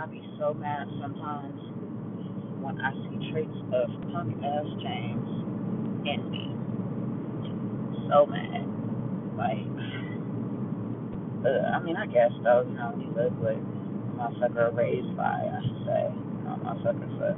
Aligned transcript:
I 0.00 0.06
be 0.06 0.24
so 0.38 0.54
mad 0.54 0.88
sometimes 0.98 1.60
when 2.64 2.80
I 2.80 2.88
see 3.04 3.30
traits 3.32 3.52
of 3.68 3.84
punk 4.08 4.32
ass 4.40 4.64
James 4.80 5.28
in 6.08 6.20
me. 6.32 6.56
So 8.08 8.24
mad. 8.24 8.64
Like, 9.36 9.60
uh, 11.44 11.76
I 11.76 11.84
mean, 11.84 12.00
I 12.00 12.06
guess 12.06 12.32
though, 12.42 12.64
you 12.64 12.72
know, 12.80 12.96
you 12.96 13.12
live 13.12 13.36
with 13.44 13.60
motherfucker 14.16 14.74
raised 14.74 15.14
by, 15.18 15.36
I 15.36 15.60
should 15.68 15.84
say, 15.84 16.08
you 16.08 16.48
know, 16.48 16.56
motherfucker 16.64 17.18
for 17.20 17.36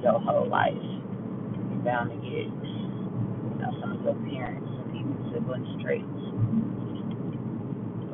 your 0.00 0.20
whole 0.20 0.46
life. 0.46 0.78
You're 0.78 1.82
bound 1.82 2.10
to 2.10 2.16
get, 2.22 2.54
you 2.54 3.58
know, 3.58 3.74
some 3.82 3.98
of 3.98 4.04
your 4.04 4.14
parents 4.30 4.70
and 4.70 4.94
even 4.94 5.18
siblings 5.34 5.82
traits. 5.82 6.06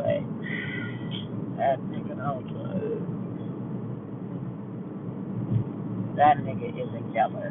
But 0.01 0.25
that 1.61 1.77
nigga 1.93 2.17
don't 2.17 2.49
look. 2.57 3.21
That 6.21 6.37
nigga 6.45 6.69
is 6.69 6.93
a 6.93 7.03
yeller, 7.17 7.49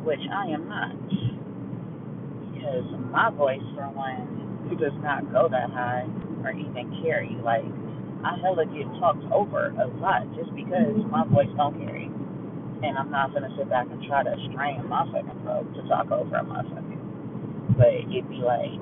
which 0.00 0.24
I 0.32 0.48
am 0.48 0.64
not. 0.64 0.96
Because 2.56 2.88
my 3.12 3.28
voice, 3.28 3.60
for 3.76 3.84
one, 3.92 4.72
does 4.80 4.96
not 5.04 5.28
go 5.28 5.44
that 5.44 5.68
high 5.68 6.08
or 6.40 6.56
even 6.56 6.88
carry. 7.04 7.36
Like, 7.44 7.68
I 8.24 8.32
hella 8.40 8.64
get 8.64 8.88
talked 8.96 9.28
over 9.28 9.76
a 9.76 9.86
lot 10.00 10.24
just 10.40 10.56
because 10.56 10.88
mm-hmm. 10.88 11.12
my 11.12 11.28
voice 11.28 11.52
don't 11.52 11.76
carry. 11.84 12.08
And 12.80 12.96
I'm 12.96 13.10
not 13.10 13.34
gonna 13.34 13.52
sit 13.58 13.68
back 13.68 13.92
and 13.92 14.00
try 14.08 14.24
to 14.24 14.32
strain 14.48 14.88
my 14.88 15.04
fucking 15.12 15.44
throat 15.44 15.68
to 15.76 15.82
talk 15.84 16.08
over 16.08 16.32
a 16.32 16.44
motherfucker. 16.48 16.96
But 17.76 18.08
it'd 18.08 18.24
be 18.32 18.40
like, 18.40 18.72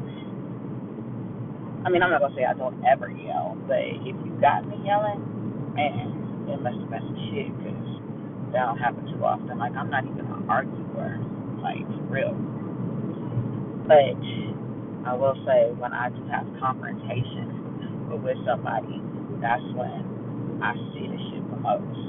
I 1.83 1.91
mean, 1.91 1.99
I'm 1.99 2.15
not 2.15 2.23
gonna 2.23 2.37
say 2.39 2.45
I 2.47 2.55
don't 2.55 2.79
ever 2.87 3.11
yell, 3.11 3.59
but 3.67 3.83
if 4.07 4.15
you 4.23 4.39
got 4.39 4.69
me 4.69 4.79
yelling, 4.87 5.75
man, 5.75 6.47
it 6.47 6.61
must 6.63 6.79
have 6.79 6.91
been 6.95 7.03
some 7.11 7.21
shit 7.33 7.51
because 7.59 7.86
that 8.53 8.67
don't 8.67 8.79
happen 8.79 9.07
too 9.07 9.25
often. 9.25 9.59
Like, 9.59 9.75
I'm 9.77 9.91
not 9.91 10.05
even 10.05 10.27
an 10.27 10.49
arguer, 10.49 11.19
like, 11.63 11.87
for 11.87 12.05
real. 12.11 12.35
But 13.87 14.19
I 15.07 15.15
will 15.15 15.37
say, 15.47 15.71
when 15.79 15.93
I 15.93 16.11
do 16.11 16.25
have 16.29 16.47
confrontation 16.59 18.19
with 18.23 18.39
somebody, 18.47 19.01
that's 19.41 19.63
when 19.75 20.61
I 20.63 20.75
see 20.95 21.07
the 21.07 21.19
shit 21.31 21.45
the 21.51 21.57
most. 21.63 22.01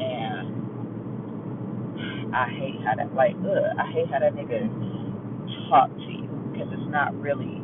And 0.00 0.70
I 2.34 2.48
hate 2.50 2.80
how 2.84 2.94
that, 2.96 3.14
like, 3.14 3.34
ugh, 3.40 3.76
I 3.78 3.90
hate 3.92 4.08
how 4.10 4.18
that 4.20 4.34
nigga 4.34 4.68
talk 5.68 5.88
to 5.94 6.10
you 6.10 6.28
because 6.52 6.68
it's 6.72 6.90
not 6.90 7.14
really 7.20 7.62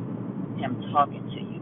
him 0.60 0.80
talking 0.92 1.24
to 1.34 1.40
you, 1.40 1.60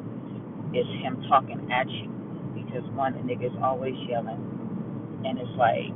it's 0.72 0.88
him 1.02 1.22
talking 1.28 1.70
at 1.72 1.88
you. 1.90 2.10
Because 2.54 2.84
one, 2.94 3.14
the 3.14 3.20
nigga's 3.20 3.56
always 3.62 3.94
yelling, 4.08 4.40
and 5.24 5.38
it's 5.38 5.56
like, 5.58 5.90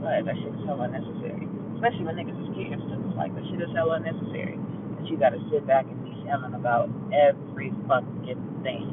what, 0.00 0.24
that 0.24 0.36
shit 0.40 0.52
is 0.52 0.62
hella 0.64 0.88
unnecessary. 0.88 1.44
Especially 1.76 2.04
when 2.04 2.16
niggas 2.16 2.36
is 2.36 2.50
kids, 2.56 2.82
too. 2.88 3.00
It's 3.08 3.16
like, 3.16 3.32
that 3.36 3.44
shit 3.48 3.60
is 3.60 3.72
hella 3.72 4.00
unnecessary. 4.00 4.56
That 4.98 5.06
you 5.08 5.16
gotta 5.16 5.40
sit 5.52 5.64
back 5.68 5.84
and 5.86 5.96
be 6.04 6.12
yelling 6.24 6.56
about 6.56 6.88
every 7.12 7.72
fucking 7.86 8.40
thing. 8.64 8.88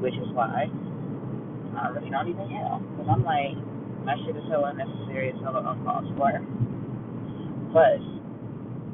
Which 0.00 0.14
is 0.14 0.28
why 0.32 0.68
I 1.76 1.88
really 1.92 2.10
don't 2.10 2.28
even 2.28 2.48
yell. 2.50 2.80
Because 2.80 3.08
I'm 3.08 3.24
like, 3.24 3.56
that 4.06 4.16
shit 4.24 4.36
is 4.36 4.44
hella 4.48 4.72
unnecessary, 4.72 5.30
it's 5.30 5.40
hella 5.44 5.62
uncalled 5.62 6.08
for. 6.16 6.32
Plus, 7.72 8.00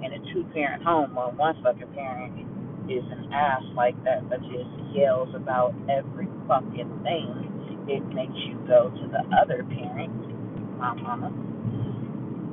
in 0.03 0.11
a 0.13 0.21
two 0.35 0.45
parent 0.53 0.83
home 0.83 1.15
where 1.15 1.29
one 1.31 1.55
fucking 1.63 1.89
parent 1.95 2.35
is 2.91 3.05
an 3.11 3.33
ass 3.33 3.63
like 3.75 3.97
that 4.05 4.29
that 4.29 4.41
just 4.43 4.69
yells 4.93 5.33
about 5.35 5.75
every 5.89 6.29
fucking 6.49 7.01
thing, 7.03 7.31
it 7.89 8.05
makes 8.13 8.37
you 8.49 8.57
go 8.67 8.91
to 8.91 9.05
the 9.09 9.23
other 9.37 9.65
parent, 9.65 10.13
my 10.85 10.93
mama, 11.01 11.33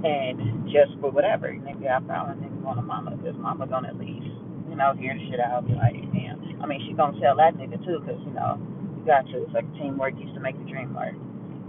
and 0.08 0.64
just 0.72 0.96
for 1.03 1.12
whatever. 1.12 1.52
Nigga, 1.52 1.92
I 1.92 2.00
probably 2.00 2.47
nigga 2.47 2.62
want 2.64 2.80
a 2.80 2.81
mama 2.81 3.12
because 3.19 3.36
mama 3.36 3.68
gonna 3.68 3.90
at 3.90 4.00
least, 4.00 4.31
you 4.72 4.75
know, 4.80 4.96
hear 4.96 5.12
the 5.12 5.24
shit 5.28 5.40
out 5.44 5.68
be 5.68 5.75
like, 5.75 6.00
damn. 6.16 6.40
I 6.64 6.66
mean, 6.66 6.80
she 6.88 6.96
gonna 6.96 7.20
tell 7.20 7.36
that 7.38 7.59
nigga 7.59 7.75
too 7.84 8.00
because, 8.00 8.22
you 8.24 8.31
know, 8.31 8.56
you 8.96 9.03
got 9.03 9.28
to. 9.28 9.44
It's 9.44 9.53
like 9.53 9.68
teamwork 9.75 10.16
used 10.16 10.34
to 10.36 10.40
make 10.40 10.56
the 10.56 10.64
dream 10.64 10.96
work. 10.96 11.16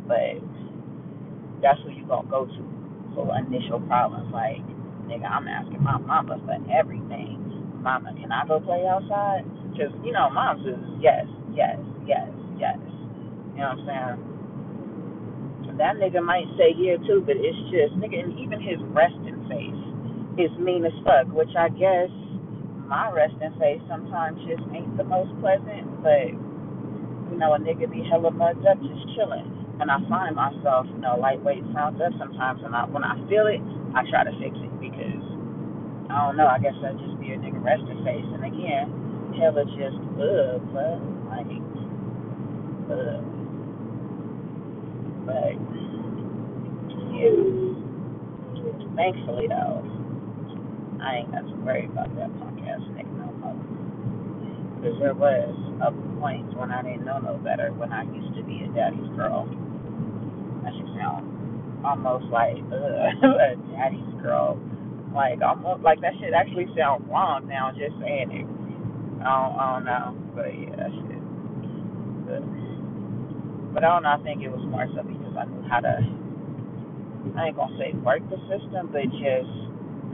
But 0.07 0.39
that's 1.59 1.81
who 1.83 1.91
you 1.91 2.07
gonna 2.07 2.31
go 2.31 2.47
to 2.47 2.63
for 3.15 3.27
initial 3.35 3.81
problems. 3.91 4.31
Like, 4.31 4.63
nigga, 5.11 5.27
I'm 5.27 5.49
asking 5.49 5.83
my 5.83 5.99
mama 5.99 6.39
for 6.47 6.55
everything. 6.71 7.43
Mama, 7.83 8.15
can 8.15 8.31
I 8.31 8.47
go 8.47 8.61
play 8.61 8.87
outside? 8.87 9.43
Because, 9.75 9.91
you 10.07 10.13
know, 10.13 10.31
moms 10.31 10.63
is 10.63 10.79
yes, 11.03 11.27
yes, 11.51 11.75
yes, 12.07 12.31
yes. 12.55 12.79
You 13.59 13.67
know 13.67 13.75
what 13.75 13.91
I'm 13.91 14.17
saying? 14.23 14.32
That 15.79 15.97
nigga 15.97 16.23
might 16.23 16.47
say 16.59 16.77
yeah 16.77 17.01
too, 17.09 17.25
but 17.25 17.37
it's 17.37 17.59
just, 17.73 17.97
nigga, 17.97 18.21
and 18.23 18.39
even 18.39 18.61
his 18.61 18.79
resting 18.93 19.41
face 19.49 19.83
is 20.37 20.53
mean 20.61 20.85
as 20.85 20.93
fuck, 21.05 21.29
which 21.33 21.53
I 21.57 21.69
guess 21.73 22.13
my 22.87 23.09
resting 23.11 23.53
face 23.59 23.81
sometimes 23.89 24.37
just 24.45 24.63
ain't 24.73 24.97
the 24.97 25.05
most 25.05 25.33
pleasant, 25.41 25.89
but, 26.05 26.29
you 27.33 27.37
know, 27.41 27.57
a 27.57 27.59
nigga 27.59 27.89
be 27.89 28.05
hella 28.05 28.31
mugged 28.31 28.65
up 28.69 28.77
just 28.85 29.17
chilling. 29.17 29.49
And 29.81 29.91
I 29.91 29.99
find 30.09 30.37
myself, 30.37 30.87
you 30.93 31.01
know, 31.01 31.17
lightweight 31.17 31.65
sounds 31.73 31.99
up 32.05 32.13
sometimes, 32.21 32.61
and 32.63 32.77
I, 32.77 32.85
when 32.87 33.03
I 33.03 33.17
feel 33.27 33.49
it, 33.49 33.59
I 33.97 34.05
try 34.13 34.23
to 34.25 34.35
fix 34.39 34.53
it 34.61 34.75
because 34.79 35.25
I 36.13 36.29
don't 36.29 36.37
know. 36.37 36.47
I 36.47 36.61
guess 36.61 36.77
that 36.85 36.93
just 37.01 37.17
be 37.19 37.33
a 37.33 37.39
nigga 37.41 37.65
resting 37.65 38.05
face. 38.05 38.29
And 38.37 38.45
again, 38.45 38.93
hella 39.41 39.65
just 39.73 39.97
ugh, 40.21 40.61
but 40.77 41.01
like 41.33 41.49
ugh. 42.93 43.32
But 45.27 45.55
yeah, 47.15 47.37
thankfully 48.97 49.47
though, 49.49 49.83
I 51.03 51.23
ain't 51.23 51.33
got 51.33 51.47
to 51.47 51.55
worry 51.63 51.87
about 51.87 52.15
that 52.17 52.31
podcast 52.39 52.85
nigga 52.95 53.13
no 53.17 53.33
more. 53.41 53.59
Because 54.79 54.99
there 55.01 55.15
was 55.15 55.55
a 55.83 55.91
point 56.21 56.57
when 56.59 56.71
I 56.71 56.83
didn't 56.83 57.05
know 57.05 57.19
no 57.19 57.39
better 57.39 57.73
when 57.73 57.93
I 57.93 58.03
used 58.05 58.35
to 58.37 58.43
be 58.43 58.63
a 58.65 58.69
daddy's 58.75 59.09
girl. 59.17 59.47
That 60.65 60.73
should 60.75 60.91
sound 60.99 61.85
almost 61.85 62.27
like 62.31 62.57
a 62.73 63.57
daddy's 63.75 64.23
girl 64.23 64.59
like 65.15 65.41
almost 65.43 65.83
like 65.83 66.01
that 66.01 66.13
shit 66.21 66.33
actually 66.33 66.67
sound 66.77 67.07
wrong 67.09 67.47
now 67.47 67.71
just 67.73 67.93
saying 68.01 68.33
it. 68.33 68.47
I 69.21 69.29
don't, 69.29 69.55
I 69.55 69.65
don't 69.77 69.85
know, 69.85 70.17
but 70.35 70.49
yeah, 70.49 70.77
that 70.77 70.91
shit. 70.91 71.23
But, 72.27 72.62
but 73.75 73.85
I 73.85 73.89
don't 73.89 74.05
know. 74.05 74.17
I 74.17 74.23
think 74.23 74.43
it 74.43 74.51
was 74.53 74.65
more 74.69 74.87
so 74.95 75.03
because 75.03 75.35
I 75.37 75.45
knew 75.47 75.65
how 75.69 75.81
to. 75.81 75.95
I 77.37 77.49
ain't 77.49 77.57
gonna 77.57 77.77
say 77.79 77.93
work 78.05 78.23
the 78.31 78.39
system, 78.49 78.91
but 78.93 79.05
just 79.19 79.53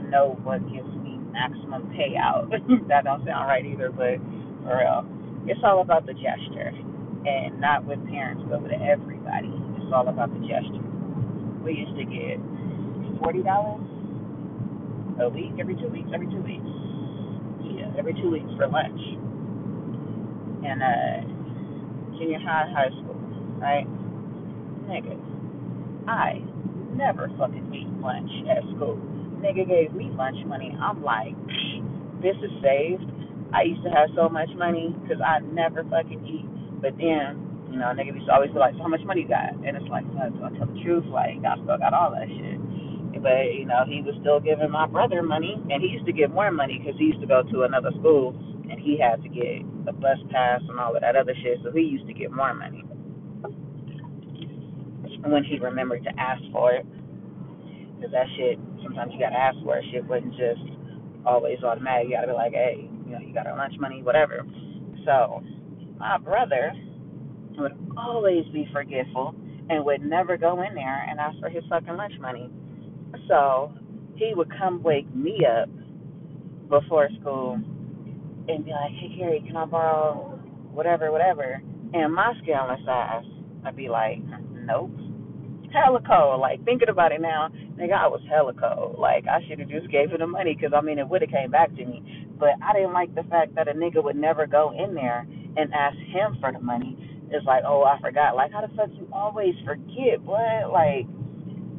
know 0.09 0.39
what 0.43 0.63
gives 0.71 0.89
me 1.03 1.19
maximum 1.31 1.91
payout. 1.93 2.49
that 2.89 3.05
don't 3.05 3.25
sound 3.25 3.47
right 3.47 3.65
either, 3.65 3.91
but 3.91 4.17
for 4.63 4.79
real, 4.79 5.05
it's 5.47 5.61
all 5.63 5.81
about 5.81 6.05
the 6.05 6.13
gesture, 6.13 6.71
and 7.25 7.59
not 7.61 7.85
with 7.85 7.99
parents, 8.09 8.43
but 8.49 8.61
with 8.63 8.73
everybody. 8.73 9.51
It's 9.79 9.91
all 9.93 10.07
about 10.09 10.33
the 10.33 10.41
gesture. 10.47 10.85
We 11.63 11.75
used 11.75 11.95
to 11.97 12.05
get 12.05 12.39
forty 13.21 13.43
dollars 13.43 13.85
a 15.21 15.29
week, 15.29 15.53
every 15.59 15.75
two 15.75 15.89
weeks, 15.89 16.09
every 16.13 16.27
two 16.27 16.41
weeks. 16.43 16.69
Yeah, 17.63 17.91
every 17.97 18.13
two 18.13 18.31
weeks 18.31 18.49
for 18.57 18.67
lunch. 18.67 19.01
And 20.65 20.81
uh 20.83 21.21
junior 22.17 22.39
high, 22.39 22.69
high 22.73 22.89
school, 22.91 23.08
right? 23.59 23.85
Nigga, 24.87 25.19
I 26.07 26.41
never 26.95 27.29
fucking 27.37 27.69
ate 27.75 27.93
lunch 28.01 28.31
at 28.49 28.63
school. 28.75 28.97
Nigga 29.39 29.67
gave 29.67 29.93
me 29.93 30.09
lunch 30.15 30.39
money. 30.47 30.75
I'm 30.81 31.03
like, 31.03 31.35
this 32.21 32.35
is 32.43 32.51
saved. 32.63 33.05
I 33.53 33.63
used 33.63 33.83
to 33.83 33.89
have 33.89 34.09
so 34.15 34.29
much 34.29 34.49
money 34.57 34.95
because 35.01 35.21
I 35.23 35.39
never 35.39 35.83
fucking 35.83 36.25
eat. 36.25 36.47
But 36.81 36.97
then, 36.97 37.69
you 37.71 37.77
know, 37.79 37.91
nigga 37.95 38.15
used 38.15 38.27
to 38.27 38.33
always 38.33 38.51
be 38.51 38.59
like, 38.59 38.75
so 38.75 38.83
how 38.83 38.91
much 38.91 39.03
money 39.05 39.21
you 39.23 39.29
got? 39.29 39.53
And 39.53 39.77
it's 39.77 39.87
like, 39.89 40.05
no, 40.11 40.29
do 40.29 40.43
I 40.43 40.49
tell 40.57 40.67
the 40.67 40.79
truth? 40.81 41.05
Like, 41.07 41.39
I 41.43 41.55
still 41.61 41.77
got 41.77 41.93
all 41.93 42.11
that 42.11 42.27
shit. 42.27 42.59
But 43.19 43.51
you 43.51 43.65
know, 43.65 43.83
he 43.83 44.01
was 44.01 44.15
still 44.21 44.39
giving 44.39 44.71
my 44.71 44.87
brother 44.87 45.21
money, 45.21 45.59
and 45.69 45.83
he 45.83 45.89
used 45.89 46.05
to 46.05 46.13
get 46.13 46.31
more 46.31 46.51
money 46.51 46.79
because 46.79 46.97
he 46.97 47.11
used 47.11 47.19
to 47.19 47.27
go 47.27 47.43
to 47.43 47.63
another 47.63 47.91
school, 47.99 48.31
and 48.71 48.79
he 48.79 48.95
had 48.95 49.21
to 49.23 49.29
get 49.29 49.59
a 49.87 49.93
bus 49.93 50.17
pass 50.31 50.61
and 50.69 50.79
all 50.79 50.95
of 50.95 51.01
that 51.01 51.17
other 51.17 51.35
shit. 51.43 51.59
So 51.63 51.71
he 51.71 51.81
used 51.81 52.07
to 52.07 52.13
get 52.13 52.31
more 52.31 52.53
money 52.53 52.83
when 55.25 55.43
he 55.43 55.59
remembered 55.59 56.03
to 56.03 56.19
ask 56.19 56.41
for 56.51 56.73
it. 56.73 56.85
Because 57.95 58.11
that 58.11 58.27
shit, 58.37 58.59
sometimes 58.83 59.11
you 59.13 59.19
gotta 59.19 59.37
ask 59.37 59.57
for 59.63 59.77
it. 59.77 59.85
Shit 59.91 60.05
wasn't 60.05 60.31
just 60.31 60.61
always 61.25 61.59
automatic. 61.63 62.07
You 62.09 62.15
gotta 62.15 62.27
be 62.27 62.33
like, 62.33 62.53
hey, 62.53 62.89
you 63.05 63.11
know, 63.11 63.19
you 63.19 63.33
got 63.33 63.47
our 63.47 63.57
lunch 63.57 63.73
money, 63.79 64.01
whatever. 64.03 64.45
So 65.05 65.43
my 65.97 66.17
brother 66.17 66.71
would 67.57 67.73
always 67.97 68.45
be 68.53 68.67
forgetful 68.71 69.35
and 69.69 69.83
would 69.85 70.01
never 70.01 70.37
go 70.37 70.61
in 70.61 70.73
there 70.75 71.05
and 71.09 71.19
ask 71.19 71.37
for 71.39 71.49
his 71.49 71.63
fucking 71.69 71.95
lunch 71.95 72.13
money. 72.19 72.49
So 73.27 73.73
he 74.15 74.33
would 74.35 74.49
come 74.57 74.81
wake 74.81 75.13
me 75.13 75.45
up 75.45 75.69
before 76.69 77.09
school 77.19 77.53
and 78.47 78.65
be 78.65 78.71
like, 78.71 78.91
hey, 78.91 79.15
Carrie, 79.17 79.43
can 79.45 79.55
I 79.55 79.65
borrow 79.65 80.39
whatever, 80.71 81.11
whatever? 81.11 81.61
And 81.93 82.13
my 82.13 82.33
scale 82.41 82.67
ass 82.69 83.25
I'd 83.65 83.75
be 83.75 83.89
like, 83.89 84.19
nope. 84.51 84.91
Hella 85.71 86.01
cold. 86.05 86.41
Like 86.41 86.63
thinking 86.65 86.89
about 86.89 87.11
it 87.11 87.21
now, 87.21 87.49
nigga, 87.77 87.93
I 87.93 88.07
was 88.07 88.21
hella 88.29 88.53
cold. 88.53 88.97
Like 88.99 89.25
I 89.27 89.39
should 89.47 89.59
have 89.59 89.69
just 89.69 89.89
gave 89.91 90.11
him 90.11 90.19
the 90.19 90.27
money 90.27 90.55
because 90.55 90.73
I 90.75 90.81
mean 90.81 90.99
it 90.99 91.07
would 91.07 91.21
have 91.21 91.31
came 91.31 91.51
back 91.51 91.69
to 91.75 91.85
me. 91.85 92.27
But 92.39 92.57
I 92.63 92.73
didn't 92.73 92.93
like 92.93 93.13
the 93.15 93.23
fact 93.23 93.55
that 93.55 93.67
a 93.67 93.73
nigga 93.73 94.03
would 94.03 94.15
never 94.15 94.47
go 94.47 94.71
in 94.71 94.95
there 94.95 95.27
and 95.57 95.73
ask 95.73 95.97
him 95.97 96.37
for 96.39 96.51
the 96.51 96.59
money. 96.59 96.97
It's 97.31 97.45
like, 97.45 97.63
oh, 97.65 97.83
I 97.83 97.99
forgot. 98.01 98.35
Like 98.35 98.51
how 98.51 98.61
the 98.61 98.73
fuck 98.75 98.89
you 98.93 99.07
always 99.11 99.53
forget, 99.65 100.21
what? 100.21 100.71
Like 100.71 101.05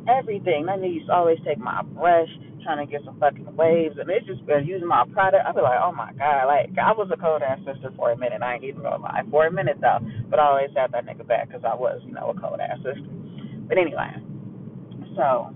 everything. 0.09 0.67
That 0.67 0.79
nigga 0.79 0.95
used 0.95 1.07
to 1.07 1.15
always 1.15 1.39
take 1.45 1.59
my 1.59 1.83
brush, 1.83 2.29
trying 2.63 2.85
to 2.85 2.91
get 2.91 3.05
some 3.05 3.19
fucking 3.19 3.57
waves, 3.57 3.97
and 3.99 4.09
it's 4.11 4.27
just 4.27 4.45
been 4.47 4.67
using 4.67 4.89
my 4.89 5.05
product. 5.13 5.45
I'd 5.47 5.55
be 5.55 5.61
like, 5.61 5.81
oh 5.83 5.93
my 5.93 6.13
god, 6.15 6.47
like 6.47 6.71
I 6.79 6.93
was 6.93 7.11
a 7.13 7.17
cold 7.17 7.43
ass 7.43 7.59
sister 7.67 7.91
for 7.97 8.13
a 8.13 8.17
minute. 8.17 8.43
I 8.43 8.55
ain't 8.55 8.65
even 8.65 8.83
gonna 8.83 9.03
lie, 9.03 9.23
for 9.31 9.47
a 9.47 9.53
minute 9.53 9.79
though. 9.81 9.99
But 10.29 10.39
I 10.39 10.47
always 10.47 10.71
had 10.77 10.93
that 10.93 11.07
nigga 11.07 11.27
back 11.27 11.49
because 11.49 11.65
I 11.65 11.75
was, 11.75 12.01
you 12.07 12.13
know, 12.13 12.31
a 12.31 12.41
cold 12.41 12.61
ass 12.61 12.79
sister. 12.85 13.09
But 13.71 13.79
anyway, 13.79 14.11
so 15.15 15.55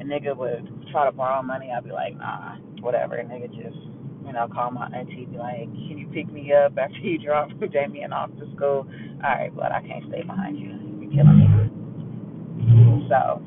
a 0.00 0.04
nigga 0.04 0.36
would 0.36 0.66
try 0.90 1.06
to 1.06 1.12
borrow 1.12 1.42
money. 1.42 1.70
I'd 1.70 1.84
be 1.84 1.92
like, 1.92 2.16
nah, 2.16 2.56
whatever. 2.80 3.14
A 3.14 3.24
nigga 3.24 3.46
just, 3.54 3.78
you 4.26 4.32
know, 4.32 4.48
call 4.52 4.72
my 4.72 4.88
auntie, 4.88 5.26
be 5.30 5.38
like, 5.38 5.70
can 5.70 5.96
you 5.96 6.08
pick 6.12 6.26
me 6.32 6.52
up 6.52 6.76
after 6.76 6.98
you 6.98 7.24
drop 7.24 7.50
Damien 7.72 8.12
off 8.12 8.30
to 8.40 8.50
school? 8.56 8.90
All 9.22 9.30
right, 9.30 9.54
but 9.54 9.70
I 9.70 9.80
can't 9.86 10.04
stay 10.08 10.22
behind 10.22 10.58
you. 10.58 10.74
You're 11.00 11.12
killing 11.14 11.38
me. 11.38 13.06
So 13.08 13.40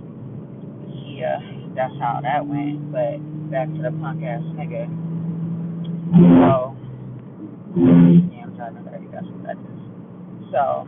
yeah, 1.04 1.40
that's 1.75 1.94
how 2.00 2.22
that 2.24 2.48
went. 2.48 2.90
But 2.90 3.19
back 3.52 3.68
to 3.68 3.81
the 3.84 3.92
punk 4.00 4.24
ass 4.24 4.40
nigga. 4.56 4.88
So 6.16 6.72
yeah, 8.31 8.48
I'm 8.48 8.56
driving 8.56 8.86
dirty. 8.86 9.08
That's 9.12 9.28
what 9.28 9.44
that 9.44 9.60
is. 9.60 9.80
So 10.56 10.88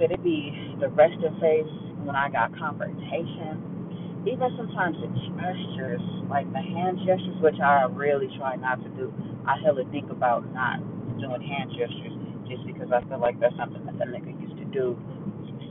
like 0.00 0.08
I 0.08 0.12
said, 0.12 0.12
it'd 0.12 0.24
be 0.24 0.52
the 0.80 0.88
resting 0.88 1.36
face 1.40 1.68
when 2.04 2.16
I 2.16 2.30
got 2.30 2.56
confrontation. 2.56 4.24
Even 4.26 4.48
sometimes 4.56 4.96
the 5.00 5.08
gestures, 5.08 6.00
like 6.28 6.50
the 6.52 6.60
hand 6.60 6.98
gestures, 7.04 7.36
which 7.40 7.60
I 7.60 7.84
really 7.92 8.28
try 8.38 8.56
not 8.56 8.82
to 8.82 8.88
do. 8.96 9.12
I 9.46 9.56
hella 9.64 9.84
think 9.90 10.10
about 10.10 10.44
not 10.52 10.80
doing 11.20 11.40
hand 11.40 11.72
gestures 11.72 12.12
just 12.48 12.64
because 12.66 12.88
I 12.92 13.00
feel 13.08 13.20
like 13.20 13.40
that's 13.40 13.56
something 13.56 13.84
that 13.86 13.98
the 13.98 14.04
nigga 14.04 14.32
used 14.40 14.56
to 14.58 14.64
do 14.72 14.96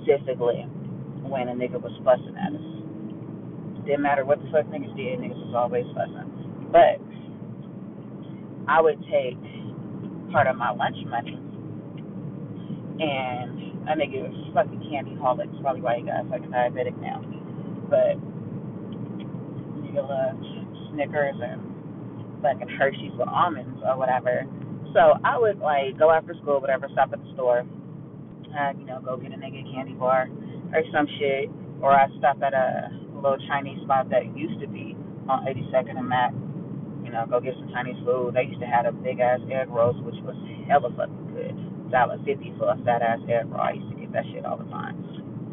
specifically 0.02 0.66
when 1.26 1.50
a 1.50 1.54
nigga 1.54 1.82
was 1.82 1.94
fussing 2.06 2.38
at 2.38 2.54
us. 2.54 3.86
Didn't 3.86 4.02
matter 4.02 4.26
what 4.26 4.42
the 4.42 4.50
fuck 4.50 4.66
niggas 4.70 4.96
did, 4.98 5.20
niggas 5.22 5.38
was 5.46 5.54
always 5.58 5.86
fussing. 5.94 6.70
But 6.74 7.02
I 8.68 8.82
would 8.82 8.98
take 9.10 9.38
part 10.32 10.48
of 10.48 10.56
my 10.56 10.72
lunch 10.72 10.98
money 11.06 11.38
and 13.00 13.59
a 13.90 13.98
nigga 13.98 14.22
was 14.22 14.38
fucking 14.54 14.86
candy 14.86 15.18
holic. 15.18 15.50
Probably 15.62 15.82
why 15.82 15.98
he 15.98 16.06
got 16.06 16.30
fucking 16.30 16.54
diabetic 16.54 16.94
now. 17.02 17.26
But 17.90 18.22
nigga 19.82 20.06
loved 20.06 20.46
Snickers 20.94 21.36
and 21.42 21.62
fucking 22.42 22.70
Hershey's 22.78 23.12
with 23.18 23.28
almonds 23.28 23.82
or 23.82 23.98
whatever. 23.98 24.46
So 24.94 25.18
I 25.26 25.38
would 25.38 25.58
like 25.60 25.98
go 25.98 26.12
after 26.12 26.34
school, 26.42 26.62
whatever, 26.62 26.88
stop 26.94 27.14
at 27.14 27.22
the 27.22 27.34
store, 27.34 27.62
and 27.62 28.80
you 28.80 28.86
know, 28.86 29.02
go 29.02 29.18
get 29.18 29.34
a 29.34 29.38
nigga 29.38 29.66
candy 29.74 29.94
bar 29.94 30.30
or 30.74 30.82
some 30.94 31.08
shit, 31.18 31.50
or 31.82 31.92
I 31.92 32.08
stop 32.18 32.42
at 32.42 32.54
a 32.54 32.94
little 33.14 33.38
Chinese 33.48 33.82
spot 33.84 34.10
that 34.10 34.26
used 34.38 34.60
to 34.62 34.68
be 34.68 34.96
on 35.28 35.46
82nd 35.46 35.98
and 35.98 36.08
Mac. 36.08 36.34
You 37.04 37.12
know, 37.12 37.26
go 37.30 37.40
get 37.40 37.54
some 37.58 37.70
Chinese 37.74 37.98
food. 38.06 38.36
They 38.36 38.44
used 38.44 38.62
to 38.62 38.68
have 38.68 38.86
a 38.86 38.92
big 38.92 39.20
ass 39.20 39.40
egg 39.52 39.70
rolls, 39.70 39.98
which 40.06 40.18
was 40.22 40.38
hella 40.68 40.94
fucking 40.94 41.34
good. 41.34 41.69
Dollar 41.92 42.18
fifty 42.26 42.54
for 42.58 42.72
a 42.72 42.78
fat 42.86 43.02
ass 43.02 43.20
egg 43.30 43.50
roll. 43.50 43.62
I 43.62 43.74
used 43.74 43.90
to 43.92 43.98
get 44.00 44.14
that 44.14 44.26
shit 44.32 44.46
all 44.46 44.58
the 44.58 44.70
time. 44.70 44.98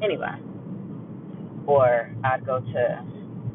Anyway, 0.02 0.36
or 1.66 2.12
I'd 2.24 2.44
go 2.44 2.60
to 2.60 2.82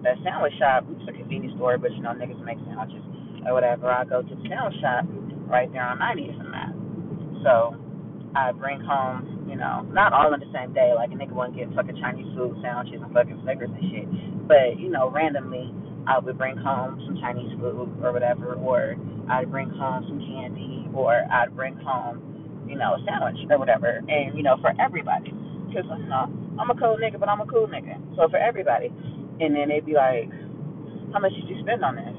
the 0.01 0.11
sandwich 0.23 0.53
shop. 0.57 0.85
It's 0.89 1.09
a 1.09 1.13
convenience 1.13 1.55
store, 1.55 1.77
but 1.77 1.91
you 1.93 2.01
know 2.01 2.11
niggas 2.11 2.41
make 2.43 2.57
sandwiches 2.65 3.03
or 3.45 3.53
whatever. 3.53 3.91
I'd 3.91 4.09
go 4.09 4.21
to 4.21 4.27
the 4.27 4.41
sandwich 4.49 4.77
shop 4.81 5.05
right 5.45 5.71
there 5.71 5.85
on 5.85 5.99
90th 5.99 6.39
and 6.39 6.53
that. 6.53 6.71
So 7.43 7.75
I 8.35 8.51
bring 8.51 8.79
home 8.81 9.41
you 9.51 9.57
know, 9.59 9.83
not 9.91 10.13
all 10.13 10.33
in 10.33 10.39
the 10.39 10.47
same 10.55 10.71
day. 10.71 10.95
Like 10.95 11.11
a 11.11 11.15
nigga 11.19 11.35
wouldn't 11.35 11.59
get 11.59 11.67
fucking 11.75 11.99
Chinese 11.99 12.31
food 12.39 12.55
sandwiches 12.63 13.03
and 13.03 13.11
fucking 13.11 13.43
Snickers 13.43 13.67
and 13.67 13.83
shit. 13.91 14.07
But 14.47 14.79
you 14.79 14.87
know, 14.87 15.11
randomly, 15.11 15.67
I 16.07 16.19
would 16.19 16.37
bring 16.37 16.55
home 16.55 17.03
some 17.03 17.19
Chinese 17.19 17.51
food 17.59 17.91
or 17.99 18.15
whatever, 18.15 18.55
or 18.55 18.95
I'd 19.29 19.51
bring 19.51 19.69
home 19.69 20.07
some 20.07 20.23
candy, 20.23 20.87
or 20.95 21.27
I'd 21.27 21.53
bring 21.53 21.75
home, 21.83 22.30
you 22.67 22.77
know, 22.77 22.95
a 22.95 22.99
sandwich 23.05 23.41
or 23.49 23.57
whatever. 23.57 24.01
And 24.07 24.37
you 24.37 24.43
know, 24.43 24.57
for 24.61 24.73
everybody, 24.79 25.31
because 25.67 25.85
you 25.87 26.09
know, 26.09 26.27
I'm 26.59 26.69
a 26.69 26.75
cool 26.75 26.97
nigga, 26.99 27.19
but 27.19 27.29
I'm 27.29 27.41
a 27.41 27.47
cool 27.47 27.67
nigga. 27.67 27.97
So 28.15 28.29
for 28.29 28.37
everybody, 28.37 28.91
and 29.39 29.55
then 29.55 29.69
they'd 29.69 29.85
be 29.85 29.93
like, 29.93 30.29
"How 31.13 31.19
much 31.19 31.33
did 31.33 31.47
you 31.49 31.59
spend 31.61 31.83
on 31.83 31.95
this?" 31.95 32.17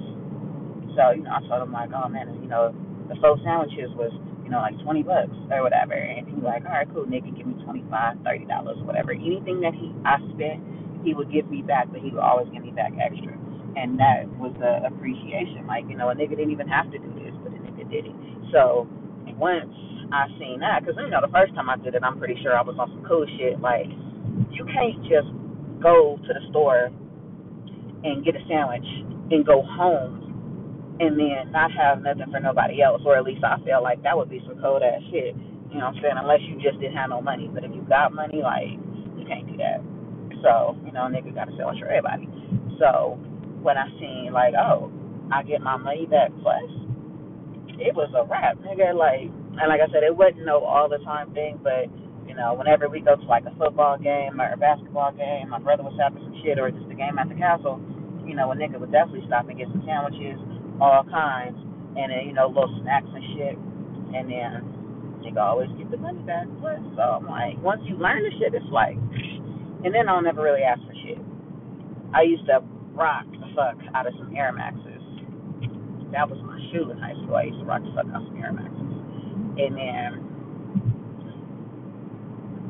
So 0.96 1.12
you 1.16 1.22
know, 1.24 1.32
I 1.36 1.40
told 1.48 1.62
them 1.62 1.72
like, 1.72 1.90
"Oh 1.94 2.08
man, 2.08 2.28
you 2.42 2.48
know, 2.48 2.74
the 3.08 3.16
four 3.20 3.38
sandwiches 3.44 3.90
was." 3.96 4.12
You 4.42 4.50
know, 4.50 4.58
like 4.58 4.76
20 4.82 5.02
bucks 5.04 5.32
or 5.48 5.62
whatever. 5.62 5.94
And 5.94 6.26
he 6.28 6.34
was 6.34 6.44
like, 6.44 6.66
all 6.66 6.74
right, 6.76 6.84
cool, 6.92 7.06
nigga, 7.06 7.30
give 7.32 7.46
me 7.46 7.54
25 7.64 8.18
$30, 8.26 8.84
whatever. 8.84 9.12
Anything 9.12 9.62
that 9.62 9.72
he 9.72 9.94
I 10.04 10.18
spent, 10.34 10.60
he 11.06 11.14
would 11.14 11.30
give 11.32 11.48
me 11.48 11.62
back, 11.62 11.88
but 11.88 12.02
he 12.02 12.10
would 12.10 12.20
always 12.20 12.50
give 12.52 12.60
me 12.60 12.70
back 12.74 12.92
extra. 13.00 13.32
And 13.78 13.96
that 14.02 14.28
was 14.36 14.52
the 14.58 14.84
appreciation. 14.84 15.64
Like, 15.66 15.86
you 15.88 15.96
know, 15.96 16.10
a 16.10 16.14
nigga 16.14 16.36
didn't 16.36 16.50
even 16.50 16.68
have 16.68 16.90
to 16.90 16.98
do 16.98 17.08
this, 17.16 17.32
but 17.40 17.54
a 17.54 17.60
nigga 17.64 17.88
did 17.88 18.04
it. 18.10 18.16
So 18.52 18.90
once 19.38 19.72
I 20.12 20.28
seen 20.38 20.60
that, 20.60 20.84
because, 20.84 21.00
you 21.00 21.08
know, 21.08 21.24
the 21.24 21.32
first 21.32 21.56
time 21.56 21.72
I 21.72 21.76
did 21.80 21.96
it, 21.96 22.04
I'm 22.04 22.18
pretty 22.20 22.36
sure 22.44 22.52
I 22.52 22.60
was 22.60 22.76
on 22.78 22.92
some 22.92 23.04
cool 23.08 23.24
shit. 23.40 23.58
Like, 23.60 23.88
you 24.52 24.64
can't 24.68 25.00
just 25.08 25.32
go 25.80 26.20
to 26.20 26.30
the 26.30 26.44
store 26.52 26.92
and 28.04 28.24
get 28.24 28.36
a 28.36 28.42
sandwich 28.44 28.84
and 29.32 29.40
go 29.46 29.64
home 29.64 30.98
and 31.00 31.16
then 31.18 31.50
not 31.50 31.72
have 31.72 32.04
nothing 32.04 32.28
for 32.30 32.38
nobody 32.38 32.82
else, 32.82 33.00
or 33.08 33.16
at 33.16 33.24
least 33.24 33.42
I 33.42 33.56
feel 33.64 33.82
like 33.82 34.02
that 34.04 34.16
would 34.16 34.28
be 34.28 34.44
some 34.46 34.60
cold 34.60 34.84
ass 34.84 35.00
shit. 35.10 35.34
You 35.72 35.80
know 35.80 35.88
what 35.88 35.96
I'm 35.96 36.02
saying? 36.04 36.18
Unless 36.20 36.44
you 36.44 36.60
just 36.60 36.76
didn't 36.78 37.00
have 37.00 37.08
no 37.08 37.24
money. 37.24 37.48
But 37.48 37.64
if 37.64 37.72
you 37.72 37.80
got 37.88 38.12
money, 38.12 38.44
like, 38.44 38.76
you 39.16 39.24
can't 39.24 39.48
do 39.48 39.56
that. 39.56 39.80
So, 40.44 40.76
you 40.84 40.92
know, 40.92 41.08
nigga 41.08 41.32
gotta 41.32 41.56
sell 41.56 41.72
it 41.72 41.80
for 41.80 41.88
everybody. 41.88 42.28
So, 42.76 43.16
when 43.64 43.78
I 43.78 43.88
seen, 43.96 44.30
like, 44.36 44.52
oh, 44.52 44.92
I 45.32 45.42
get 45.42 45.62
my 45.62 45.80
money 45.80 46.04
back 46.04 46.28
plus, 46.42 46.68
it 47.80 47.96
was 47.96 48.12
a 48.12 48.28
wrap, 48.28 48.58
nigga. 48.60 48.92
Like, 48.92 49.32
and 49.60 49.66
like 49.68 49.80
I 49.80 49.88
said, 49.92 50.02
it 50.02 50.14
wasn't 50.16 50.46
no 50.46 50.64
all 50.64 50.88
the 50.88 50.98
time 51.04 51.32
thing, 51.34 51.60
but, 51.62 51.90
you 52.28 52.34
know, 52.34 52.54
whenever 52.54 52.88
we 52.88 53.00
go 53.00 53.16
to 53.16 53.26
like 53.28 53.44
a 53.44 53.54
football 53.58 53.98
game 53.98 54.40
or 54.40 54.52
a 54.52 54.56
basketball 54.56 55.12
game, 55.12 55.50
my 55.50 55.58
brother 55.58 55.82
was 55.82 55.96
having 56.00 56.22
some 56.24 56.36
shit, 56.44 56.58
or 56.58 56.70
just 56.70 56.88
a 56.88 56.96
game 56.96 57.18
at 57.18 57.28
the 57.28 57.36
castle, 57.36 57.80
you 58.24 58.34
know, 58.34 58.50
a 58.52 58.56
nigga 58.56 58.80
would 58.80 58.92
definitely 58.92 59.26
stop 59.26 59.48
and 59.48 59.58
get 59.58 59.68
some 59.68 59.82
sandwiches 59.84 60.40
all 60.80 61.04
kinds, 61.04 61.58
and 61.98 62.10
then 62.10 62.26
you 62.26 62.32
know 62.32 62.48
little 62.48 62.72
snacks 62.82 63.06
and 63.12 63.24
shit, 63.36 63.56
and 64.16 64.24
then 64.30 64.72
can 65.22 65.38
always 65.38 65.70
get 65.78 65.90
the 65.90 65.96
money 65.96 66.18
back. 66.26 66.46
But 66.60 66.82
so 66.98 67.22
I'm 67.22 67.26
like, 67.26 67.54
once 67.62 67.82
you 67.86 67.94
learn 67.96 68.22
the 68.22 68.32
shit, 68.38 68.54
it's 68.54 68.66
like, 68.74 68.96
and 69.84 69.94
then 69.94 70.08
I'll 70.08 70.22
never 70.22 70.42
really 70.42 70.62
ask 70.62 70.82
for 70.82 70.94
shit. 71.06 71.18
I 72.14 72.22
used 72.22 72.46
to 72.46 72.60
rock 72.92 73.24
the 73.30 73.46
fuck 73.54 73.78
out 73.94 74.06
of 74.06 74.14
some 74.18 74.34
Air 74.36 74.52
Maxes. 74.52 75.00
That 76.12 76.28
was 76.28 76.36
my 76.44 76.60
shoe 76.72 76.90
in 76.90 76.98
high 76.98 77.16
school. 77.24 77.36
I 77.36 77.48
used 77.48 77.60
to 77.60 77.64
rock 77.64 77.80
the 77.80 77.92
fuck 77.94 78.10
out 78.10 78.20
of 78.20 78.28
some 78.28 78.36
Air 78.42 78.52
Maxes, 78.52 78.81
and 79.58 79.76
then 79.76 80.08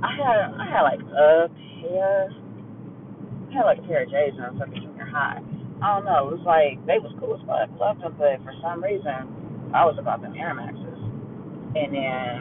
I 0.03 0.11
had 0.17 0.39
I 0.59 0.67
had 0.71 0.83
like 0.83 1.01
a 1.01 1.49
pair. 1.81 2.31
I 3.51 3.55
had 3.55 3.65
like 3.65 3.79
a 3.79 3.83
pair 3.83 4.03
of 4.03 4.11
J's 4.11 4.35
when 4.35 4.45
I 4.45 4.51
was 4.51 4.59
fucking 4.59 4.83
junior 4.83 5.07
high 5.07 5.43
I 5.83 5.99
don't 5.99 6.07
know. 6.07 6.31
It 6.31 6.39
was 6.39 6.47
like 6.47 6.79
they 6.87 7.03
was 7.03 7.11
cool 7.19 7.35
as 7.35 7.43
fuck, 7.43 7.67
loved 7.75 8.07
them, 8.07 8.15
but 8.15 8.39
for 8.47 8.55
some 8.63 8.79
reason 8.79 9.75
I 9.75 9.83
was 9.83 9.99
about 9.99 10.23
them 10.23 10.39
Air 10.39 10.55
Maxes. 10.55 11.03
And 11.75 11.91
then 11.91 12.35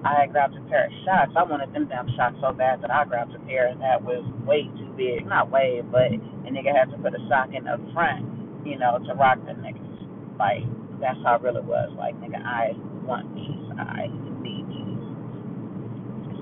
I 0.00 0.24
grabbed 0.32 0.56
a 0.56 0.64
pair 0.72 0.88
of 0.88 0.92
Shox. 1.04 1.36
I 1.36 1.44
wanted 1.44 1.76
them 1.76 1.92
damn 1.92 2.08
Shox 2.16 2.40
so 2.40 2.56
bad 2.56 2.80
that 2.80 2.88
I 2.88 3.04
grabbed 3.04 3.36
a 3.36 3.42
pair 3.44 3.68
that 3.76 4.00
was 4.00 4.24
way 4.48 4.64
too 4.80 4.88
big. 4.96 5.28
Not 5.28 5.52
way, 5.52 5.84
but 5.84 6.08
a 6.08 6.48
nigga 6.48 6.72
had 6.72 6.88
to 6.90 6.98
put 7.04 7.12
a 7.12 7.20
sock 7.28 7.52
in 7.52 7.68
the 7.68 7.76
front, 7.92 8.24
you 8.64 8.80
know, 8.80 8.96
to 8.96 9.12
rock 9.12 9.36
the 9.44 9.52
niggas. 9.52 10.40
Like 10.40 10.64
that's 11.04 11.20
how 11.28 11.36
it 11.36 11.44
really 11.44 11.60
was. 11.60 11.92
Like 12.00 12.16
nigga, 12.16 12.40
I 12.40 12.72
want 13.04 13.28
these. 13.34 13.66
I 13.78 14.08
need 14.42 14.66
these. 14.70 15.02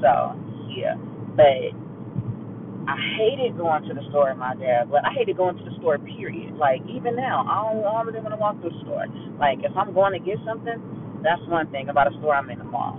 So 0.01 0.37
yeah, 0.73 0.95
but 1.37 1.75
I 2.89 2.97
hated 3.19 3.57
going 3.59 3.87
to 3.87 3.95
the 3.95 4.03
store 4.11 4.31
with 4.31 4.39
my 4.39 4.57
dad, 4.57 4.91
but 4.91 5.05
I 5.05 5.13
hated 5.13 5.37
going 5.37 5.57
to 5.59 5.65
the 5.65 5.75
store, 5.79 5.99
period. 5.99 6.57
Like, 6.57 6.81
even 6.89 7.15
now, 7.15 7.45
I 7.47 7.71
don't, 7.71 7.87
I 7.87 7.93
don't 7.93 8.07
really 8.07 8.19
want 8.19 8.35
to 8.35 8.41
walk 8.41 8.59
through 8.61 8.75
the 8.75 8.83
store. 8.83 9.07
Like, 9.39 9.63
if 9.63 9.71
I'm 9.77 9.93
going 9.93 10.17
to 10.17 10.23
get 10.23 10.43
something, 10.43 11.21
that's 11.23 11.43
one 11.47 11.71
thing 11.71 11.89
about 11.89 12.11
a 12.11 12.15
store 12.19 12.35
I'm 12.35 12.49
in 12.51 12.59
the 12.59 12.65
mall. 12.65 12.99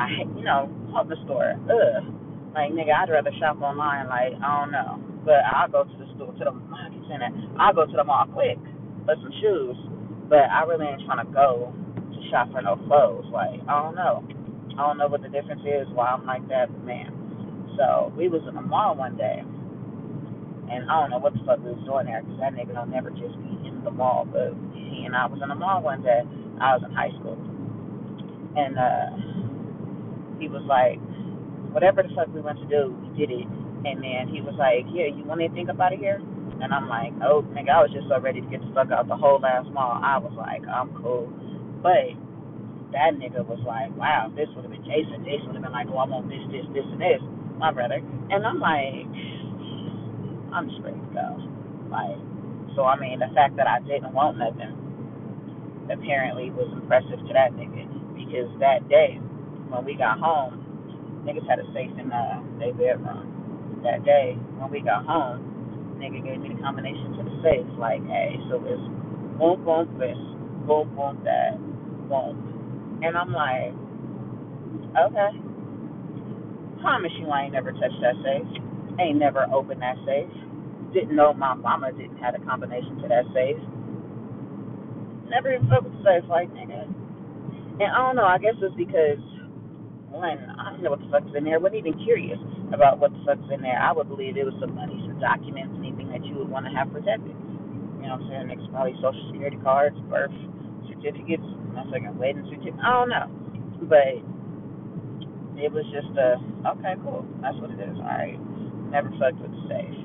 I 0.00 0.08
hate, 0.08 0.26
you 0.34 0.42
know, 0.42 0.66
fuck 0.90 1.06
the 1.06 1.20
store. 1.28 1.54
Ugh. 1.68 2.02
Like, 2.56 2.72
nigga, 2.72 2.90
I'd 2.96 3.12
rather 3.12 3.30
shop 3.38 3.60
online. 3.60 4.08
Like, 4.08 4.34
I 4.40 4.48
don't 4.64 4.72
know. 4.72 4.98
But 5.22 5.44
I'll 5.44 5.68
go 5.68 5.84
to 5.84 5.96
the 5.98 6.08
store, 6.16 6.32
to 6.32 6.44
the 6.48 6.54
market 6.56 7.02
center. 7.06 7.28
I'll 7.60 7.74
go 7.74 7.84
to 7.84 7.92
the 7.92 8.04
mall 8.04 8.26
quick 8.32 8.58
for 9.04 9.14
some 9.14 9.34
shoes. 9.38 9.76
But 10.26 10.48
I 10.48 10.64
really 10.64 10.90
ain't 10.90 11.04
trying 11.04 11.22
to 11.22 11.30
go 11.30 11.70
to 12.20 12.30
shop 12.30 12.50
for 12.52 12.62
no 12.62 12.76
clothes. 12.90 13.26
Like, 13.32 13.60
I 13.68 13.82
don't 13.82 13.94
know. 13.94 14.26
I 14.74 14.86
don't 14.86 14.98
know 14.98 15.08
what 15.08 15.22
the 15.22 15.28
difference 15.28 15.62
is, 15.62 15.88
why 15.94 16.08
I'm 16.14 16.26
like 16.26 16.46
that, 16.48 16.70
but 16.70 16.84
man. 16.84 17.14
So 17.78 18.12
we 18.16 18.28
was 18.28 18.42
in 18.48 18.54
the 18.54 18.62
mall 18.62 18.94
one 18.94 19.16
day, 19.16 19.42
and 20.70 20.90
I 20.90 21.00
don't 21.00 21.10
know 21.10 21.18
what 21.18 21.32
the 21.34 21.40
fuck 21.46 21.58
we 21.62 21.70
was 21.70 21.82
doing 21.86 22.06
there, 22.06 22.22
because 22.22 22.38
that 22.40 22.54
nigga 22.54 22.74
don't 22.74 22.90
never 22.90 23.10
just 23.10 23.34
be 23.42 23.54
in 23.66 23.82
the 23.84 23.90
mall, 23.90 24.26
but 24.26 24.54
he 24.74 25.06
and 25.06 25.14
I 25.14 25.26
was 25.26 25.40
in 25.42 25.48
the 25.48 25.54
mall 25.54 25.82
one 25.82 26.02
day. 26.02 26.22
I 26.60 26.74
was 26.74 26.82
in 26.82 26.90
high 26.94 27.14
school, 27.18 27.38
and 28.58 28.74
uh, 28.78 29.08
he 30.38 30.48
was 30.48 30.62
like, 30.66 30.98
whatever 31.74 32.02
the 32.02 32.10
fuck 32.14 32.28
we 32.34 32.40
went 32.40 32.58
to 32.58 32.66
do, 32.66 32.94
we 33.02 33.08
did 33.18 33.30
it. 33.30 33.46
And 33.86 34.02
then 34.02 34.26
he 34.30 34.42
was 34.42 34.54
like, 34.58 34.86
yeah, 34.90 35.06
you 35.06 35.22
want 35.22 35.40
anything 35.40 35.70
up 35.70 35.78
out 35.78 35.92
of 35.94 36.00
here? 36.00 36.18
And 36.60 36.74
I'm 36.74 36.88
like, 36.88 37.14
oh, 37.22 37.46
nigga, 37.54 37.70
I 37.70 37.82
was 37.86 37.94
just 37.94 38.08
so 38.10 38.18
ready 38.18 38.40
to 38.40 38.48
get 38.50 38.60
the 38.60 38.70
fuck 38.74 38.90
out 38.90 39.06
the 39.06 39.16
whole 39.16 39.38
last 39.38 39.70
mall. 39.70 40.00
I 40.02 40.18
was 40.18 40.34
like, 40.34 40.66
I'm 40.66 40.90
cool. 40.98 41.30
But 41.82 42.14
that 42.92 43.14
nigga 43.18 43.44
was 43.46 43.60
like, 43.66 43.94
wow, 43.96 44.32
this 44.36 44.48
would 44.56 44.64
have 44.64 44.72
been 44.72 44.84
Jason. 44.84 45.24
Jason 45.24 45.48
would 45.52 45.56
have 45.60 45.64
been 45.66 45.72
like, 45.76 45.88
oh, 45.90 45.98
I 45.98 46.06
want 46.06 46.28
this, 46.30 46.42
this, 46.52 46.66
this, 46.74 46.86
and 46.88 47.00
this, 47.00 47.22
my 47.58 47.72
brother. 47.72 48.00
And 48.30 48.46
I'm 48.46 48.60
like, 48.60 49.06
I'm 50.54 50.68
just 50.70 50.82
ready 50.82 50.98
to 51.00 51.12
go. 51.14 51.28
Like, 51.90 52.18
so 52.76 52.84
I 52.84 52.98
mean, 53.00 53.20
the 53.20 53.30
fact 53.34 53.56
that 53.56 53.66
I 53.68 53.80
didn't 53.80 54.12
want 54.14 54.38
nothing 54.38 54.74
apparently 55.90 56.50
was 56.52 56.68
impressive 56.74 57.18
to 57.18 57.32
that 57.34 57.54
nigga 57.56 57.86
because 58.14 58.50
that 58.60 58.86
day 58.88 59.18
when 59.72 59.84
we 59.84 59.94
got 59.96 60.18
home, 60.20 60.60
niggas 61.26 61.46
had 61.48 61.58
a 61.60 61.66
safe 61.74 61.92
in 61.98 62.12
uh, 62.12 62.42
their 62.60 62.74
bedroom. 62.74 63.80
That 63.84 64.04
day 64.04 64.36
when 64.58 64.70
we 64.70 64.80
got 64.82 65.06
home, 65.06 65.96
nigga 65.98 66.22
gave 66.24 66.40
me 66.40 66.54
the 66.54 66.60
combination 66.62 67.16
to 67.18 67.22
the 67.24 67.36
safe. 67.42 67.66
Like, 67.78 68.04
hey, 68.06 68.36
so 68.50 68.60
it's 68.66 68.82
boom, 69.38 69.64
boom, 69.64 69.86
this, 69.98 70.18
boom, 70.68 70.92
boom, 70.96 71.20
that, 71.24 71.56
boom. 72.08 73.00
And 73.02 73.16
I'm 73.16 73.32
like, 73.32 73.72
okay. 74.96 75.32
Promise 76.80 77.12
you 77.18 77.28
I 77.30 77.44
ain't 77.44 77.52
never 77.52 77.72
touched 77.72 78.00
that 78.02 78.16
safe. 78.24 78.48
Ain't 79.00 79.18
never 79.18 79.46
opened 79.52 79.82
that 79.82 79.96
safe. 80.06 80.30
Didn't 80.94 81.14
know 81.14 81.34
my 81.34 81.54
mama 81.54 81.92
didn't 81.92 82.18
have 82.18 82.34
a 82.34 82.42
combination 82.44 82.98
to 83.02 83.08
that 83.08 83.24
safe. 83.34 83.60
Never 85.28 85.54
even 85.54 85.70
opened 85.72 85.94
the 86.00 86.02
safe 86.04 86.24
like 86.30 86.48
nigga. 86.54 86.86
And 87.78 87.90
I 87.94 87.98
don't 87.98 88.16
know, 88.16 88.26
I 88.26 88.38
guess 88.38 88.58
it's 88.58 88.74
because 88.74 89.22
one, 90.10 90.38
I 90.58 90.72
don't 90.72 90.82
know 90.82 90.90
what 90.90 91.00
the 91.00 91.10
fuck's 91.12 91.30
in 91.36 91.44
there. 91.44 91.60
Wasn't 91.60 91.78
even 91.78 91.94
curious 92.02 92.38
about 92.72 92.98
what 92.98 93.12
the 93.12 93.22
fuck's 93.26 93.46
in 93.52 93.60
there. 93.62 93.78
I 93.78 93.92
would 93.92 94.08
believe 94.08 94.36
it 94.36 94.44
was 94.44 94.56
some 94.58 94.74
money, 94.74 94.96
some 95.06 95.20
documents, 95.20 95.76
anything 95.78 96.08
that 96.10 96.24
you 96.24 96.34
would 96.40 96.48
want 96.48 96.66
to 96.66 96.72
have 96.72 96.90
protected. 96.90 97.36
You 98.00 98.08
know 98.08 98.16
what 98.18 98.26
I'm 98.32 98.48
saying? 98.48 98.58
It's 98.58 98.68
probably 98.72 98.96
social 98.98 99.20
security 99.30 99.58
cards, 99.62 99.96
birth 100.08 100.34
certificates, 100.88 101.44
second 101.92 102.18
wedding 102.18 102.46
certificate. 102.50 102.78
I 102.82 102.90
don't 102.92 103.10
know. 103.10 103.28
But 103.86 104.18
it 105.58 105.70
was 105.72 105.84
just 105.90 106.10
a, 106.18 106.38
okay, 106.74 106.94
cool. 107.02 107.26
That's 107.42 107.56
what 107.58 107.70
it 107.70 107.80
is. 107.82 107.96
All 107.98 108.06
right. 108.06 108.38
Never 108.90 109.10
fucked 109.18 109.42
with 109.42 109.50
the 109.50 109.62
safe. 109.68 109.98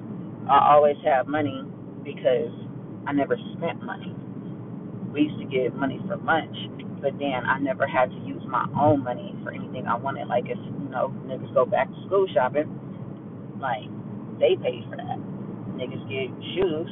I 0.49 0.75
always 0.75 0.97
have 1.05 1.27
money 1.27 1.63
because 2.03 2.51
I 3.07 3.13
never 3.13 3.37
spent 3.55 3.81
money. 3.83 4.11
We 5.13 5.29
used 5.29 5.39
to 5.39 5.45
get 5.45 5.75
money 5.75 6.01
for 6.07 6.17
lunch, 6.17 6.57
but 7.01 7.13
then 7.19 7.45
I 7.45 7.59
never 7.59 7.85
had 7.85 8.09
to 8.09 8.19
use 8.25 8.41
my 8.47 8.65
own 8.79 9.03
money 9.03 9.35
for 9.43 9.53
anything 9.53 9.85
I 9.87 9.95
wanted. 9.95 10.27
Like 10.27 10.45
if 10.49 10.57
you 10.57 10.89
know 10.89 11.13
niggas 11.29 11.53
go 11.53 11.65
back 11.65 11.87
to 11.87 11.97
school 12.07 12.25
shopping, 12.33 12.67
like 13.61 13.85
they 14.39 14.57
pay 14.57 14.81
for 14.89 14.97
that. 14.97 15.19
Niggas 15.77 16.01
get 16.09 16.33
shoes, 16.57 16.89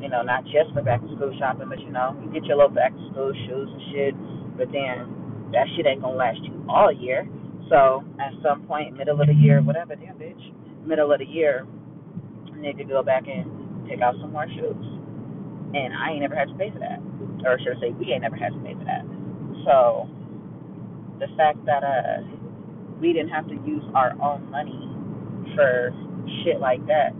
you 0.00 0.08
know, 0.08 0.22
not 0.22 0.44
just 0.44 0.68
for 0.74 0.82
back 0.82 1.00
to 1.00 1.08
school 1.16 1.32
shopping, 1.38 1.68
but 1.68 1.80
you 1.80 1.90
know, 1.90 2.12
you 2.20 2.28
get 2.32 2.44
your 2.44 2.56
little 2.56 2.74
back 2.74 2.92
to 2.92 3.02
school 3.10 3.32
shoes 3.46 3.68
and 3.72 3.82
shit. 3.92 4.14
But 4.56 4.68
then 4.70 5.48
that 5.52 5.66
shit 5.74 5.86
ain't 5.86 6.02
gonna 6.02 6.16
last 6.16 6.38
you 6.42 6.52
all 6.68 6.92
year. 6.92 7.28
So 7.70 8.04
at 8.20 8.36
some 8.42 8.66
point, 8.66 8.96
middle 8.96 9.20
of 9.20 9.26
the 9.26 9.34
year, 9.34 9.62
whatever, 9.62 9.96
damn 9.96 10.18
bitch, 10.18 10.40
middle 10.86 11.10
of 11.12 11.18
the 11.18 11.26
year, 11.26 11.66
nigga 12.52 12.86
go 12.86 13.02
back 13.02 13.24
and 13.26 13.88
pick 13.88 14.00
out 14.00 14.14
some 14.20 14.32
more 14.32 14.46
shoes. 14.46 14.84
And 15.72 15.96
I 15.96 16.12
ain't 16.12 16.20
never 16.20 16.36
had 16.36 16.48
to 16.48 16.54
pay 16.54 16.70
for 16.70 16.78
that. 16.80 17.00
Or 17.48 17.58
should 17.58 17.76
I 17.76 17.80
say, 17.80 17.90
we 17.96 18.12
ain't 18.12 18.22
never 18.22 18.36
had 18.36 18.52
to 18.52 18.60
pay 18.60 18.74
for 18.74 18.84
that. 18.84 19.04
So 19.64 20.08
the 21.18 21.26
fact 21.36 21.64
that 21.64 21.82
uh 21.82 22.20
we 23.00 23.12
didn't 23.12 23.30
have 23.30 23.48
to 23.48 23.54
use 23.64 23.82
our 23.94 24.12
own 24.20 24.50
money 24.50 24.88
for 25.56 25.92
shit 26.44 26.60
like 26.60 26.84
that 26.86 27.12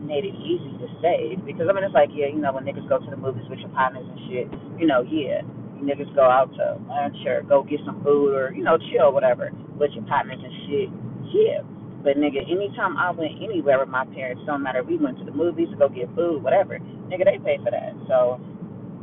made 0.00 0.24
it 0.24 0.34
easy 0.40 0.72
to 0.80 0.88
save. 1.00 1.44
Because 1.44 1.68
I 1.68 1.72
mean 1.72 1.84
it's 1.84 1.94
like, 1.94 2.10
yeah, 2.12 2.26
you 2.28 2.40
know, 2.40 2.52
when 2.52 2.64
niggas 2.64 2.88
go 2.88 2.98
to 2.98 3.10
the 3.10 3.16
movies 3.16 3.44
with 3.48 3.60
your 3.60 3.70
partners 3.70 4.04
and 4.04 4.20
shit, 4.28 4.46
you 4.80 4.86
know, 4.86 5.02
yeah. 5.02 5.42
You 5.76 5.86
niggas 5.88 6.12
go 6.14 6.28
out 6.28 6.52
to 6.60 6.76
lunch 6.88 7.16
or 7.24 7.42
go 7.42 7.62
get 7.62 7.80
some 7.86 8.04
food 8.04 8.36
or, 8.36 8.52
you 8.52 8.62
know, 8.62 8.76
chill 8.92 9.12
whatever 9.12 9.50
with 9.78 9.92
your 9.92 10.04
partners 10.04 10.40
and 10.42 10.52
shit. 10.68 10.88
Yeah. 11.32 11.64
But 12.02 12.16
nigga, 12.16 12.40
anytime 12.44 12.96
I 12.96 13.10
went 13.10 13.32
anywhere 13.42 13.78
with 13.78 13.88
my 13.88 14.04
parents, 14.06 14.42
don't 14.46 14.62
matter 14.62 14.82
we 14.82 14.96
went 14.96 15.18
to 15.18 15.24
the 15.24 15.32
movies 15.32 15.68
to 15.70 15.76
go 15.76 15.88
get 15.88 16.08
food, 16.14 16.42
whatever, 16.42 16.78
nigga, 17.08 17.24
they 17.24 17.38
pay 17.44 17.58
for 17.62 17.70
that. 17.70 17.92
So 18.08 18.40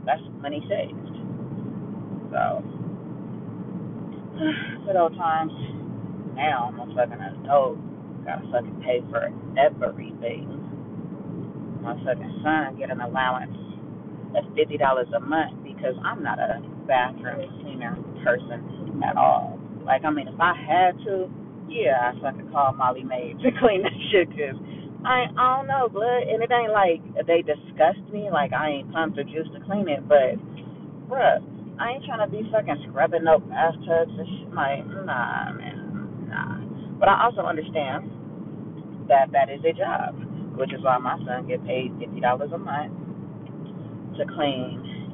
that's 0.06 0.22
money 0.42 0.66
saved. 0.70 0.98
So, 2.34 2.64
good 4.86 4.96
old 4.96 5.16
times. 5.16 5.52
Now 6.36 6.70
I'm 6.74 6.80
a 6.80 6.96
fucking 6.96 7.22
adult. 7.22 7.78
Gotta 8.26 8.46
fucking 8.52 8.82
pay 8.82 9.02
for 9.10 9.30
everything. 9.58 10.57
My 11.88 11.96
fucking 12.04 12.44
son 12.44 12.76
get 12.76 12.92
an 12.92 13.00
allowance 13.00 13.56
of 14.36 14.44
fifty 14.60 14.76
dollars 14.76 15.08
a 15.16 15.22
month 15.24 15.64
because 15.64 15.96
I'm 16.04 16.20
not 16.20 16.36
a 16.36 16.60
bathroom 16.84 17.48
cleaner 17.64 17.96
person 18.28 19.00
at 19.08 19.16
all. 19.16 19.58
Like, 19.86 20.04
I 20.04 20.12
mean, 20.12 20.28
if 20.28 20.36
I 20.36 20.52
had 20.52 21.00
to, 21.08 21.32
yeah, 21.72 22.12
I 22.12 22.20
fucking 22.20 22.52
call 22.52 22.74
Molly 22.74 23.04
Maid 23.08 23.40
to 23.44 23.56
clean 23.64 23.84
that 23.88 23.96
shit 24.12 24.28
because 24.28 24.60
I 25.08 25.32
I 25.32 25.56
don't 25.56 25.68
know, 25.72 25.88
blood, 25.88 26.28
and 26.28 26.44
it 26.44 26.52
ain't 26.52 26.76
like 26.76 27.00
they 27.24 27.40
disgust 27.40 28.04
me. 28.12 28.28
Like 28.28 28.52
I 28.52 28.84
ain't 28.84 28.92
pumped 28.92 29.18
or 29.18 29.24
juice 29.24 29.48
to 29.56 29.64
clean 29.64 29.88
it, 29.88 30.04
but 30.12 30.36
bruh, 31.08 31.40
I 31.80 31.96
ain't 31.96 32.04
trying 32.04 32.20
to 32.20 32.28
be 32.28 32.44
fucking 32.52 32.84
scrubbing 32.92 33.24
no 33.24 33.40
bathtubs 33.40 34.12
and 34.12 34.28
shit. 34.28 34.52
Like, 34.52 34.84
nah, 35.08 35.56
man, 35.56 36.28
nah. 36.28 36.60
But 37.00 37.08
I 37.08 37.24
also 37.24 37.48
understand 37.48 38.12
that 39.08 39.32
that 39.32 39.48
is 39.48 39.64
a 39.64 39.72
job, 39.72 40.20
which 40.58 40.74
is 40.74 40.82
why 40.84 40.98
my 40.98 41.18
son 41.26 41.48
get 41.48 41.64
paid 41.66 41.94
fifty 42.00 42.20
dollars 42.20 42.52
a 42.54 42.58
month 42.58 42.94
to 44.18 44.26
clean 44.36 45.06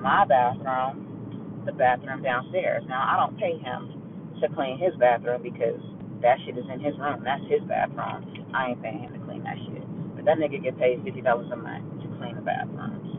my 0.00 0.24
bathroom, 0.24 1.62
the 1.66 1.72
bathroom 1.72 2.22
downstairs. 2.22 2.84
Now 2.88 3.02
I 3.02 3.16
don't 3.18 3.38
pay 3.38 3.58
him 3.58 3.92
to 4.40 4.48
clean 4.54 4.78
his 4.78 4.94
bathroom 4.98 5.42
because 5.42 5.80
that 6.22 6.38
shit 6.46 6.58
is 6.58 6.64
in 6.72 6.80
his 6.80 6.98
room. 6.98 7.22
That's 7.24 7.42
his 7.50 7.62
bathroom. 7.68 8.50
I 8.54 8.70
ain't 8.70 8.82
paying 8.82 9.00
him 9.00 9.12
to 9.12 9.20
clean 9.26 9.42
that 9.44 9.58
shit. 9.66 9.84
But 10.16 10.24
that 10.26 10.38
nigga 10.38 10.62
get 10.62 10.78
paid 10.78 11.02
fifty 11.04 11.20
dollars 11.20 11.50
a 11.52 11.56
month 11.56 11.84
to 12.02 12.08
clean 12.18 12.36
the 12.36 12.42
bathrooms. 12.42 13.10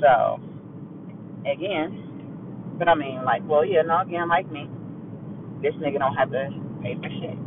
So 0.00 0.40
again. 1.50 2.04
But 2.78 2.88
I 2.88 2.94
mean, 2.94 3.24
like, 3.24 3.42
well, 3.48 3.64
yeah, 3.64 3.82
no, 3.82 4.00
again, 4.02 4.28
like 4.28 4.50
me, 4.52 4.68
this 5.62 5.74
nigga 5.76 5.98
don't 5.98 6.14
have 6.14 6.30
to 6.32 6.50
pay 6.82 6.94
for 6.96 7.08
shit. 7.08 7.38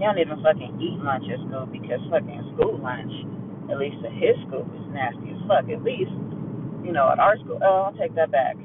He 0.00 0.08
don't 0.08 0.16
even 0.16 0.40
fucking 0.40 0.80
eat 0.80 0.96
lunch 1.04 1.28
at 1.28 1.36
school 1.44 1.68
because 1.68 2.00
fucking 2.08 2.56
school 2.56 2.80
lunch, 2.80 3.12
at 3.68 3.76
least 3.76 4.00
at 4.00 4.16
his 4.16 4.32
school, 4.48 4.64
is 4.64 4.88
nasty 4.96 5.36
as 5.36 5.40
fuck. 5.44 5.68
At 5.68 5.84
least, 5.84 6.16
you 6.80 6.96
know, 6.96 7.12
at 7.12 7.20
our 7.20 7.36
school, 7.44 7.60
oh, 7.60 7.92
I'll 7.92 7.98
take 8.00 8.16
that 8.16 8.32
back. 8.32 8.56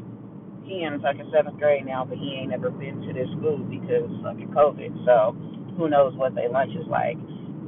He 0.64 0.88
in 0.88 0.96
fucking 1.04 1.28
seventh 1.36 1.60
grade 1.60 1.84
now, 1.84 2.08
but 2.08 2.18
he 2.18 2.40
ain't 2.40 2.56
never 2.56 2.72
been 2.72 3.04
to 3.04 3.12
this 3.12 3.28
school 3.36 3.60
because 3.68 4.08
fucking 4.24 4.56
COVID. 4.56 4.96
So 5.04 5.36
who 5.76 5.92
knows 5.92 6.16
what 6.16 6.34
their 6.40 6.48
lunch 6.48 6.72
is 6.72 6.88
like? 6.88 7.20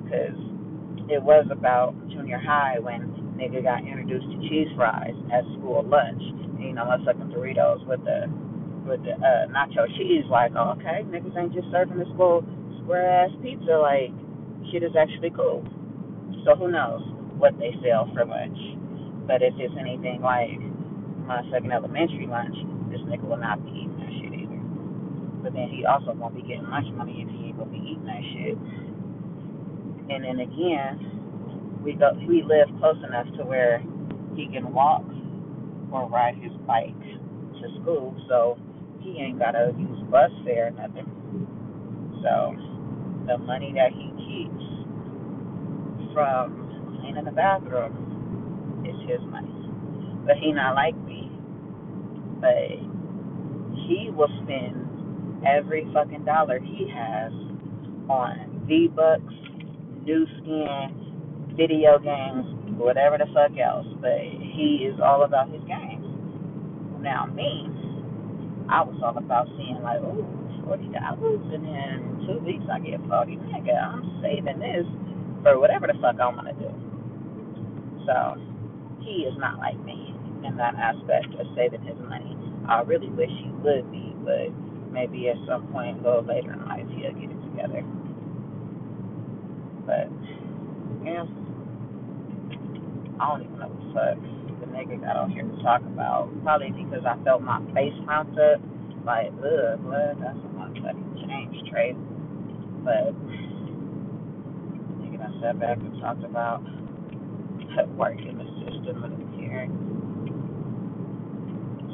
Because 0.07 0.39
it 1.12 1.19
was 1.19 1.45
about 1.51 1.91
junior 2.07 2.39
high 2.39 2.79
when 2.79 3.12
nigga 3.36 3.62
got 3.62 3.83
introduced 3.83 4.31
to 4.31 4.38
cheese 4.47 4.71
fries 4.79 5.13
at 5.36 5.43
school 5.59 5.83
lunch 5.83 6.24
you 6.59 6.74
know, 6.74 6.86
motherfucking 6.86 7.31
Doritos 7.33 7.86
with 7.86 8.03
the 8.03 8.27
with 8.88 9.03
the 9.03 9.13
uh, 9.13 9.45
nacho 9.51 9.86
cheese. 9.97 10.25
Like, 10.29 10.51
oh, 10.57 10.75
okay, 10.77 11.05
niggas 11.07 11.38
ain't 11.38 11.53
just 11.53 11.69
serving 11.71 11.97
this 11.97 12.09
little 12.17 12.43
ass 12.96 13.32
pizza. 13.44 13.75
Like, 13.75 14.15
shit 14.72 14.84
is 14.84 14.96
actually 14.96 15.32
cool. 15.36 15.65
So 16.46 16.56
who 16.56 16.72
knows 16.72 17.03
what 17.36 17.58
they 17.60 17.75
sell 17.84 18.08
for 18.13 18.24
lunch? 18.24 18.58
But 19.27 19.44
if 19.44 19.53
it's 19.60 19.75
anything 19.75 20.22
like 20.24 20.56
my 21.27 21.44
second 21.51 21.72
elementary 21.72 22.27
lunch, 22.27 22.56
this 22.88 23.03
nigga 23.03 23.27
will 23.27 23.38
not 23.44 23.60
be 23.63 23.84
eating 23.84 24.00
that 24.00 24.13
shit 24.15 24.32
either. 24.32 24.62
But 25.44 25.51
then 25.51 25.67
he 25.67 25.84
also 25.84 26.13
won't 26.15 26.36
be 26.36 26.41
getting 26.41 26.70
lunch 26.72 26.88
money 26.96 27.27
if 27.27 27.29
he 27.36 27.51
ain't 27.51 27.60
gonna 27.60 27.72
be 27.72 27.84
eating 27.84 28.08
that 28.08 28.24
shit. 28.32 28.56
And 30.08 30.24
then 30.24 30.39
again, 30.39 31.82
we 31.84 31.94
go 31.94 32.15
we 32.27 32.44
live 32.44 32.72
close 32.79 32.98
enough 33.03 33.27
to 33.38 33.44
where 33.44 33.84
he 34.36 34.48
can 34.48 34.72
walk 34.74 35.03
or 35.91 36.08
ride 36.08 36.36
his 36.39 36.51
bike 36.65 36.96
to 37.60 37.67
school, 37.82 38.15
so 38.29 38.58
he 39.01 39.20
ain't 39.20 39.39
gotta 39.39 39.75
use 39.77 40.00
bus 40.10 40.32
fare 40.46 40.67
or 40.67 40.72
nothing. 40.72 41.08
So 42.24 42.56
the 43.27 43.38
money 43.38 43.74
that 43.75 43.91
he 43.91 44.10
keeps 44.25 44.63
from 46.13 46.98
cleaning 47.00 47.25
the 47.25 47.31
bathroom 47.31 48.84
is 48.86 48.96
his 49.10 49.22
money. 49.29 49.53
But 50.25 50.38
he 50.38 50.51
not 50.51 50.75
like 50.75 50.96
me. 51.05 51.31
But 52.41 52.79
he 53.88 54.10
will 54.12 54.31
spend 54.43 55.46
every 55.46 55.88
fucking 55.93 56.25
dollar 56.25 56.60
he 56.60 56.89
has 56.93 57.31
on 58.10 58.65
V 58.67 58.89
Bucks, 58.96 59.34
Nu 60.05 60.25
Skin, 60.39 61.53
video 61.55 62.00
games, 62.00 62.46
whatever 62.77 63.17
the 63.17 63.27
fuck 63.34 63.57
else. 63.60 63.88
But 64.01 64.19
he 64.22 64.88
is 64.89 65.00
all 65.03 65.24
about 65.24 65.50
his 65.51 65.62
games. 65.67 66.05
Now 67.01 67.25
me, 67.27 67.69
I 68.69 68.84
was 68.84 69.00
all 69.03 69.17
about 69.17 69.48
seeing 69.57 69.81
like, 69.84 70.01
ooh, 70.01 70.27
forty 70.67 70.91
dollars, 70.91 71.39
and 71.55 71.63
in 71.63 72.27
two 72.27 72.43
weeks 72.43 72.67
I 72.67 72.79
get 72.79 73.00
forty. 73.07 73.39
Nigga, 73.39 73.71
I'm 73.79 74.19
saving 74.21 74.59
this 74.59 74.86
for 75.43 75.59
whatever 75.59 75.88
the 75.88 75.95
fuck 76.03 76.19
I 76.19 76.27
want 76.27 76.51
to 76.51 76.55
do. 76.59 76.69
So 78.05 78.36
he 79.00 79.24
is 79.24 79.33
not 79.39 79.59
like 79.59 79.79
me 79.83 80.13
in 80.43 80.57
that 80.57 80.75
aspect 80.75 81.31
of 81.39 81.47
saving 81.55 81.81
his 81.88 81.97
money. 82.03 82.36
I 82.67 82.81
really 82.81 83.09
wish 83.09 83.31
he 83.31 83.50
would 83.63 83.89
be, 83.91 84.13
but 84.27 84.51
maybe 84.91 85.29
at 85.29 85.38
some 85.47 85.67
point, 85.71 86.00
a 86.00 86.03
little 86.03 86.24
later 86.27 86.51
in 86.51 86.65
life, 86.67 86.86
he'll 86.91 87.15
get 87.15 87.31
it 87.31 87.41
together. 87.51 87.81
But 89.88 90.12
yeah, 91.07 91.24
I 93.19 93.24
don't 93.31 93.43
even 93.47 93.59
know 93.59 93.71
what 93.71 93.79
the 93.79 93.93
fuck 93.95 94.19
the 94.59 94.65
nigga 94.67 95.00
got 95.00 95.15
on 95.15 95.31
here 95.31 95.43
to 95.43 95.63
talk 95.63 95.81
about. 95.81 96.29
Probably 96.43 96.71
because 96.71 97.05
I 97.05 97.15
felt 97.24 97.41
my 97.41 97.59
face 97.74 97.95
mount 98.05 98.38
up. 98.39 98.59
Like, 99.05 99.31
ugh, 99.39 99.79
blood, 99.83 100.19
that's 100.19 100.36
a 100.84 100.93
motherfucking 100.93 101.27
James 101.27 101.69
trait. 101.69 101.96
But 102.84 103.13
nigga, 105.01 105.22
I 105.22 105.41
sat 105.41 105.60
back 105.60 105.77
and 105.77 106.00
talked 106.01 106.24
about 106.24 106.63
work 107.98 108.17
in 108.19 108.38
the 108.38 108.46
system 108.65 109.01
the 109.01 109.38
parent. 109.38 109.74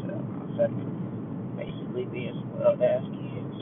So 0.03 0.11
I 0.11 0.57
fucking 0.57 1.55
basically 1.55 2.05
being 2.05 2.35
spoiled 2.51 2.81
ass 2.81 3.03
kids. 3.03 3.55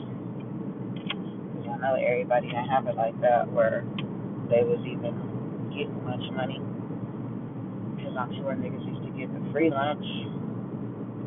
Because 1.54 1.66
I 1.70 1.76
know 1.78 1.94
everybody 1.94 2.48
that 2.52 2.68
have 2.68 2.86
it 2.86 2.96
like 2.96 3.18
that 3.22 3.50
where 3.50 3.84
they 4.50 4.62
was 4.62 4.82
even 4.86 5.14
getting 5.70 6.04
much 6.04 6.22
money. 6.34 6.60
Because 7.96 8.14
I'm 8.18 8.34
sure 8.36 8.54
niggas 8.54 8.86
used 8.86 9.02
to 9.06 9.12
get 9.18 9.32
the 9.32 9.42
free 9.52 9.70
lunch. 9.70 10.04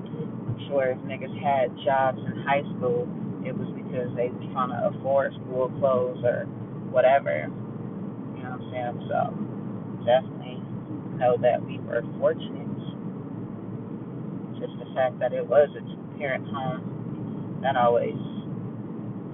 I'm 0.06 0.58
sure 0.68 0.92
if 0.92 0.98
niggas 1.00 1.36
had 1.42 1.76
jobs 1.84 2.20
in 2.20 2.44
high 2.44 2.64
school, 2.78 3.08
it 3.46 3.54
was 3.54 3.70
because 3.78 4.10
they 4.18 4.34
was 4.34 4.42
trying 4.52 4.74
to 4.74 4.90
afford 4.90 5.34
school 5.46 5.70
clothes 5.78 6.20
or 6.26 6.50
whatever. 6.90 7.46
You 7.46 8.42
know 8.42 8.58
what 8.58 8.66
I'm 8.66 8.74
saying? 8.74 8.98
So 9.06 9.20
definitely 10.04 10.58
know 11.22 11.38
that 11.42 11.62
we 11.62 11.78
were 11.80 12.02
fortunate. 12.18 12.68
Just 14.60 14.74
the 14.82 14.90
fact 14.98 15.20
that 15.20 15.34
it 15.34 15.46
was 15.46 15.70
a 15.78 15.82
two 15.86 16.04
parent 16.18 16.48
home, 16.48 17.62
that 17.62 17.78
always, 17.78 18.18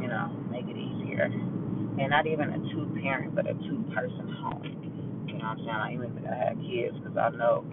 you 0.02 0.08
know, 0.08 0.28
make 0.52 0.68
it 0.68 0.78
easier. 0.78 1.32
And 1.32 2.10
not 2.10 2.28
even 2.28 2.50
a 2.50 2.60
two 2.74 2.90
parent, 3.02 3.36
but 3.36 3.48
a 3.48 3.54
two 3.54 3.84
person 3.94 4.28
home. 4.44 5.24
You 5.28 5.38
know 5.38 5.56
what 5.56 5.64
I'm 5.64 5.66
saying? 5.66 5.70
I 5.70 5.94
even 5.94 6.14
think 6.16 6.28
I 6.28 6.36
had 6.36 6.58
kids 6.60 6.98
because 7.00 7.18
I 7.18 7.30
know 7.38 7.64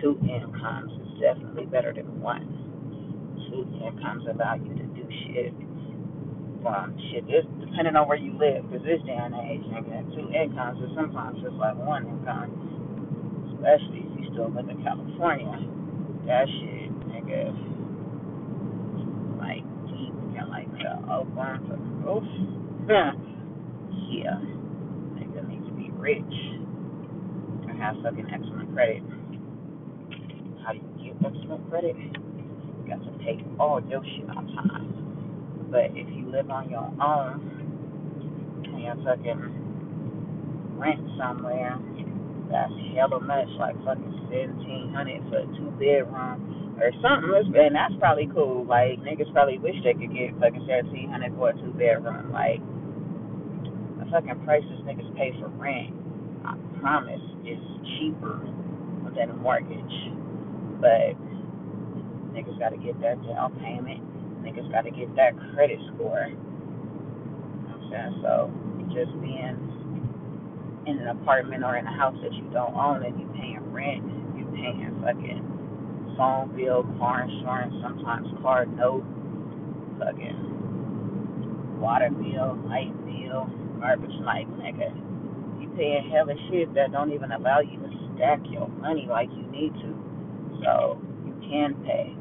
two 0.00 0.18
incomes 0.22 0.92
is 0.92 1.20
definitely 1.20 1.66
better 1.66 1.92
than 1.92 2.20
one. 2.20 2.46
Two 3.50 3.66
incomes 3.82 4.26
allow 4.28 4.54
you 4.54 4.74
to 4.74 4.86
do 4.94 5.04
shit. 5.26 5.54
Um, 6.66 6.98
shit, 7.10 7.24
this 7.26 7.46
depending 7.60 7.94
on 7.94 8.08
where 8.08 8.18
you 8.18 8.34
live, 8.34 8.66
because 8.66 8.84
this 8.84 8.98
day 9.06 9.14
and 9.14 9.34
age, 9.34 9.62
nigga, 9.70 10.02
two 10.14 10.26
incomes 10.34 10.82
is 10.82 10.90
sometimes 10.94 11.38
just 11.40 11.54
like 11.54 11.76
one 11.78 12.06
income. 12.06 12.50
Especially 13.54 14.02
if 14.02 14.10
you 14.20 14.26
still 14.34 14.50
live 14.50 14.68
in 14.68 14.82
California. 14.82 15.54
That 16.26 16.46
shit, 16.50 16.90
nigga, 17.08 17.54
like 19.38 19.62
deep 19.86 20.14
and 20.34 20.48
like 20.50 20.68
the 20.82 20.92
Oakland 21.10 21.66
to 21.70 21.76
roof. 22.02 22.26
yeah, 24.10 24.38
nigga 25.14 25.46
needs 25.48 25.66
to 25.66 25.74
be 25.78 25.90
rich 25.94 26.34
and 27.70 27.78
have 27.78 27.94
fucking 28.02 28.26
excellent 28.34 28.74
credit. 28.74 29.02
How 30.66 30.72
do 30.74 30.80
you 31.00 31.14
get 31.14 31.32
excellent 31.32 31.70
credit? 31.70 31.96
You 31.96 32.84
got 32.86 33.02
to 33.04 33.10
pay 33.24 33.38
all 33.58 33.80
your 33.88 34.02
shit 34.04 34.28
on 34.30 34.46
time. 34.54 35.07
But 35.70 35.92
if 35.94 36.08
you 36.14 36.30
live 36.30 36.50
on 36.50 36.70
your 36.70 36.88
own 37.02 37.68
and 38.64 38.82
you're 38.82 38.96
fucking 39.04 39.70
rent 40.78 41.00
somewhere, 41.18 41.78
that's 42.50 42.72
hella 42.96 43.20
much, 43.20 43.48
like 43.58 43.76
fucking 43.84 44.28
seventeen 44.30 44.92
hundred 44.94 45.22
for 45.30 45.40
a 45.44 45.46
two 45.58 45.70
bedroom 45.80 46.76
or 46.80 46.90
something. 47.02 47.54
And 47.56 47.74
that's 47.76 47.94
probably 48.00 48.28
cool. 48.34 48.66
Like 48.66 49.00
niggas 49.00 49.32
probably 49.32 49.58
wish 49.58 49.76
they 49.84 49.94
could 49.94 50.14
get 50.14 50.34
fucking 50.40 50.66
seventeen 50.68 51.10
hundred 51.10 51.34
for 51.36 51.50
a 51.50 51.54
two 51.54 51.72
bedroom. 51.76 52.32
Like 52.32 52.60
the 54.00 54.06
fucking 54.10 54.44
prices 54.44 54.80
niggas 54.86 55.10
pay 55.16 55.32
for 55.40 55.48
rent, 55.58 55.94
I 56.44 56.56
promise, 56.80 57.22
is 57.46 57.60
cheaper 57.98 58.40
than 59.16 59.30
a 59.30 59.36
mortgage. 59.36 59.96
But 60.80 61.16
niggas 62.34 62.58
got 62.58 62.70
to 62.70 62.78
get 62.78 63.00
that 63.02 63.22
down 63.26 63.56
payment 63.60 64.02
niggas 64.42 64.70
got 64.72 64.82
to 64.82 64.90
get 64.90 65.14
that 65.16 65.32
credit 65.54 65.78
score. 65.94 66.26
You 66.28 66.36
know 66.36 67.76
what 67.76 67.82
I'm 67.82 67.90
saying? 67.90 68.14
So 68.22 68.50
just 68.94 69.12
being 69.20 69.56
in 70.86 70.98
an 70.98 71.08
apartment 71.08 71.64
or 71.64 71.76
in 71.76 71.86
a 71.86 71.96
house 71.96 72.16
that 72.22 72.32
you 72.32 72.48
don't 72.52 72.74
own 72.74 73.04
and 73.04 73.18
you 73.20 73.26
paying 73.36 73.60
rent, 73.72 74.02
you 74.36 74.44
paying 74.56 74.96
fucking 75.04 76.14
phone 76.16 76.56
bill, 76.56 76.82
car 76.98 77.22
insurance, 77.22 77.74
sometimes 77.82 78.26
car 78.42 78.66
note, 78.66 79.04
fucking 80.00 81.78
water 81.78 82.10
bill, 82.10 82.58
light 82.66 82.90
bill, 83.06 83.46
garbage 83.78 84.18
night, 84.26 84.48
nigga. 84.58 84.90
You 85.62 85.68
paying 85.76 86.10
hella 86.10 86.34
shit 86.50 86.74
that 86.74 86.92
don't 86.92 87.12
even 87.12 87.30
allow 87.32 87.60
you 87.60 87.78
to 87.78 87.90
stack 88.16 88.40
your 88.50 88.68
money 88.68 89.06
like 89.08 89.28
you 89.30 89.46
need 89.46 89.72
to. 89.84 89.94
So 90.64 90.98
you 91.24 91.34
can 91.48 91.74
pay 91.86 92.17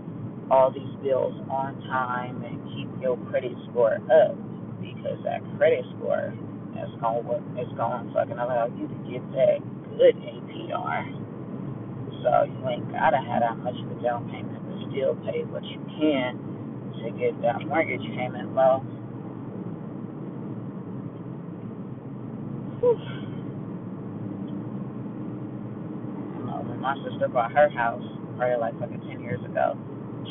all 0.52 0.72
these 0.72 0.96
bills 1.04 1.36
on 1.52 1.76
time 1.88 2.44
and 2.44 2.58
keep 2.74 2.88
your 3.02 3.18
credit 3.30 3.52
score 3.70 4.00
up 4.10 4.36
because 4.80 5.20
that 5.24 5.42
credit 5.58 5.84
score 5.98 6.34
is 6.78 6.92
going 7.02 7.26
to 7.26 7.62
is 7.62 7.70
to 7.70 8.12
fucking 8.14 8.38
allow 8.38 8.68
you 8.78 8.88
to 8.88 8.98
get 9.10 9.24
that 9.34 9.60
good 9.98 10.16
APR. 10.16 11.04
So 12.24 12.44
you 12.46 12.70
ain't 12.70 12.92
gotta 12.92 13.18
have 13.18 13.42
that 13.42 13.58
much 13.60 13.76
of 13.76 13.92
a 13.98 14.04
down 14.04 14.30
payment, 14.30 14.62
but 14.66 14.92
still 14.92 15.16
pay 15.26 15.44
what 15.46 15.64
you 15.66 15.80
can 16.00 16.38
to 17.04 17.12
get 17.18 17.40
that 17.42 17.66
mortgage 17.68 18.02
payment 18.16 18.56
low. 18.56 18.80
Whew. 22.80 23.00
You 26.20 26.46
know, 26.46 26.64
when 26.68 26.80
my 26.82 26.96
sister 27.10 27.28
bought 27.28 27.52
her 27.54 27.70
house, 27.70 28.04
probably 28.38 28.58
like 28.58 28.80
fucking 28.80 29.02
ten 29.10 29.22
years 29.22 29.44
ago, 29.46 29.78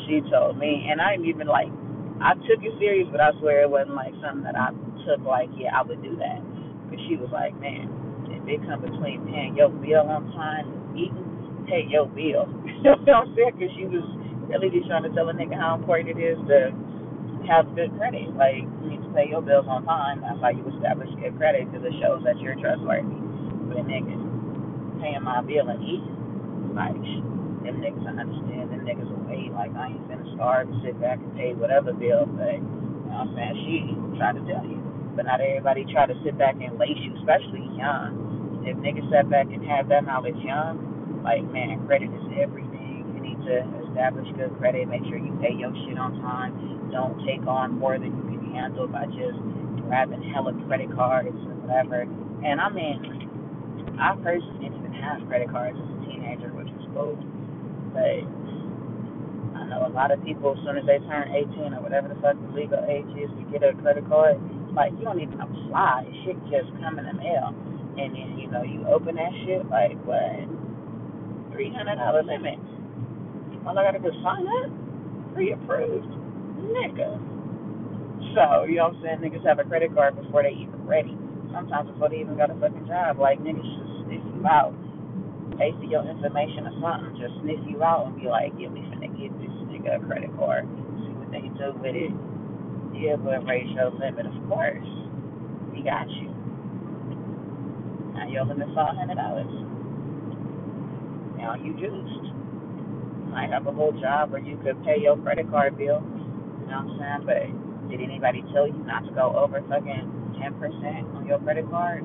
she 0.05 0.21
told 0.29 0.57
me, 0.57 0.87
and 0.89 1.01
I 1.01 1.15
didn't 1.17 1.29
even 1.31 1.47
like. 1.47 1.71
I 2.17 2.33
took 2.49 2.65
it 2.65 2.73
serious, 2.81 3.07
but 3.13 3.21
I 3.21 3.29
swear 3.37 3.61
it 3.61 3.69
wasn't 3.69 3.93
like 3.93 4.13
something 4.21 4.41
that 4.43 4.57
I 4.57 4.73
took 5.05 5.21
like, 5.21 5.49
yeah, 5.53 5.77
I 5.77 5.85
would 5.85 6.01
do 6.01 6.17
that. 6.17 6.41
Because 6.89 7.01
she 7.05 7.15
was 7.15 7.29
like, 7.29 7.53
man, 7.61 7.89
if 8.29 8.41
it 8.49 8.59
come 8.65 8.81
between 8.81 9.21
paying 9.29 9.53
your 9.53 9.69
bill 9.69 10.05
on 10.09 10.33
time 10.33 10.65
and 10.65 10.97
eating, 10.97 11.25
pay 11.69 11.85
your 11.85 12.09
bill. 12.09 12.49
you 12.65 12.81
know 12.81 12.97
what 13.05 13.29
I'm 13.29 13.35
saying? 13.37 13.53
Because 13.53 13.71
she 13.77 13.85
was 13.85 14.01
really 14.49 14.73
just 14.73 14.89
trying 14.89 15.05
to 15.05 15.13
tell 15.13 15.29
a 15.29 15.35
nigga 15.35 15.59
how 15.59 15.77
important 15.77 16.17
it 16.17 16.19
is 16.19 16.39
to 16.49 16.73
have 17.45 17.69
good 17.75 17.93
credit. 17.99 18.33
Like, 18.33 18.65
you 18.65 18.87
need 18.89 19.03
to 19.03 19.11
pay 19.13 19.29
your 19.29 19.45
bills 19.45 19.67
on 19.69 19.85
time. 19.85 20.25
That's 20.25 20.39
how 20.41 20.49
you 20.49 20.65
establish 20.73 21.11
good 21.21 21.37
credit 21.37 21.69
because 21.69 21.85
it 21.85 21.95
shows 22.01 22.23
that 22.25 22.39
you're 22.41 22.57
trustworthy. 22.57 23.13
But 23.69 23.85
niggas 23.85 24.23
paying 24.99 25.21
my 25.23 25.43
bill 25.45 25.69
and 25.69 25.83
eating, 25.83 26.17
like, 26.73 26.97
them 27.67 27.83
niggas 27.83 28.07
I 28.07 28.15
understand. 28.15 28.71
Them 28.71 28.87
niggas 28.87 29.11
will 29.11 29.27
wait. 29.27 29.51
Like, 29.51 29.75
I 29.75 29.91
ain't 29.91 30.07
finna 30.07 30.23
starve 30.39 30.71
and 30.71 30.79
sit 30.79 30.95
back 31.03 31.19
and 31.19 31.35
pay 31.35 31.51
whatever 31.51 31.91
bill. 31.91 32.23
But, 32.23 32.63
you 32.63 33.11
know 33.11 33.27
what 33.27 33.27
I'm 33.27 33.35
saying? 33.35 33.55
She 33.67 33.75
tried 34.15 34.39
to 34.39 34.43
tell 34.47 34.63
you. 34.63 34.79
But 35.19 35.27
not 35.27 35.43
everybody 35.43 35.83
try 35.91 36.07
to 36.07 36.15
sit 36.23 36.39
back 36.39 36.55
and 36.63 36.79
lace 36.79 36.95
you, 37.03 37.11
especially 37.19 37.67
young. 37.75 38.63
If 38.63 38.79
niggas 38.79 39.11
sat 39.11 39.27
back 39.27 39.51
and 39.51 39.59
have 39.67 39.91
that 39.91 40.07
knowledge 40.07 40.39
young, 40.39 40.79
like, 41.27 41.43
man, 41.51 41.83
credit 41.85 42.07
is 42.07 42.27
everything. 42.39 43.03
You 43.11 43.19
need 43.19 43.39
to 43.43 43.67
establish 43.89 44.27
good 44.39 44.55
credit. 44.59 44.87
Make 44.87 45.03
sure 45.11 45.19
you 45.19 45.35
pay 45.43 45.51
your 45.51 45.75
shit 45.83 45.99
on 45.99 46.23
time. 46.23 46.55
Don't 46.91 47.19
take 47.27 47.43
on 47.47 47.75
more 47.75 47.99
than 47.99 48.15
you 48.15 48.23
can 48.31 48.55
handle 48.55 48.87
by 48.87 49.11
just 49.11 49.35
grabbing 49.83 50.23
hella 50.23 50.55
credit 50.67 50.87
cards 50.95 51.35
or 51.35 51.55
whatever. 51.63 52.07
And 52.43 52.61
I 52.61 52.69
mean, 52.69 53.97
I 53.99 54.15
personally 54.21 54.69
didn't 54.69 54.79
even 54.79 54.93
have 54.93 55.25
credit 55.27 55.49
cards 55.49 55.75
as 55.75 55.89
a 55.89 55.99
teenager, 56.05 56.53
which 56.53 56.69
was 56.69 56.85
cool. 56.93 57.17
But 57.97 58.21
I 59.57 59.65
know 59.65 59.89
a 59.89 59.93
lot 59.93 60.13
of 60.13 60.21
people, 60.21 60.53
as 60.53 60.61
soon 60.61 60.77
as 60.77 60.85
they 60.85 61.01
turn 61.09 61.33
18 61.33 61.73
or 61.73 61.81
whatever 61.81 62.13
the 62.13 62.17
fuck 62.21 62.37
the 62.37 62.53
legal 62.53 62.77
age 62.85 63.09
is 63.17 63.33
to 63.33 63.43
get 63.49 63.65
a 63.65 63.73
credit 63.81 64.05
card, 64.05 64.37
like 64.77 64.93
you 65.01 65.03
don't 65.09 65.17
even 65.17 65.41
apply. 65.41 66.05
Shit 66.21 66.37
just 66.53 66.69
come 66.77 67.01
in 67.01 67.09
the 67.09 67.17
mail, 67.17 67.49
and 67.97 68.13
then 68.13 68.37
you 68.37 68.45
know 68.53 68.61
you 68.61 68.85
open 68.85 69.17
that 69.17 69.33
shit 69.49 69.65
like 69.73 69.97
what 70.05 70.45
three 71.49 71.73
hundred 71.73 71.97
dollar 71.97 72.21
limit. 72.21 72.61
All 73.65 73.73
I 73.73 73.83
gotta 73.83 73.97
do 73.97 74.13
is 74.13 74.19
sign 74.21 74.45
up, 74.45 74.69
pre-approved, 75.33 76.07
nigga. 76.61 77.17
So, 78.37 78.63
you 78.69 78.77
know 78.77 78.93
what 78.93 79.01
I'm 79.01 79.01
saying? 79.01 79.19
Niggas 79.25 79.45
have 79.45 79.59
a 79.59 79.65
credit 79.65 79.93
card 79.93 80.15
before 80.15 80.43
they 80.43 80.53
even 80.53 80.85
ready. 80.85 81.17
Sometimes 81.51 81.89
before 81.89 82.09
they 82.09 82.21
even 82.21 82.37
got 82.37 82.51
a 82.51 82.55
fucking 82.55 82.85
job. 82.87 83.19
Like, 83.19 83.39
niggas 83.41 83.65
just 83.65 84.05
sniff 84.05 84.21
you 84.21 84.41
Pay 85.55 85.71
for 85.79 85.87
your 85.87 86.03
information 86.03 86.67
or 86.67 86.75
something. 86.83 87.15
Just 87.15 87.39
sniff 87.41 87.63
you 87.69 87.83
out 87.83 88.07
and 88.11 88.19
be 88.19 88.27
like, 88.27 88.51
yeah, 88.59 88.67
we 88.67 88.83
finna 88.91 89.07
give 89.15 89.31
this 89.39 89.55
nigga 89.71 89.95
a 89.95 90.05
credit 90.05 90.35
card. 90.35 90.67
See 90.99 91.13
what 91.15 91.31
they 91.31 91.47
do 91.55 91.71
with 91.79 91.95
it. 91.95 92.11
Yeah, 92.97 93.15
but 93.15 93.45
raise 93.47 93.69
your 93.71 93.91
limit, 93.91 94.25
of 94.25 94.35
course. 94.49 94.85
We 95.71 95.83
got 95.83 96.09
you. 96.09 96.33
Now 98.13 98.27
your 98.27 98.45
limit's 98.45 98.71
$500. 98.71 99.77
Now 101.37 101.55
you 101.55 101.73
juiced. 101.77 102.25
You 102.25 103.29
might 103.29 103.49
have 103.51 103.67
a 103.67 103.71
whole 103.71 103.93
job 103.93 104.31
where 104.31 104.41
you 104.41 104.57
could 104.63 104.83
pay 104.83 104.99
your 104.99 105.17
credit 105.17 105.49
card 105.49 105.77
bill. 105.77 106.01
You 106.01 106.67
know 106.67 106.81
what 106.83 107.01
I'm 107.01 107.23
saying? 107.25 107.25
But 107.25 107.89
did 107.89 108.01
anybody 108.01 108.43
tell 108.53 108.67
you 108.67 108.81
not 108.85 109.05
to 109.05 109.11
go 109.13 109.35
over 109.37 109.61
fucking 109.69 110.35
10% 110.41 111.15
on 111.15 111.25
your 111.25 111.39
credit 111.39 111.69
card? 111.69 112.03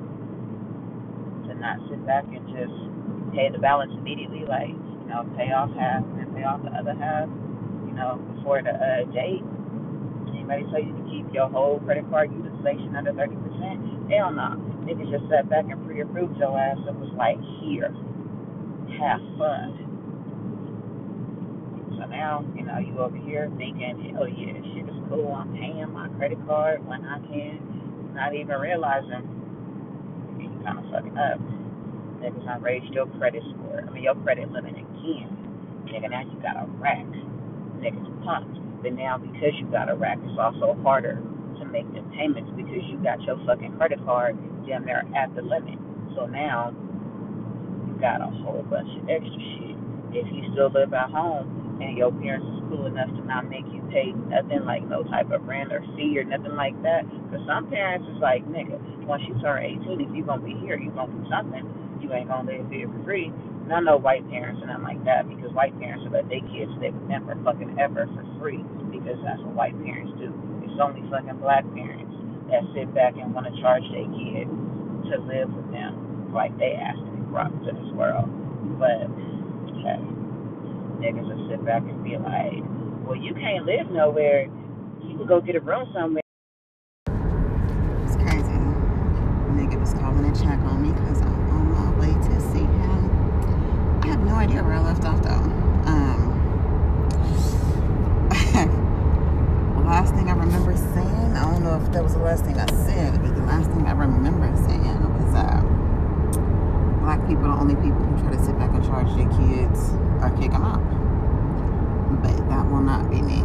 To 1.48 1.54
not 1.54 1.78
sit 1.88 2.04
back 2.06 2.24
and 2.28 2.46
just 2.48 2.91
pay 3.32 3.50
the 3.50 3.58
balance 3.58 3.92
immediately, 3.96 4.44
like, 4.46 4.70
you 4.70 5.08
know, 5.08 5.24
pay 5.36 5.52
off 5.52 5.72
half 5.74 6.04
and 6.04 6.34
pay 6.36 6.44
off 6.44 6.62
the 6.62 6.72
other 6.72 6.94
half, 6.94 7.28
you 7.88 7.94
know, 7.96 8.20
before 8.36 8.62
the 8.62 8.72
uh, 8.72 9.04
date? 9.12 9.42
Anybody 10.32 10.64
tell 10.70 10.82
you 10.82 10.92
to 10.96 11.04
keep 11.10 11.26
your 11.34 11.48
whole 11.48 11.80
credit 11.80 12.08
card 12.10 12.32
utilization 12.32 12.96
under 12.96 13.12
30%? 13.12 14.10
Hell 14.10 14.32
no. 14.32 14.56
Niggas 14.84 15.10
just 15.10 15.28
sat 15.30 15.48
back 15.48 15.64
and 15.70 15.84
pre 15.86 16.00
approved 16.02 16.36
your 16.38 16.58
ass 16.58 16.78
and 16.88 17.00
was 17.00 17.12
like, 17.16 17.38
here, 17.62 17.94
have 19.00 19.20
fun 19.38 19.78
So 21.98 22.06
now, 22.06 22.44
you 22.56 22.64
know, 22.64 22.78
you 22.78 22.98
over 22.98 23.16
here 23.18 23.50
thinking, 23.58 24.16
oh 24.20 24.26
yeah, 24.26 24.54
shit 24.74 24.88
is 24.88 25.00
cool. 25.08 25.32
I'm 25.34 25.52
paying 25.54 25.90
my 25.92 26.08
credit 26.18 26.38
card 26.46 26.86
when 26.86 27.04
I 27.04 27.18
can, 27.28 28.12
not 28.14 28.34
even 28.34 28.56
realizing 28.58 29.24
you 30.38 30.50
kind 30.64 30.78
of 30.78 30.84
fucking 30.92 31.16
up. 31.18 31.40
Niggas 32.22 32.44
not 32.46 32.62
raised 32.62 32.86
your 32.94 33.06
credit 33.18 33.42
score. 33.50 33.82
I 33.82 33.90
mean, 33.90 34.04
your 34.04 34.14
credit 34.14 34.50
limit 34.52 34.78
again. 34.78 35.26
Nigga, 35.90 36.10
now 36.10 36.22
you 36.22 36.38
got 36.40 36.56
a 36.56 36.66
rack. 36.78 37.04
Niggas 37.82 38.06
pumped. 38.24 38.56
But 38.82 38.94
now 38.94 39.18
because 39.18 39.52
you 39.58 39.66
got 39.70 39.90
a 39.90 39.94
rack, 39.94 40.18
it's 40.22 40.38
also 40.38 40.78
harder 40.82 41.18
to 41.58 41.64
make 41.66 41.86
the 41.92 42.02
payments 42.14 42.50
because 42.54 42.82
you 42.86 43.02
got 43.02 43.20
your 43.22 43.42
fucking 43.44 43.76
credit 43.76 43.98
card 44.04 44.38
damn 44.66 44.86
near 44.86 45.02
at 45.18 45.34
the 45.34 45.42
limit. 45.42 45.78
So 46.14 46.26
now 46.26 46.70
you 47.90 47.98
got 47.98 48.22
a 48.22 48.30
whole 48.46 48.62
bunch 48.70 48.88
of 49.02 49.08
extra 49.10 49.42
shit. 49.58 49.76
If 50.14 50.26
you 50.30 50.46
still 50.54 50.70
live 50.70 50.94
at 50.94 51.10
home, 51.10 51.62
and 51.82 51.98
your 51.98 52.12
parents 52.12 52.46
is 52.46 52.62
cool 52.68 52.86
enough 52.86 53.10
to 53.10 53.22
not 53.26 53.48
make 53.50 53.66
you 53.72 53.82
pay 53.90 54.12
nothing 54.30 54.64
like 54.64 54.86
no 54.86 55.02
type 55.04 55.30
of 55.32 55.42
rent 55.46 55.72
or 55.72 55.82
fee 55.96 56.14
or 56.18 56.24
nothing 56.24 56.54
like 56.54 56.76
that. 56.82 57.02
Because 57.08 57.42
some 57.46 57.66
parents 57.68 58.06
is 58.06 58.20
like, 58.22 58.46
nigga, 58.46 58.78
once 59.06 59.22
you 59.26 59.34
turn 59.40 59.64
18, 59.64 60.00
if 60.00 60.14
you 60.14 60.24
gonna 60.24 60.42
be 60.42 60.54
here, 60.62 60.78
you 60.78 60.90
gonna 60.92 61.12
do 61.12 61.24
something. 61.30 61.81
You 62.02 62.12
ain't 62.12 62.26
gonna 62.26 62.50
live 62.50 62.66
here 62.66 62.90
for 62.90 63.00
free. 63.06 63.30
And 63.30 63.72
I 63.72 63.78
know 63.80 63.96
white 63.96 64.26
parents 64.28 64.58
and 64.58 64.68
nothing 64.74 64.84
like 64.84 65.02
that 65.06 65.30
because 65.30 65.54
white 65.54 65.72
parents 65.78 66.02
will 66.02 66.18
let 66.18 66.26
their 66.26 66.42
kids 66.50 66.74
live 66.82 66.92
with 66.98 67.08
them 67.08 67.24
for 67.24 67.38
fucking 67.46 67.78
ever 67.78 68.10
for 68.10 68.26
free 68.42 68.66
because 68.90 69.16
that's 69.22 69.40
what 69.46 69.54
white 69.54 69.76
parents 69.86 70.10
do. 70.18 70.34
It's 70.66 70.76
only 70.82 71.06
fucking 71.06 71.38
black 71.38 71.62
parents 71.72 72.10
that 72.50 72.66
sit 72.74 72.90
back 72.90 73.14
and 73.14 73.30
want 73.30 73.46
to 73.46 73.54
charge 73.62 73.86
their 73.94 74.10
kid 74.18 74.50
to 75.08 75.14
live 75.22 75.48
with 75.54 75.70
them 75.70 76.34
like 76.34 76.50
they 76.58 76.74
asked 76.74 77.06
to 77.06 77.10
be 77.14 77.22
brought 77.30 77.54
to 77.64 77.70
this 77.70 77.90
world. 77.94 78.26
But 78.82 79.06
okay 79.78 80.12
niggas 81.02 81.26
will 81.26 81.48
sit 81.50 81.64
back 81.66 81.82
and 81.82 82.04
be 82.04 82.16
like, 82.16 82.62
well, 83.02 83.16
you 83.16 83.34
can't 83.34 83.66
live 83.66 83.90
nowhere. 83.90 84.44
You 85.02 85.18
can 85.18 85.26
go 85.26 85.40
get 85.40 85.56
a 85.56 85.60
room 85.60 85.90
somewhere. 85.92 86.22
It's 88.06 88.14
crazy. 88.14 88.58
Nigga 89.58 89.80
was 89.80 89.92
calling 89.94 90.32
to 90.32 90.40
check 90.40 90.58
on 90.62 90.82
me 90.82 90.92
because 90.92 91.20
I'm 91.22 91.50
on 91.50 91.66
my 91.74 91.90
way 91.98 92.14
to 92.14 92.40
see 92.54 92.62
him. 92.62 94.00
I 94.04 94.06
have 94.06 94.21
no 94.32 94.38
idea 94.38 94.64
where 94.64 94.72
I 94.72 94.80
left 94.80 95.04
off 95.04 95.22
though. 95.22 95.44
Um, 95.84 96.32
last 99.84 100.14
thing 100.14 100.30
I 100.30 100.32
remember 100.32 100.74
saying, 100.74 101.36
I 101.36 101.52
don't 101.52 101.62
know 101.62 101.76
if 101.76 101.92
that 101.92 102.02
was 102.02 102.14
the 102.14 102.20
last 102.20 102.46
thing 102.46 102.58
I 102.58 102.64
said, 102.88 103.20
but 103.20 103.34
the 103.34 103.42
last 103.42 103.68
thing 103.70 103.86
I 103.86 103.92
remember 103.92 104.48
saying 104.64 104.88
was 105.12 105.36
black 107.04 107.20
people 107.28 107.44
are 107.44 107.56
the 107.56 107.60
only 107.60 107.76
people 107.76 108.00
who 108.00 108.16
try 108.22 108.32
to 108.32 108.42
sit 108.42 108.56
back 108.58 108.72
and 108.72 108.82
charge 108.86 109.12
their 109.20 109.28
kids 109.36 109.92
or 110.24 110.32
kick 110.40 110.52
them 110.52 110.64
out. 110.64 110.80
But 112.22 112.32
that 112.48 112.64
will 112.70 112.80
not 112.80 113.10
be 113.10 113.20
me. 113.20 113.44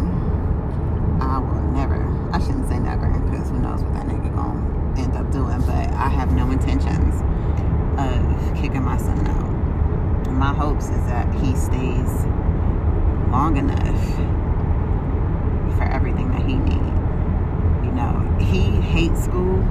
I 1.20 1.40
will 1.40 1.68
never, 1.76 2.00
I 2.32 2.40
shouldn't 2.40 2.70
say 2.70 2.80
never, 2.80 3.12
because 3.28 3.50
who 3.50 3.60
knows 3.60 3.84
what 3.84 3.94
that 3.96 4.08
nigga 4.08 4.34
gonna 4.34 4.64
end 5.02 5.18
up 5.18 5.30
doing, 5.34 5.60
but 5.68 5.92
I 6.00 6.08
have 6.08 6.32
no 6.32 6.50
intentions 6.50 7.20
of 8.00 8.56
kicking 8.56 8.84
my 8.84 8.96
son 8.96 9.28
out. 9.28 9.47
My 10.38 10.54
hopes 10.54 10.86
is 10.86 11.04
that 11.08 11.34
he 11.34 11.56
stays 11.56 12.26
long 13.32 13.58
enough 13.58 14.16
for 15.76 15.84
everything 15.84 16.30
that 16.32 16.46
he 16.46 16.56
needs. 16.56 16.98
You 17.84 17.92
know, 17.92 18.38
he 18.40 18.80
hates 18.80 19.24
school 19.24 19.64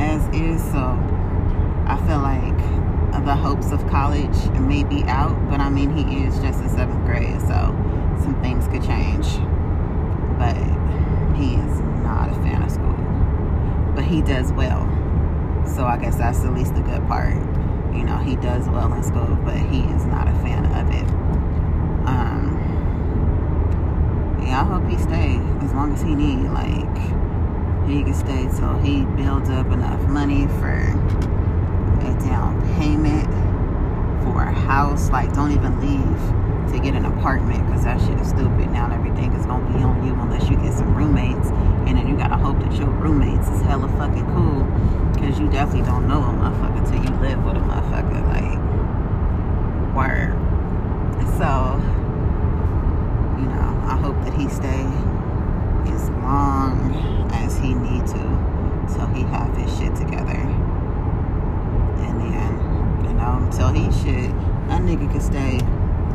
as 0.00 0.26
is, 0.34 0.62
so 0.72 0.98
I 1.86 2.02
feel 2.06 2.20
like 2.20 2.56
the 3.26 3.36
hopes 3.36 3.72
of 3.72 3.86
college 3.88 4.48
may 4.58 4.84
be 4.84 5.02
out, 5.04 5.36
but 5.50 5.60
I 5.60 5.68
mean, 5.68 5.94
he 5.94 6.24
is 6.24 6.38
just 6.40 6.60
in 6.60 6.68
seventh 6.70 7.04
grade, 7.04 7.40
so 7.42 7.74
some 8.22 8.38
things 8.40 8.66
could 8.68 8.84
change. 8.84 9.26
But 10.38 10.56
he 11.36 11.56
is 11.56 11.80
not 12.02 12.30
a 12.30 12.34
fan 12.36 12.62
of 12.62 12.70
school. 12.70 12.96
But 13.94 14.04
he 14.04 14.22
does 14.22 14.50
well. 14.52 14.84
So 15.66 15.84
I 15.84 15.98
guess 15.98 16.16
that's 16.16 16.38
at 16.44 16.54
least 16.54 16.74
the 16.74 16.80
good 16.80 17.06
part. 17.06 17.55
You 17.96 18.04
know, 18.04 18.18
he 18.18 18.36
does 18.36 18.68
well 18.68 18.92
in 18.92 19.02
school, 19.02 19.38
but 19.44 19.56
he 19.56 19.80
is 19.80 20.04
not 20.04 20.28
a 20.28 20.32
fan 20.42 20.66
of 20.66 20.90
it. 20.94 21.08
Um, 22.06 22.52
yeah, 24.42 24.60
I 24.60 24.64
hope 24.64 24.86
he 24.88 24.98
stays 24.98 25.40
as 25.62 25.72
long 25.72 25.94
as 25.94 26.02
he 26.02 26.14
need. 26.14 26.50
Like, 26.50 26.96
he 27.88 28.02
can 28.02 28.14
stay 28.14 28.48
till 28.58 28.76
he 28.78 29.04
builds 29.16 29.48
up 29.48 29.66
enough 29.72 30.02
money 30.08 30.46
for 30.60 30.92
a 32.00 32.18
down 32.20 32.60
payment 32.76 33.26
for 34.24 34.42
a 34.42 34.52
house. 34.52 35.08
Like, 35.10 35.32
don't 35.32 35.52
even 35.52 35.80
leave 35.80 36.72
to 36.72 36.78
get 36.78 36.94
an 36.94 37.06
apartment 37.06 37.64
because 37.66 37.84
that 37.84 38.00
shit 38.00 38.20
is 38.20 38.28
stupid. 38.28 38.70
Now 38.72 38.92
everything 38.92 39.32
is 39.32 39.46
gonna 39.46 39.66
be 39.72 39.82
on 39.82 40.06
you 40.06 40.14
unless 40.14 40.50
you 40.50 40.56
get 40.56 40.74
some 40.74 40.94
roommates, 40.94 41.48
and 41.86 41.96
then 41.96 42.08
you 42.08 42.16
gotta 42.16 42.36
hope 42.36 42.58
that 42.58 42.72
your 42.74 42.88
roommates 42.88 43.48
is 43.48 43.62
hella 43.62 43.88
fucking 43.96 44.26
cool 44.34 44.66
because 45.26 45.40
you 45.40 45.48
definitely 45.50 45.82
don't 45.82 46.06
know 46.06 46.22
a 46.22 46.26
motherfucker 46.26 46.88
till 46.88 47.02
you 47.02 47.10
live 47.20 47.44
with 47.44 47.56
a 47.56 47.60
motherfucker. 47.60 48.22
Like, 48.30 48.54
word. 49.92 50.30
So, 51.36 51.82
you 53.36 53.48
know, 53.48 53.68
I 53.88 53.98
hope 54.00 54.14
that 54.24 54.34
he 54.34 54.48
stay 54.48 54.86
as 55.92 56.10
long 56.22 57.28
as 57.32 57.58
he 57.58 57.74
need 57.74 58.06
to 58.06 58.94
till 58.94 59.06
he 59.08 59.22
have 59.22 59.56
his 59.56 59.76
shit 59.76 59.96
together 59.96 60.38
And 61.98 62.20
then, 62.20 63.04
you 63.04 63.14
know, 63.14 63.40
until 63.42 63.72
he 63.72 63.90
should, 63.98 64.30
that 64.68 64.82
nigga 64.82 65.10
could 65.10 65.22
stay 65.22 65.58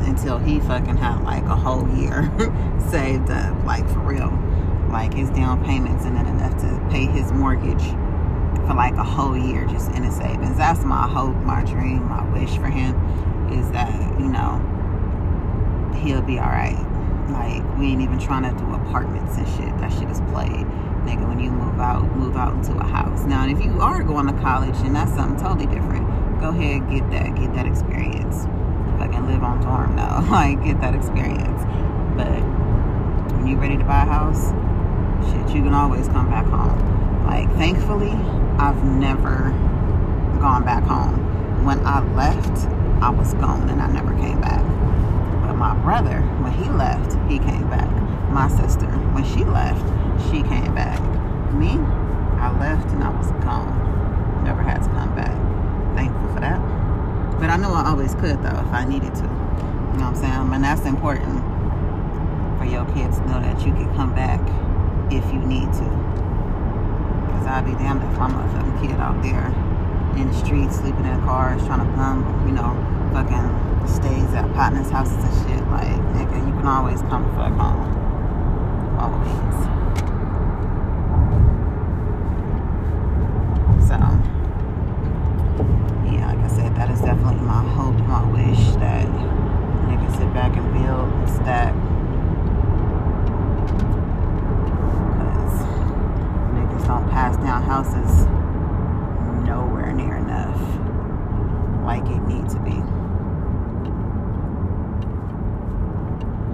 until 0.07 0.37
he 0.37 0.61
fucking 0.61 0.95
had 0.95 1.21
like 1.23 1.43
a 1.43 1.55
whole 1.55 1.85
year 1.97 2.31
saved 2.89 3.29
up, 3.29 3.65
like 3.65 3.85
for 3.89 3.99
real. 3.99 4.31
Like 4.89 5.13
his 5.13 5.29
down 5.31 5.65
payments 5.65 6.05
and 6.05 6.15
then 6.15 6.27
enough 6.27 6.55
to 6.61 6.87
pay 6.89 7.07
his 7.07 7.33
mortgage 7.33 7.93
for 8.71 8.77
like 8.77 8.95
a 8.95 9.03
whole 9.03 9.37
year 9.37 9.65
just 9.65 9.91
in 9.91 10.03
a 10.05 10.11
savings. 10.11 10.55
That's 10.55 10.83
my 10.85 11.07
hope, 11.07 11.35
my 11.43 11.63
dream, 11.63 12.07
my 12.07 12.23
wish 12.31 12.55
for 12.55 12.67
him 12.67 12.95
is 13.51 13.69
that, 13.71 13.93
you 14.19 14.27
know, 14.27 14.59
he'll 16.01 16.21
be 16.21 16.39
alright. 16.39 16.79
Like, 17.29 17.63
we 17.77 17.87
ain't 17.87 18.01
even 18.01 18.19
trying 18.19 18.43
to 18.43 18.57
do 18.57 18.73
apartments 18.73 19.37
and 19.37 19.47
shit. 19.47 19.77
That 19.79 19.91
shit 19.91 20.09
is 20.09 20.21
played. 20.31 20.65
Nigga, 21.03 21.27
when 21.27 21.39
you 21.39 21.51
move 21.51 21.79
out, 21.79 22.03
move 22.15 22.37
out 22.37 22.53
into 22.53 22.73
a 22.77 22.83
house. 22.83 23.25
Now, 23.25 23.45
if 23.47 23.63
you 23.63 23.81
are 23.81 24.03
going 24.03 24.27
to 24.27 24.41
college, 24.41 24.75
and 24.85 24.95
that's 24.95 25.13
something 25.13 25.37
totally 25.39 25.65
different 25.65 26.07
go 26.41 26.49
ahead 26.49 26.89
get 26.89 27.07
that 27.11 27.35
get 27.35 27.53
that 27.53 27.67
experience 27.67 28.45
can 29.11 29.27
live 29.27 29.43
on 29.43 29.61
dorm 29.61 29.95
now 29.95 30.21
like 30.31 30.63
get 30.63 30.79
that 30.81 30.95
experience 30.95 31.61
but 32.15 32.41
when 33.35 33.45
you're 33.45 33.59
ready 33.59 33.77
to 33.77 33.83
buy 33.83 34.01
a 34.01 34.05
house 34.05 34.49
shit 35.29 35.55
you 35.55 35.61
can 35.61 35.73
always 35.73 36.07
come 36.07 36.27
back 36.29 36.45
home 36.45 37.25
like 37.27 37.47
thankfully 37.57 38.09
i've 38.59 38.83
never 38.83 39.49
gone 40.39 40.63
back 40.63 40.83
home 40.83 41.65
when 41.65 41.79
i 41.85 41.99
left 42.15 42.67
i 43.01 43.09
was 43.09 43.33
gone 43.35 43.69
and 43.69 43.81
i 43.81 43.87
never 43.91 44.13
came 44.15 44.39
back 44.41 44.63
but 45.45 45.53
my 45.55 45.75
brother 45.81 46.21
when 46.41 46.51
he 46.53 46.69
left 46.71 47.13
he 47.29 47.37
came 47.39 47.69
back 47.69 47.89
my 48.31 48.47
sister 48.47 48.87
when 49.13 49.23
she 49.23 49.43
left 49.43 49.81
she 50.29 50.41
came 50.43 50.73
back 50.73 50.99
me 51.53 51.77
i 52.39 52.55
left 52.59 52.89
and 52.91 53.03
i 53.03 53.09
was 53.17 53.31
gone 53.43 54.43
never 54.43 54.61
had 54.61 54.81
to 54.81 54.89
come 54.89 55.13
back 55.15 55.51
thankful 55.95 56.33
for 56.33 56.39
that. 56.39 56.59
But 57.39 57.49
I 57.49 57.57
know 57.57 57.73
I 57.73 57.89
always 57.89 58.13
could 58.15 58.41
though 58.41 58.59
if 58.59 58.71
I 58.73 58.85
needed 58.85 59.13
to. 59.15 59.23
You 59.23 59.97
know 59.99 60.11
what 60.11 60.15
I'm 60.15 60.15
saying? 60.15 60.53
And 60.53 60.63
that's 60.63 60.85
important 60.85 61.39
for 62.57 62.65
your 62.65 62.85
kids 62.93 63.17
to 63.17 63.25
know 63.27 63.41
that 63.41 63.65
you 63.65 63.73
can 63.73 63.93
come 63.95 64.13
back 64.13 64.39
if 65.11 65.25
you 65.33 65.39
need 65.39 65.71
to. 65.73 65.87
Because 67.41 67.57
I'd 67.57 67.65
be 67.65 67.73
damned 67.73 68.03
if 68.03 68.19
I'm 68.19 68.37
a 68.37 68.45
fucking 68.53 68.87
kid 68.87 68.99
out 68.99 69.17
there 69.23 69.47
in 70.15 70.27
the 70.27 70.33
streets, 70.33 70.77
sleeping 70.77 71.05
in 71.05 71.19
cars, 71.21 71.65
trying 71.65 71.79
to 71.79 71.91
bum, 71.97 72.21
you 72.45 72.53
know, 72.53 72.69
fucking 73.13 73.87
stays 73.87 74.33
at 74.35 74.45
partners' 74.53 74.91
houses 74.91 75.17
and 75.23 75.49
shit. 75.49 75.67
Like, 75.69 75.87
nigga, 76.13 76.37
you 76.45 76.53
can 76.53 76.67
always 76.67 77.01
come 77.03 77.25
fuck 77.35 77.53
home. 77.57 77.81
Always. 78.99 79.55
So, 83.87 83.97
yeah, 86.13 86.27
like 86.29 86.45
I 86.45 86.47
said, 86.47 86.75
that 86.75 86.91
is 86.91 87.01
definitely 87.01 87.41
my 87.41 87.63
hope, 87.73 87.95
my 88.07 88.23
wish 88.31 88.75
that 88.75 89.07
niggas 89.87 90.17
sit 90.17 90.33
back 90.33 90.55
and 90.55 90.73
build 90.73 91.09
and 91.11 91.29
stack. 91.29 91.73
Because 95.17 95.61
niggas 96.55 96.87
don't 96.87 97.09
pass 97.09 97.35
down 97.37 97.63
houses 97.63 98.25
nowhere 99.45 99.91
near 99.93 100.15
enough 100.17 100.59
like 101.83 102.03
it 102.05 102.21
need 102.27 102.47
to 102.49 102.59
be. 102.59 102.79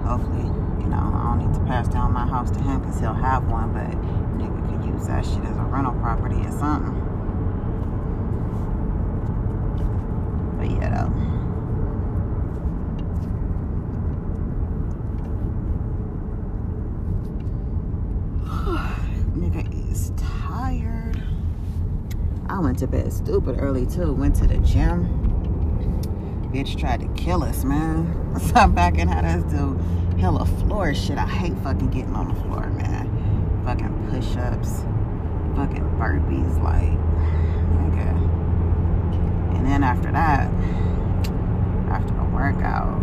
Hopefully, 0.08 0.46
you 0.80 0.88
know, 0.88 1.12
I 1.14 1.36
don't 1.36 1.46
need 1.46 1.54
to 1.58 1.64
pass 1.66 1.86
down 1.88 2.12
my 2.12 2.26
house 2.26 2.50
to 2.52 2.60
him 2.60 2.80
because 2.80 2.98
he'll 2.98 3.12
have 3.12 3.44
one, 3.50 3.72
but 3.72 3.90
nigga 4.38 4.58
could 4.70 4.84
use 4.88 5.06
that 5.06 5.24
shit 5.24 5.44
as 5.44 5.56
a 5.56 5.62
rental 5.62 5.92
property 6.00 6.36
or 6.36 6.50
something. 6.50 6.94
But 10.56 10.70
yeah, 10.70 10.90
though. 10.90 11.12
nigga 19.38 19.90
is 19.92 20.10
tired. 20.16 21.22
I 22.48 22.58
went 22.60 22.78
to 22.78 22.86
bed 22.86 23.12
stupid 23.12 23.58
early 23.78 23.86
too. 23.86 24.12
Went 24.12 24.36
to 24.36 24.46
the 24.46 24.58
gym. 24.58 25.06
Bitch 26.52 26.78
tried 26.78 27.00
to 27.00 27.08
kill 27.14 27.42
us, 27.42 27.64
man. 27.64 28.14
So 28.38 28.54
I'm 28.54 28.72
back 28.72 28.98
and 28.98 29.10
had 29.10 29.24
us 29.24 29.42
do 29.50 29.74
hella 30.20 30.44
floor 30.44 30.94
shit. 30.94 31.18
I 31.18 31.26
hate 31.26 31.56
fucking 31.64 31.90
getting 31.90 32.14
on 32.14 32.28
the 32.28 32.40
floor, 32.42 32.68
man. 32.70 33.10
Fucking 33.64 34.10
push-ups, 34.10 34.82
fucking 35.56 35.84
burpees, 35.98 36.62
like, 36.62 36.92
nigga. 37.74 38.14
And 39.56 39.66
then 39.66 39.82
after 39.82 40.12
that, 40.12 40.52
after 41.90 42.14
the 42.14 42.24
workout, 42.24 43.00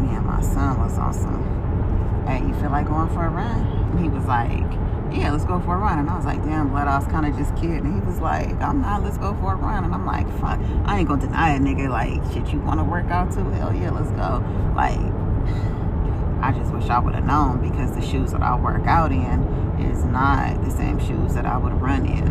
me 0.00 0.14
and 0.16 0.24
my 0.24 0.40
son 0.40 0.78
was 0.78 0.96
on 0.96 1.12
some, 1.12 2.24
hey, 2.26 2.38
you 2.46 2.54
feel 2.54 2.70
like 2.70 2.86
going 2.86 3.08
for 3.08 3.26
a 3.26 3.30
run? 3.30 3.66
And 3.90 4.00
he 4.00 4.08
was 4.08 4.24
like, 4.24 4.72
yeah, 5.14 5.30
let's 5.30 5.44
go 5.44 5.60
for 5.60 5.74
a 5.74 5.78
run. 5.78 5.98
And 5.98 6.10
I 6.10 6.16
was 6.16 6.24
like, 6.24 6.42
damn, 6.42 6.70
blood, 6.70 6.88
I 6.88 6.98
was 6.98 7.06
kind 7.08 7.26
of 7.26 7.36
just 7.36 7.54
kidding. 7.56 7.78
And 7.78 7.94
he 7.94 8.06
was 8.06 8.18
like, 8.20 8.50
I'm 8.60 8.80
not, 8.80 9.02
let's 9.02 9.18
go 9.18 9.34
for 9.34 9.52
a 9.54 9.56
run. 9.56 9.84
And 9.84 9.94
I'm 9.94 10.06
like, 10.06 10.26
fuck, 10.40 10.58
I 10.84 10.98
ain't 10.98 11.08
gonna 11.08 11.22
deny 11.22 11.54
it, 11.54 11.62
nigga. 11.62 11.88
Like, 11.88 12.22
shit, 12.32 12.52
you 12.52 12.60
wanna 12.60 12.84
work 12.84 13.06
out 13.06 13.32
too? 13.32 13.48
Hell 13.50 13.74
yeah, 13.74 13.90
let's 13.90 14.10
go. 14.10 14.44
Like, 14.74 14.98
I 16.42 16.52
just 16.52 16.72
wish 16.72 16.88
I 16.88 16.98
would 16.98 17.14
have 17.14 17.24
known 17.24 17.60
because 17.68 17.94
the 17.94 18.02
shoes 18.02 18.32
that 18.32 18.42
I 18.42 18.56
work 18.56 18.86
out 18.86 19.12
in 19.12 19.42
is 19.80 20.04
not 20.04 20.64
the 20.64 20.70
same 20.70 20.98
shoes 20.98 21.34
that 21.34 21.46
I 21.46 21.56
would 21.56 21.80
run 21.80 22.04
in. 22.06 22.28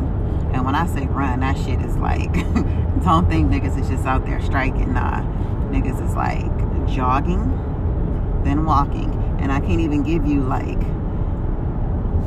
And 0.54 0.66
when 0.66 0.76
I 0.76 0.86
say 0.88 1.06
run, 1.06 1.40
that 1.40 1.58
shit 1.58 1.80
is 1.82 1.96
like, 1.98 2.34
don't 3.04 3.30
think 3.30 3.50
niggas 3.50 3.80
is 3.80 3.88
just 3.88 4.06
out 4.06 4.26
there 4.26 4.42
striking. 4.42 4.94
Nah, 4.94 5.22
niggas 5.72 6.06
is 6.06 6.14
like 6.14 6.46
jogging, 6.94 7.50
then 8.44 8.66
walking. 8.66 9.14
And 9.40 9.52
I 9.52 9.60
can't 9.60 9.80
even 9.80 10.04
give 10.04 10.26
you 10.26 10.42
like 10.42 10.80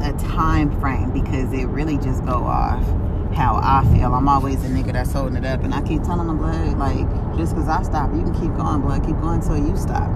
a 0.02 0.12
time 0.34 0.78
frame 0.80 1.10
because 1.12 1.52
it 1.52 1.66
really 1.66 1.96
just 1.98 2.24
go 2.24 2.44
off 2.44 2.82
how 3.34 3.56
I 3.56 3.84
feel. 3.92 4.14
I'm 4.14 4.28
always 4.28 4.62
a 4.64 4.68
nigga 4.68 4.92
that's 4.92 5.12
holding 5.12 5.36
it 5.36 5.44
up, 5.44 5.62
and 5.64 5.74
I 5.74 5.82
keep 5.82 6.02
telling 6.02 6.26
them, 6.26 6.38
blood, 6.38 6.78
like 6.78 7.06
just 7.36 7.54
because 7.54 7.68
I 7.68 7.82
stop, 7.82 8.12
you 8.14 8.22
can 8.22 8.34
keep 8.34 8.54
going, 8.56 8.80
blood, 8.80 9.04
keep 9.04 9.16
going 9.16 9.40
until 9.40 9.58
you 9.58 9.76
stop. 9.76 10.08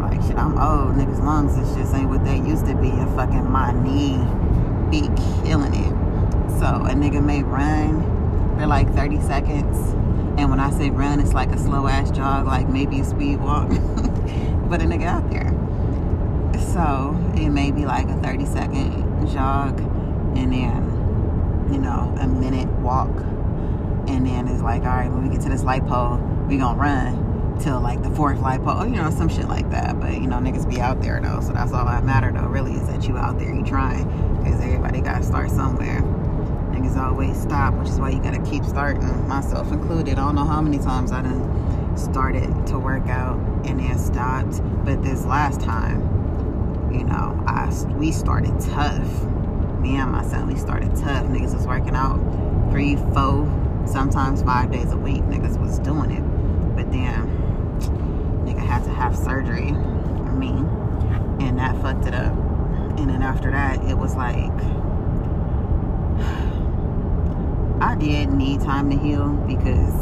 Like 0.00 0.20
shit, 0.22 0.36
I'm 0.36 0.58
old, 0.58 0.96
niggas' 0.96 1.22
lungs 1.22 1.56
is 1.56 1.74
just 1.76 1.94
ain't 1.94 2.08
what 2.08 2.24
they 2.24 2.36
used 2.36 2.66
to 2.66 2.74
be, 2.74 2.88
and 2.88 3.14
fucking 3.14 3.50
my 3.50 3.72
knee 3.72 4.18
be 4.90 5.08
killing 5.44 5.74
it. 5.74 5.92
So 6.58 6.66
a 6.66 6.94
nigga 6.94 7.24
may 7.24 7.42
run 7.42 8.02
for 8.58 8.66
like 8.66 8.92
30 8.94 9.20
seconds, 9.20 9.76
and 10.38 10.50
when 10.50 10.60
I 10.60 10.70
say 10.70 10.90
run, 10.90 11.20
it's 11.20 11.34
like 11.34 11.50
a 11.50 11.58
slow 11.58 11.86
ass 11.86 12.10
jog, 12.10 12.46
like 12.46 12.68
maybe 12.68 13.00
a 13.00 13.04
speed 13.04 13.40
walk, 13.40 13.68
but 14.68 14.80
a 14.80 14.84
nigga 14.84 15.04
out 15.04 15.28
there. 15.30 15.50
So 16.72 17.16
it 17.36 17.50
may 17.50 17.70
be 17.70 17.84
like 17.84 18.08
a 18.08 18.16
30 18.22 18.46
second 18.46 19.01
jog 19.26 19.80
and 20.36 20.52
then, 20.52 21.68
you 21.72 21.78
know, 21.78 22.14
a 22.20 22.26
minute 22.26 22.68
walk. 22.80 23.10
And 24.08 24.26
then 24.26 24.48
it's 24.48 24.62
like, 24.62 24.82
all 24.82 24.88
right, 24.88 25.10
when 25.10 25.28
we 25.28 25.34
get 25.34 25.42
to 25.42 25.48
this 25.48 25.62
light 25.62 25.86
pole, 25.86 26.16
we 26.48 26.56
gonna 26.58 26.78
run 26.78 27.58
till 27.60 27.80
like 27.80 28.02
the 28.02 28.10
fourth 28.10 28.40
light 28.40 28.62
pole, 28.64 28.86
you 28.86 28.96
know, 28.96 29.10
some 29.10 29.28
shit 29.28 29.48
like 29.48 29.70
that. 29.70 30.00
But, 30.00 30.14
you 30.14 30.26
know, 30.26 30.36
niggas 30.36 30.68
be 30.68 30.80
out 30.80 31.00
there 31.00 31.20
though. 31.20 31.40
So 31.40 31.52
that's 31.52 31.72
all 31.72 31.84
that 31.86 32.04
matter 32.04 32.32
though, 32.32 32.46
really, 32.46 32.72
is 32.72 32.86
that 32.88 33.06
you 33.06 33.16
out 33.16 33.38
there, 33.38 33.54
you 33.54 33.64
trying. 33.64 34.04
Because 34.42 34.60
everybody 34.60 35.00
gotta 35.00 35.24
start 35.24 35.50
somewhere. 35.50 36.02
Niggas 36.72 36.96
always 36.96 37.40
stop, 37.40 37.74
which 37.74 37.88
is 37.88 38.00
why 38.00 38.10
you 38.10 38.20
gotta 38.20 38.42
keep 38.42 38.64
starting, 38.64 39.28
myself 39.28 39.70
included. 39.72 40.18
I 40.18 40.24
don't 40.24 40.34
know 40.34 40.44
how 40.44 40.60
many 40.60 40.78
times 40.78 41.12
I 41.12 41.22
done 41.22 41.96
started 41.96 42.66
to 42.68 42.78
work 42.78 43.06
out 43.08 43.38
and 43.64 43.78
then 43.78 43.98
stopped. 43.98 44.60
But 44.84 45.02
this 45.02 45.24
last 45.24 45.60
time, 45.60 46.11
you 46.92 47.04
know, 47.04 47.42
I 47.46 47.70
we 47.96 48.12
started 48.12 48.58
tough. 48.60 49.24
Me 49.80 49.96
and 49.96 50.12
my 50.12 50.22
son, 50.24 50.46
we 50.46 50.56
started 50.56 50.94
tough. 50.96 51.26
Niggas 51.26 51.54
was 51.54 51.66
working 51.66 51.96
out 51.96 52.18
three, 52.70 52.96
four, 52.96 53.46
sometimes 53.86 54.42
five 54.42 54.70
days 54.70 54.92
a 54.92 54.96
week. 54.96 55.22
Niggas 55.22 55.60
was 55.60 55.78
doing 55.78 56.10
it. 56.10 56.22
But 56.76 56.90
then, 56.92 57.26
nigga 58.44 58.58
had 58.58 58.84
to 58.84 58.90
have 58.90 59.16
surgery, 59.16 59.72
me, 59.72 60.50
and 61.44 61.58
that 61.58 61.80
fucked 61.82 62.06
it 62.06 62.14
up. 62.14 62.32
And 62.98 63.10
then 63.10 63.22
after 63.22 63.50
that, 63.50 63.82
it 63.84 63.96
was 63.96 64.14
like, 64.14 64.52
I 67.82 67.96
did 67.96 68.32
need 68.32 68.60
time 68.60 68.90
to 68.90 68.98
heal 68.98 69.28
because 69.46 69.94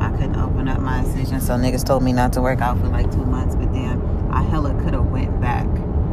I 0.00 0.10
couldn't 0.10 0.36
open 0.36 0.68
up 0.68 0.80
my 0.80 0.98
incision. 0.98 1.40
So 1.40 1.54
niggas 1.54 1.84
told 1.84 2.02
me 2.02 2.12
not 2.12 2.32
to 2.34 2.42
work 2.42 2.60
out 2.60 2.78
for 2.78 2.88
like 2.88 3.10
two 3.10 3.24
months. 3.24 3.54
But 3.54 3.72
then 3.72 4.02
I 4.32 4.42
hella 4.42 4.74
could 4.82 4.94
have 4.94 5.06
went 5.06 5.40
back 5.40 5.66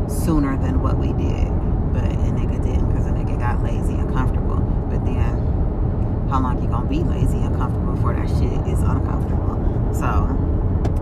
sooner 0.10 0.58
than 0.58 0.82
what 0.82 0.98
we 0.98 1.08
did. 1.14 1.48
But 1.94 2.04
a 2.04 2.32
nigga 2.34 2.62
didn't 2.62 2.90
because 2.90 3.06
a 3.06 3.12
nigga 3.12 3.40
got 3.40 3.64
lazy 3.64 3.94
and 3.94 4.12
comfortable. 4.14 4.58
But 4.90 5.06
then 5.06 6.28
how 6.30 6.42
long 6.42 6.62
you 6.62 6.68
gonna 6.68 6.90
be 6.90 7.04
lazy 7.04 7.38
and 7.38 7.56
comfortable 7.56 7.94
before 7.94 8.14
that 8.14 8.28
shit 8.28 8.54
is 8.68 8.80
uncomfortable? 8.82 9.58
So 9.94 10.28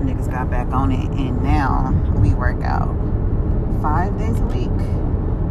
niggas 0.03 0.29
got 0.29 0.49
back 0.49 0.67
on 0.71 0.91
it 0.91 1.09
and 1.11 1.41
now 1.41 1.91
we 2.21 2.33
work 2.33 2.63
out 2.63 2.95
five 3.81 4.17
days 4.17 4.39
a 4.39 4.45
week. 4.45 4.79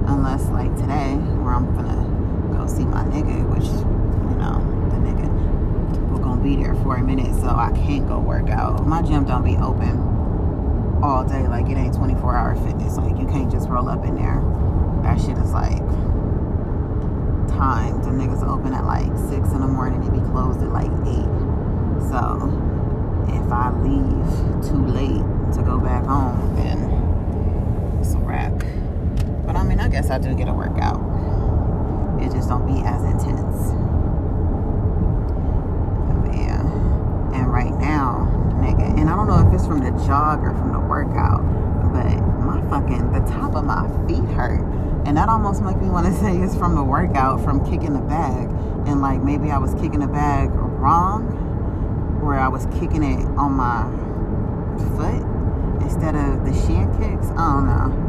Unless 0.08 0.44
like 0.50 0.74
today 0.76 1.16
where 1.42 1.54
I'm 1.54 1.74
gonna 1.74 2.56
go 2.56 2.66
see 2.66 2.84
my 2.84 3.02
nigga, 3.04 3.42
which 3.50 3.64
you 3.64 4.36
know, 4.38 4.62
the 4.90 4.96
nigga 5.02 5.28
we're 6.10 6.22
gonna 6.22 6.42
be 6.42 6.56
there 6.56 6.74
for 6.76 6.96
a 6.96 7.02
minute 7.02 7.34
so 7.40 7.48
I 7.48 7.72
can't 7.72 8.06
go 8.06 8.18
work 8.18 8.48
out. 8.48 8.86
My 8.86 9.02
gym 9.02 9.24
don't 9.24 9.44
be 9.44 9.56
open 9.56 10.15
all 11.02 11.24
day. 11.24 11.46
Like 11.48 11.68
it 11.68 11.76
ain't 11.76 11.94
24 11.94 12.36
hour 12.36 12.54
fitness. 12.56 12.96
Like 12.96 13.18
you 13.18 13.26
can't 13.26 13.50
just 13.50 13.68
roll 13.68 13.88
up 13.88 14.04
in 14.04 14.16
there. 14.16 14.40
That 15.02 15.20
shit 15.20 15.38
is 15.38 15.52
like 15.52 15.78
timed. 17.48 18.04
The 18.04 18.10
niggas 18.10 18.46
open 18.46 18.72
at 18.72 18.84
like 18.84 19.06
six 19.28 19.50
in 19.52 19.60
the 19.60 19.66
morning. 19.66 20.00
They 20.00 20.18
be 20.18 20.24
closed 20.30 20.62
at 20.62 20.70
like 20.70 20.90
eight. 21.06 21.30
So 22.08 22.50
if 23.28 23.52
I 23.52 23.70
leave 23.82 24.68
too 24.68 24.84
late 24.86 25.24
to 25.54 25.62
go 25.62 25.78
back 25.78 26.04
home, 26.04 26.54
then 26.56 27.98
it's 28.00 28.14
a 28.14 28.18
wrap. 28.18 28.52
But 29.46 29.56
I 29.56 29.62
mean, 29.62 29.80
I 29.80 29.88
guess 29.88 30.10
I 30.10 30.18
do 30.18 30.34
get 30.34 30.48
a 30.48 30.52
workout. 30.52 31.00
It 32.20 32.32
just 32.32 32.48
don't 32.48 32.66
be 32.66 32.80
as 32.84 33.02
intense. 33.04 33.72
But 36.10 36.34
yeah. 36.34 36.62
And 37.34 37.52
right 37.52 37.74
now, 37.78 38.35
nigga, 38.66 38.98
and 38.98 39.08
I 39.08 39.14
don't 39.16 39.28
know 39.28 39.46
if 39.46 39.54
it's 39.54 39.66
from 39.66 39.78
the 39.78 39.90
jog 40.04 40.42
or 40.42 40.50
from 40.50 40.72
the 40.72 40.80
workout, 40.80 41.42
but 41.92 42.18
my 42.42 42.60
fucking 42.68 43.12
the 43.12 43.20
top 43.30 43.54
of 43.54 43.64
my 43.64 43.86
feet 44.06 44.24
hurt. 44.34 44.64
And 45.06 45.16
that 45.16 45.28
almost 45.28 45.62
makes 45.62 45.78
me 45.80 45.88
want 45.88 46.06
to 46.06 46.12
say 46.20 46.36
it's 46.36 46.56
from 46.56 46.74
the 46.74 46.82
workout, 46.82 47.42
from 47.44 47.64
kicking 47.64 47.94
the 47.94 48.00
bag. 48.00 48.48
And 48.86 49.00
like 49.00 49.22
maybe 49.22 49.50
I 49.50 49.58
was 49.58 49.74
kicking 49.74 50.00
the 50.00 50.08
bag 50.08 50.50
wrong, 50.50 51.22
where 52.24 52.38
I 52.38 52.48
was 52.48 52.66
kicking 52.78 53.02
it 53.02 53.24
on 53.38 53.52
my 53.52 53.86
foot 54.98 55.22
instead 55.82 56.16
of 56.16 56.44
the 56.44 56.52
shin 56.66 56.90
kicks. 56.98 57.30
I 57.38 57.46
don't 57.54 57.66
know. 57.70 58.02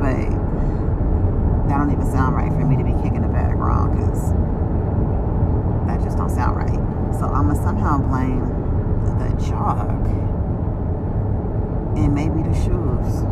But 0.00 1.68
that 1.68 1.78
don't 1.78 1.92
even 1.92 2.10
sound 2.10 2.34
right 2.34 2.50
for 2.50 2.64
me 2.64 2.76
to 2.76 2.84
be 2.84 2.92
kicking 3.02 3.22
the 3.22 3.28
bag 3.28 3.54
wrong 3.56 3.94
because 3.96 4.32
that 5.86 6.02
just 6.02 6.16
don't 6.16 6.30
sound 6.30 6.56
right. 6.56 6.80
So 7.14 7.26
I'm 7.26 7.48
gonna 7.48 7.62
somehow 7.62 7.98
blame 7.98 8.61
the 9.04 9.28
jog 9.46 10.06
and 11.96 12.14
maybe 12.14 12.42
the 12.42 12.54
shoes 12.54 13.22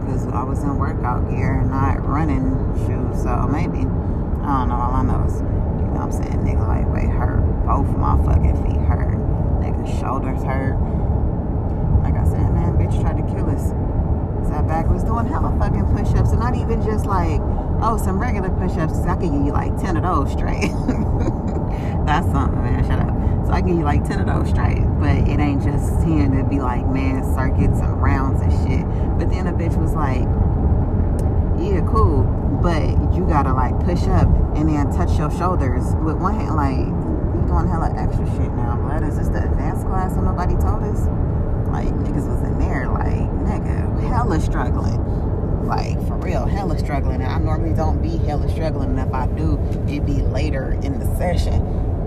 because 0.00 0.26
I 0.28 0.42
was 0.42 0.62
in 0.62 0.76
workout 0.76 1.30
gear, 1.30 1.62
not 1.62 2.06
running 2.06 2.52
shoes. 2.86 3.22
So 3.22 3.48
maybe 3.48 3.88
I 4.44 4.60
don't 4.60 4.68
know. 4.68 4.76
All 4.76 4.92
I 4.92 5.02
know 5.02 5.24
is, 5.24 5.40
you 5.40 5.88
know 5.92 6.04
what 6.04 6.12
I'm 6.12 6.12
saying, 6.12 6.38
nigga 6.44 6.66
lightweight 6.66 7.08
hurt. 7.08 7.40
Both 7.64 7.88
my 7.96 8.16
fucking 8.24 8.56
feet 8.64 8.80
hurt. 8.84 9.16
Nigga 9.64 10.00
shoulders 10.00 10.42
hurt. 10.42 10.76
Like 12.04 12.14
I 12.14 12.24
said, 12.24 12.52
man, 12.52 12.76
bitch 12.76 13.00
tried 13.00 13.16
to 13.16 13.26
kill 13.32 13.48
us. 13.48 13.72
Sat 14.48 14.68
back 14.68 14.90
was 14.90 15.02
doing 15.04 15.24
hella 15.26 15.56
fucking 15.58 15.86
push-ups, 15.96 16.30
and 16.30 16.40
not 16.40 16.54
even 16.54 16.84
just 16.84 17.06
like, 17.06 17.40
oh, 17.80 17.96
some 17.96 18.20
regular 18.20 18.50
push-ups. 18.50 18.98
I 19.06 19.16
could 19.16 19.32
give 19.32 19.46
you 19.46 19.52
like 19.52 19.74
ten 19.80 19.96
of 19.96 20.02
those 20.02 20.32
straight. 20.32 20.72
That's 22.04 22.26
something, 22.30 22.62
man. 22.62 22.84
Shut 22.84 23.00
up. 23.00 23.14
So 23.46 23.52
I 23.52 23.60
can 23.60 23.68
give 23.68 23.78
you 23.78 23.84
like 23.84 24.04
10 24.04 24.20
of 24.20 24.26
those 24.26 24.48
straight. 24.50 24.84
But 25.04 25.28
it 25.28 25.38
ain't 25.38 25.62
just 25.62 26.00
10 26.00 26.32
to 26.32 26.44
be 26.44 26.60
like, 26.60 26.86
man, 26.86 27.22
circuits 27.34 27.78
and 27.78 28.02
rounds 28.02 28.40
and 28.40 28.50
shit. 28.64 28.86
But 29.18 29.28
then 29.28 29.44
the 29.44 29.52
bitch 29.52 29.76
was 29.76 29.92
like, 29.92 30.24
yeah, 31.60 31.84
cool. 31.92 32.22
But 32.62 33.12
you 33.12 33.26
gotta 33.28 33.52
like 33.52 33.78
push 33.84 34.00
up 34.08 34.26
and 34.56 34.66
then 34.66 34.90
touch 34.96 35.18
your 35.18 35.30
shoulders 35.30 35.84
with 36.00 36.16
one 36.16 36.40
hand. 36.40 36.56
Like, 36.56 36.78
you 36.78 37.44
doing 37.46 37.68
hella 37.68 37.92
extra 37.98 38.24
shit 38.32 38.50
now. 38.56 38.80
Blood, 38.80 39.02
is 39.04 39.18
this 39.18 39.28
the 39.28 39.44
advanced 39.44 39.84
class 39.84 40.16
and 40.16 40.24
nobody 40.24 40.54
told 40.54 40.82
us? 40.82 41.04
Like, 41.68 41.92
niggas 42.00 42.26
was 42.26 42.42
in 42.42 42.58
there, 42.58 42.88
like, 42.88 43.28
nigga, 43.44 44.08
hella 44.08 44.40
struggling. 44.40 45.04
Like, 45.66 46.00
for 46.08 46.16
real, 46.16 46.46
hella 46.46 46.78
struggling. 46.78 47.20
And 47.20 47.30
I 47.30 47.38
normally 47.40 47.74
don't 47.74 48.00
be 48.00 48.16
hella 48.24 48.48
struggling. 48.48 48.98
And 48.98 49.06
if 49.06 49.12
I 49.12 49.26
do, 49.26 49.60
it'd 49.86 50.06
be 50.06 50.22
later 50.22 50.80
in 50.82 50.98
the 50.98 51.14
session 51.18 51.60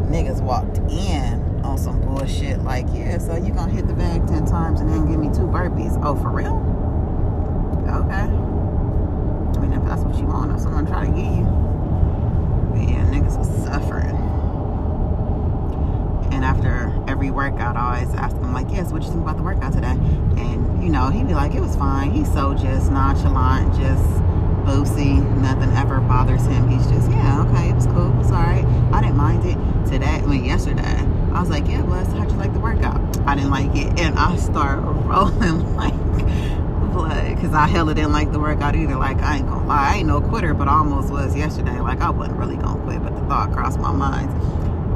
niggas 0.09 0.41
walked 0.41 0.79
in 0.89 1.46
on 1.67 1.77
some 1.77 2.01
bullshit 2.01 2.63
like, 2.63 2.85
yeah, 2.93 3.17
so 3.17 3.35
you 3.35 3.53
gonna 3.53 3.71
hit 3.71 3.87
the 3.87 3.93
bag 3.93 4.25
10 4.27 4.45
times 4.45 4.79
and 4.79 4.89
then 4.89 5.09
give 5.09 5.19
me 5.19 5.27
two 5.27 5.47
burpees. 5.47 5.99
Oh, 6.03 6.15
for 6.15 6.29
real? 6.29 6.55
Okay. 7.87 8.27
I 9.57 9.61
mean, 9.61 9.73
if 9.73 9.83
that's 9.85 10.01
what 10.01 10.17
you 10.17 10.25
want, 10.25 10.47
try 10.87 11.05
to 11.05 11.11
get 11.11 11.25
you. 11.25 11.43
But 12.71 12.89
yeah, 12.89 13.03
niggas 13.11 13.37
was 13.37 13.49
suffering. 13.65 14.15
And 16.31 16.45
after 16.45 16.93
every 17.07 17.31
workout, 17.31 17.75
I 17.75 17.99
always 17.99 18.15
ask 18.15 18.35
him, 18.35 18.53
like, 18.53 18.69
yes, 18.69 18.91
what 18.91 19.01
you 19.03 19.09
think 19.09 19.21
about 19.21 19.37
the 19.37 19.43
workout 19.43 19.73
today? 19.73 19.97
And, 20.37 20.83
you 20.83 20.89
know, 20.89 21.09
he'd 21.09 21.27
be 21.27 21.33
like, 21.33 21.53
it 21.55 21.61
was 21.61 21.75
fine. 21.75 22.11
He's 22.11 22.31
so 22.31 22.53
just 22.53 22.91
nonchalant, 22.91 23.75
just 23.75 24.03
boosy. 24.65 25.19
Nothing 25.41 25.71
ever 25.75 25.99
bothers 26.01 26.45
him. 26.45 26.69
He's 26.69 26.85
just, 26.87 27.09
yeah, 27.09 27.41
okay, 27.41 27.69
it 27.69 27.75
was 27.75 27.87
cool. 27.87 28.17
It's 28.19 28.31
all 28.31 28.43
right. 28.43 28.65
I 28.93 29.01
didn't 29.01 29.17
mind 29.17 29.45
it 29.45 29.57
today, 29.89 30.05
I 30.05 30.25
mean 30.25 30.45
yesterday, 30.45 31.05
I 31.37 31.39
was 31.39 31.51
like, 31.51 31.67
yeah, 31.67 31.83
bless, 31.83 32.11
how'd 32.13 32.31
you 32.31 32.37
like 32.37 32.51
the 32.51 32.59
workout? 32.59 32.99
I 33.27 33.35
didn't 33.35 33.51
like 33.51 33.69
it. 33.75 33.99
And 33.99 34.17
I 34.17 34.37
start 34.37 34.79
rolling 34.83 35.75
like 35.75 35.93
blood 36.91 37.35
because 37.35 37.53
I 37.53 37.67
hella 37.67 37.93
didn't 37.93 38.11
like 38.11 38.31
the 38.31 38.39
workout 38.39 38.75
either. 38.75 38.95
Like, 38.95 39.19
I 39.19 39.37
ain't 39.37 39.47
gonna 39.47 39.67
lie, 39.67 39.93
I 39.93 39.97
ain't 39.97 40.07
no 40.07 40.19
quitter, 40.19 40.55
but 40.55 40.67
I 40.67 40.79
almost 40.79 41.11
was 41.11 41.35
yesterday. 41.35 41.79
Like, 41.79 42.01
I 42.01 42.09
wasn't 42.09 42.39
really 42.39 42.55
gonna 42.55 42.83
quit, 42.83 43.03
but 43.03 43.13
the 43.13 43.21
thought 43.27 43.53
crossed 43.53 43.79
my 43.79 43.91
mind 43.91 44.31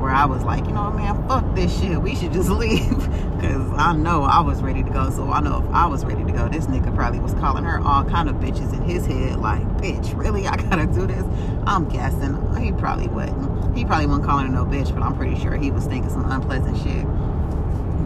where 0.02 0.10
I 0.10 0.26
was 0.26 0.42
like, 0.42 0.66
you 0.66 0.72
know 0.72 0.86
what, 0.86 0.96
man, 0.96 1.28
fuck 1.28 1.56
this 1.56 1.80
shit. 1.80 2.02
We 2.02 2.16
should 2.16 2.34
just 2.34 2.50
leave. 2.64 2.98
Because 3.42 3.72
I 3.74 3.94
know 3.94 4.22
I 4.22 4.40
was 4.42 4.62
ready 4.62 4.84
to 4.84 4.90
go. 4.92 5.10
So 5.10 5.28
I 5.32 5.42
know 5.42 5.64
if 5.68 5.74
I 5.74 5.88
was 5.88 6.06
ready 6.06 6.24
to 6.24 6.32
go, 6.32 6.48
this 6.48 6.68
nigga 6.68 6.94
probably 6.94 7.20
was 7.20 7.34
calling 7.34 7.64
her 7.64 7.80
all 7.80 8.04
kind 8.06 8.30
of 8.30 8.36
bitches 8.36 8.72
in 8.72 8.84
his 8.84 9.08
head. 9.08 9.40
Like, 9.40 9.64
bitch, 9.78 10.16
really? 10.16 10.46
I 10.46 10.58
gotta 10.58 10.86
do 10.86 11.08
this? 11.08 11.26
I'm 11.66 11.90
guessing. 11.90 12.38
He 12.58 12.72
probably 12.72 13.08
wouldn't. 13.08 13.76
He 13.76 13.84
probably 13.84 14.06
wasn't 14.06 14.26
calling 14.26 14.46
her 14.46 14.54
no 14.54 14.66
bitch, 14.66 14.94
but 14.94 15.02
I'm 15.02 15.18
pretty 15.18 15.40
sure 15.40 15.56
he 15.56 15.72
was 15.72 15.86
thinking 15.86 16.12
some 16.12 16.30
unpleasant 16.30 16.78
shit. 16.78 17.06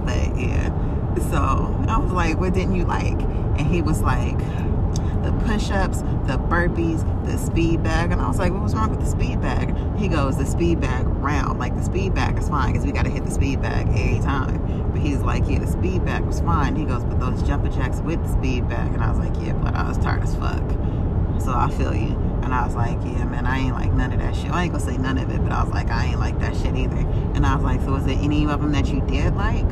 But 0.06 0.40
yeah. 0.40 0.70
So 1.32 1.86
I 1.90 1.98
was 1.98 2.14
like, 2.14 2.40
what 2.40 2.54
didn't 2.54 2.76
you 2.76 2.86
like? 2.86 3.20
And 3.20 3.68
he 3.68 3.82
was 3.82 4.02
like, 4.02 4.38
the 5.24 5.34
push-ups, 5.46 6.02
the 6.28 6.38
burpees, 6.38 7.04
the 7.26 7.38
speed 7.38 7.84
bag. 7.84 8.12
And 8.12 8.22
I 8.22 8.28
was 8.28 8.38
like, 8.38 8.54
what 8.54 8.62
was 8.62 8.74
wrong 8.74 8.92
with 8.92 9.00
the 9.02 9.10
speed 9.10 9.42
bag? 9.42 9.76
He 9.98 10.08
goes, 10.08 10.38
the 10.38 10.46
speed 10.46 10.80
bag 10.80 11.06
round. 11.08 11.60
Like 11.60 11.76
the 11.76 11.84
speed 11.84 12.14
bag 12.14 12.38
is 12.38 12.48
fine 12.48 12.72
because 12.72 12.86
we 12.86 12.92
got 12.94 13.04
to 13.04 13.12
hit 13.12 13.26
the 13.26 13.32
speed 13.32 13.62
bag 13.62 13.88
every 13.90 14.20
time. 14.20 14.85
But 14.96 15.04
he's 15.04 15.20
like, 15.20 15.44
yeah, 15.50 15.60
the 15.60 15.68
speed 15.68 16.06
bag 16.06 16.24
was 16.24 16.40
fine. 16.40 16.78
He 16.78 16.86
goes, 16.86 17.04
but 17.04 17.20
those 17.20 17.44
jumper 17.44 17.68
jacks 17.68 18.00
with 18.00 18.24
the 18.24 18.32
speed 18.32 18.70
bag. 18.70 18.94
And 18.94 19.04
I 19.04 19.10
was 19.10 19.20
like, 19.20 19.34
yeah, 19.46 19.52
but 19.52 19.76
I 19.76 19.90
was 19.90 19.98
tired 19.98 20.24
as 20.24 20.34
fuck. 20.38 20.64
So 21.42 21.52
I 21.52 21.70
feel 21.70 21.94
you. 21.94 22.16
And 22.44 22.54
I 22.54 22.66
was 22.66 22.76
like, 22.76 22.98
yeah, 23.04 23.26
man, 23.26 23.46
I 23.46 23.60
ain't 23.60 23.74
like 23.74 23.92
none 23.92 24.14
of 24.14 24.20
that 24.20 24.34
shit. 24.34 24.52
I 24.52 24.64
ain't 24.64 24.72
gonna 24.72 24.86
say 24.86 24.96
none 24.96 25.18
of 25.18 25.30
it, 25.30 25.44
but 25.44 25.52
I 25.52 25.62
was 25.66 25.74
like, 25.74 25.90
I 25.90 26.06
ain't 26.06 26.20
like 26.22 26.40
that 26.40 26.56
shit 26.56 26.78
either. 26.78 26.96
And 26.96 27.46
I 27.46 27.56
was 27.56 27.66
like, 27.66 27.82
so 27.82 27.92
was 27.92 28.06
there 28.06 28.18
any 28.22 28.46
of 28.48 28.62
them 28.62 28.72
that 28.72 28.88
you 28.88 29.02
did 29.02 29.36
like? 29.36 29.68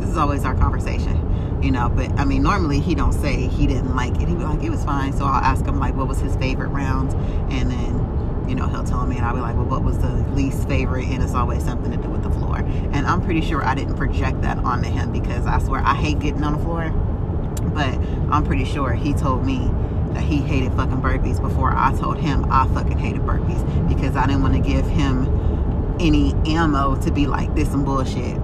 This 0.00 0.08
is 0.08 0.16
always 0.16 0.44
our 0.44 0.56
conversation 0.56 1.20
you 1.62 1.70
know 1.70 1.88
but 1.88 2.10
i 2.18 2.26
mean 2.26 2.42
normally 2.42 2.78
he 2.78 2.94
don't 2.94 3.14
say 3.14 3.46
he 3.46 3.66
didn't 3.66 3.96
like 3.96 4.12
it 4.16 4.28
he'd 4.28 4.36
be 4.36 4.44
like 4.44 4.62
it 4.62 4.68
was 4.68 4.84
fine 4.84 5.14
so 5.14 5.24
i'll 5.24 5.42
ask 5.42 5.64
him 5.64 5.78
like 5.78 5.94
what 5.94 6.06
was 6.06 6.18
his 6.20 6.36
favorite 6.36 6.68
round 6.68 7.10
and 7.50 7.70
then 7.70 8.46
you 8.46 8.54
know 8.54 8.66
he'll 8.66 8.84
tell 8.84 9.06
me 9.06 9.16
and 9.16 9.24
i'll 9.24 9.34
be 9.34 9.40
like 9.40 9.56
well 9.56 9.64
what 9.64 9.82
was 9.82 9.96
the 9.98 10.12
least 10.34 10.68
favorite 10.68 11.06
and 11.06 11.22
it's 11.22 11.32
always 11.32 11.64
something 11.64 11.90
to 11.90 11.96
do 11.96 12.10
with 12.10 12.22
the 12.22 12.30
floor 12.32 12.43
and 12.58 13.06
i'm 13.06 13.22
pretty 13.22 13.40
sure 13.40 13.64
i 13.64 13.74
didn't 13.74 13.96
project 13.96 14.40
that 14.42 14.58
onto 14.58 14.88
him 14.88 15.12
because 15.12 15.46
i 15.46 15.58
swear 15.58 15.80
i 15.82 15.94
hate 15.94 16.18
getting 16.18 16.44
on 16.44 16.56
the 16.56 16.64
floor 16.64 16.90
but 17.74 17.94
i'm 18.32 18.44
pretty 18.44 18.64
sure 18.64 18.92
he 18.92 19.12
told 19.14 19.44
me 19.44 19.70
that 20.12 20.22
he 20.22 20.36
hated 20.38 20.72
fucking 20.74 21.00
burpees 21.02 21.40
before 21.40 21.72
i 21.74 21.92
told 21.98 22.18
him 22.18 22.44
i 22.50 22.66
fucking 22.68 22.98
hated 22.98 23.22
burpees 23.22 23.88
because 23.88 24.16
i 24.16 24.26
didn't 24.26 24.42
want 24.42 24.54
to 24.54 24.60
give 24.60 24.86
him 24.86 25.26
any 26.00 26.34
ammo 26.46 27.00
to 27.00 27.10
be 27.10 27.26
like 27.26 27.54
this 27.54 27.70
some 27.70 27.84
bullshit 27.84 28.38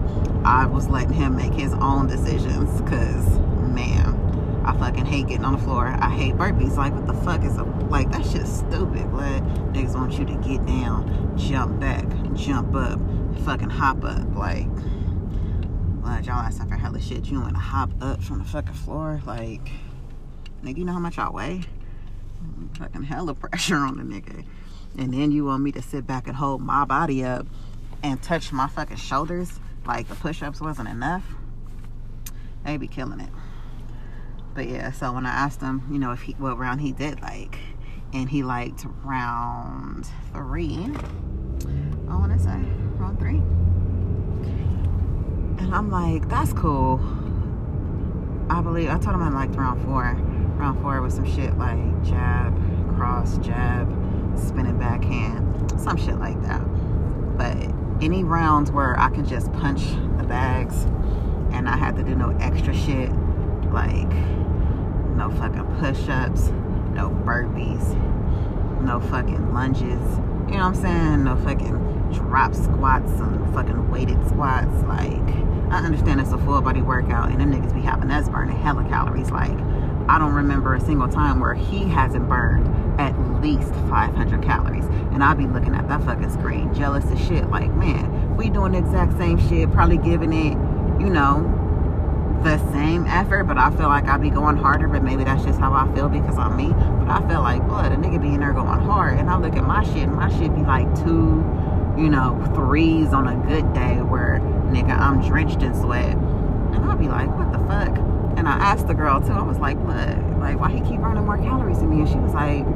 I 0.45 0.65
was 0.65 0.89
letting 0.89 1.13
him 1.13 1.37
make 1.37 1.53
his 1.53 1.75
own 1.75 2.07
decisions 2.07 2.81
because, 2.81 3.29
man, 3.61 4.63
I 4.65 4.73
fucking 4.79 5.05
hate 5.05 5.27
getting 5.27 5.45
on 5.45 5.53
the 5.53 5.59
floor. 5.59 5.87
I 5.87 6.09
hate 6.09 6.35
burpees. 6.35 6.77
Like, 6.77 6.95
what 6.95 7.07
the 7.07 7.13
fuck 7.13 7.45
is 7.45 7.59
a, 7.59 7.65
like, 7.65 8.11
that 8.13 8.25
shit's 8.25 8.51
stupid, 8.51 9.13
but 9.13 9.43
niggas 9.75 9.95
want 9.95 10.19
you 10.19 10.25
to 10.25 10.35
get 10.37 10.65
down, 10.65 11.37
jump 11.37 11.79
back, 11.79 12.07
jump 12.33 12.75
up, 12.75 12.99
fucking 13.45 13.71
hop 13.71 14.05
up. 14.05 14.35
Like, 14.35 14.69
like 16.03 16.27
y'all 16.27 16.37
ask 16.37 16.67
for 16.67 16.77
hella 16.77 17.01
shit. 17.01 17.27
You 17.27 17.41
want 17.41 17.55
to 17.55 17.61
hop 17.61 17.91
up 18.01 18.23
from 18.23 18.39
the 18.39 18.45
fucking 18.45 18.75
floor? 18.75 19.21
Like, 19.27 19.71
nigga, 20.63 20.79
you 20.79 20.85
know 20.85 20.93
how 20.93 20.99
much 20.99 21.19
I 21.19 21.29
weigh? 21.31 21.63
Fucking 22.79 23.03
hella 23.03 23.35
pressure 23.37 23.77
on 23.77 23.97
the 23.97 24.05
nigga. 24.05 24.45
And 24.99 25.15
then 25.15 25.31
you 25.31 25.45
want 25.45 25.63
me 25.63 25.73
to 25.73 25.83
sit 25.83 26.07
back 26.07 26.27
and 26.27 26.37
hold 26.37 26.61
my 26.61 26.85
body 26.85 27.25
up 27.25 27.47
and 28.03 28.23
touch 28.23 28.53
my 28.53 28.67
fucking 28.69 28.97
shoulders? 28.97 29.61
like 29.87 30.09
the 30.09 30.15
push-ups 30.15 30.61
wasn't 30.61 30.89
enough 30.89 31.25
they 32.65 32.77
be 32.77 32.87
killing 32.87 33.21
it 33.21 33.31
but 34.55 34.69
yeah 34.69 34.93
so 34.93 35.13
when 35.13 35.27
i 35.27 35.31
asked 35.31 35.61
him 35.61 35.83
you 35.91 35.99
know 35.99 36.13
if 36.13 36.23
he 36.23 36.33
what 36.35 36.59
round 36.59 36.81
he 36.81 36.93
did 36.93 37.21
like 37.23 37.59
and 38.13 38.29
he 38.29 38.43
liked 38.43 38.85
round 39.03 40.07
three 40.33 40.87
i 42.11 42.17
want 42.17 42.33
to 42.33 42.39
say 42.39 42.59
round 42.99 43.19
three. 43.19 43.41
And 45.63 45.75
i'm 45.75 45.91
like 45.91 46.29
that's 46.29 46.53
cool. 46.53 47.01
I 48.51 48.61
believe 48.61 48.91
i 48.91 48.99
told 48.99 49.15
him 49.15 49.23
i 49.23 49.31
liked 49.31 49.55
round 49.55 49.83
four. 49.85 50.03
Round 50.59 50.81
four 50.83 51.01
was 51.01 51.15
some 51.15 51.25
shit 51.25 51.57
like 51.57 52.03
jab 52.05 52.55
cross 52.97 53.39
jab 53.39 53.89
spinning 54.39 54.79
backhand 54.79 55.81
some 55.81 55.97
shit 55.97 56.19
like 56.19 56.41
that. 56.43 56.61
But 57.37 57.57
any 58.03 58.25
rounds 58.25 58.71
where 58.71 58.99
I 58.99 59.11
can 59.11 59.27
just 59.27 59.53
punch 59.55 59.83
the 60.19 60.25
bags 60.25 60.85
and 61.53 61.69
I 61.69 61.77
have 61.77 61.97
to 61.97 62.03
do 62.03 62.15
no 62.15 62.31
extra 62.41 62.75
shit 62.75 63.11
like 63.73 64.13
no 65.17 65.31
fucking 65.39 65.67
push-ups, 65.79 66.49
no 66.95 67.11
burpees, 67.25 67.95
no 68.83 69.01
fucking 69.01 69.53
lunges, 69.53 69.83
you 70.49 70.57
know 70.57 70.59
what 70.59 70.61
I'm 70.61 70.75
saying? 70.75 71.25
No 71.25 71.37
fucking 71.37 71.90
drop 72.13 72.55
squats 72.55 73.11
and 73.13 73.55
fucking 73.55 73.91
weighted 73.91 74.25
squats. 74.29 74.83
Like, 74.85 75.21
I 75.71 75.79
understand 75.85 76.21
it's 76.21 76.33
a 76.33 76.39
full 76.39 76.61
body 76.61 76.83
workout 76.83 77.31
and 77.31 77.41
the 77.41 77.45
niggas 77.45 77.75
be 77.75 77.81
having 77.81 78.11
us 78.11 78.29
burning 78.29 78.57
hella 78.57 78.85
calories. 78.89 79.31
Like, 79.31 79.59
I 80.09 80.19
don't 80.19 80.35
remember 80.35 80.75
a 80.75 80.81
single 80.81 81.09
time 81.09 81.39
where 81.41 81.55
he 81.55 81.85
hasn't 81.85 82.29
burned 82.29 83.01
at 83.01 83.17
least 83.41 83.73
500 83.89 84.43
calories. 84.43 84.85
And 85.13 85.23
I'll 85.23 85.37
be 85.37 85.47
looking 85.47 85.75
at 85.75 85.89
that 85.89 86.03
fucking 86.03 86.31
screen, 86.31 86.75
jealous 86.75 87.05
as 87.07 87.25
shit. 87.27 87.49
Like, 87.49 87.73
man, 87.75 88.37
we 88.37 88.51
doing 88.51 88.73
the 88.73 88.79
exact 88.79 89.17
same 89.19 89.39
shit, 89.49 89.71
probably 89.71 89.99
giving 89.99 90.33
it, 90.33 90.53
you 91.01 91.11
know, 91.11 91.57
the 92.43 92.59
same 92.73 93.07
effort, 93.07 93.45
but 93.45 93.59
I 93.59 93.71
feel 93.71 93.89
like 93.89 94.09
I 94.09 94.17
be 94.17 94.31
going 94.31 94.57
harder, 94.57 94.89
but 94.89 95.03
maybe 95.03 95.25
that's 95.25 95.45
just 95.45 95.61
how 95.61 95.73
I 95.75 95.93
feel 95.95 96.09
because 96.09 96.39
I'm 96.39 96.57
me. 96.57 96.69
But 96.71 97.09
I 97.11 97.29
feel 97.29 97.43
like, 97.43 97.67
blood, 97.67 97.93
a 97.93 97.97
nigga 97.97 98.21
be 98.21 98.29
in 98.29 98.41
there 98.41 98.53
going 98.53 98.81
hard. 98.81 99.19
And 99.19 99.29
I 99.29 99.39
look 99.39 99.55
at 99.57 99.65
my 99.65 99.85
shit, 99.85 100.09
and 100.09 100.17
my 100.17 100.31
shit 100.31 100.55
be 100.55 100.63
like 100.63 100.93
two, 101.05 101.45
you 102.01 102.09
know, 102.09 102.41
threes 102.55 103.13
on 103.13 103.29
a 103.29 103.37
good 103.47 103.73
day 103.75 104.01
where, 104.01 104.41
nigga, 104.73 104.99
I'm 104.99 105.21
drenched 105.21 105.63
in 105.63 105.75
sweat. 105.75 106.17
And 106.17 106.85
I'll 106.85 106.97
be 106.97 107.09
like, 107.09 107.29
what 107.37 107.53
the 107.53 107.59
fuck? 107.59 107.99
And 108.39 108.49
I 108.49 108.53
asked 108.53 108.87
the 108.87 108.95
girl 108.95 109.21
too, 109.21 109.33
I 109.33 109.43
was 109.43 109.59
like, 109.59 109.77
look, 109.81 110.41
Like, 110.41 110.59
why 110.59 110.71
he 110.71 110.81
keep 110.81 111.01
burning 111.01 111.27
more 111.27 111.37
calories 111.37 111.81
than 111.81 111.91
me? 111.91 112.01
And 112.01 112.09
she 112.09 112.17
was 112.17 112.33
like, 112.33 112.67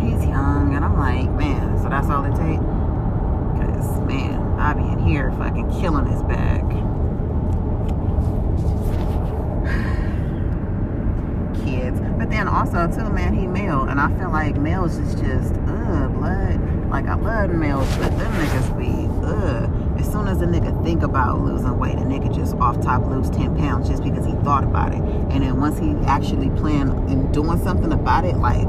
he's 0.00 0.24
young. 0.24 0.74
And 0.74 0.84
I'm 0.84 0.98
like, 0.98 1.30
man, 1.36 1.78
so 1.82 1.90
that's 1.90 2.08
all 2.08 2.24
it 2.24 2.34
takes? 2.34 2.64
Because, 3.52 4.00
man, 4.08 4.40
I 4.58 4.72
be 4.72 4.82
in 4.82 5.06
here 5.06 5.30
fucking 5.32 5.70
killing 5.80 6.06
his 6.06 6.22
back. 6.22 6.62
Kids. 11.82 12.00
But 12.16 12.30
then 12.30 12.46
also, 12.46 12.86
too, 12.86 13.10
man, 13.10 13.34
he 13.34 13.46
male. 13.48 13.82
And 13.82 14.00
I 14.00 14.08
feel 14.16 14.30
like 14.30 14.56
males 14.56 14.98
is 14.98 15.14
just, 15.14 15.54
ugh, 15.66 16.12
blood 16.14 16.88
Like 16.90 17.06
I 17.06 17.14
love 17.14 17.50
males, 17.50 17.88
but 17.96 18.16
them 18.18 18.32
niggas 18.34 18.78
be 18.78 19.08
ugh. 19.26 19.98
As 19.98 20.10
soon 20.10 20.28
as 20.28 20.40
a 20.42 20.46
nigga 20.46 20.84
think 20.84 21.02
about 21.02 21.40
losing 21.40 21.78
weight, 21.78 21.96
a 21.98 22.02
nigga 22.02 22.32
just 22.32 22.54
off 22.56 22.80
top 22.82 23.04
lose 23.06 23.30
10 23.30 23.56
pounds 23.56 23.88
just 23.88 24.04
because 24.04 24.24
he 24.24 24.32
thought 24.44 24.62
about 24.62 24.92
it. 24.92 25.00
And 25.00 25.42
then 25.42 25.58
once 25.58 25.78
he 25.78 25.90
actually 26.06 26.50
plan 26.50 26.90
in 27.08 27.32
doing 27.32 27.58
something 27.64 27.92
about 27.92 28.24
it, 28.24 28.36
like 28.36 28.68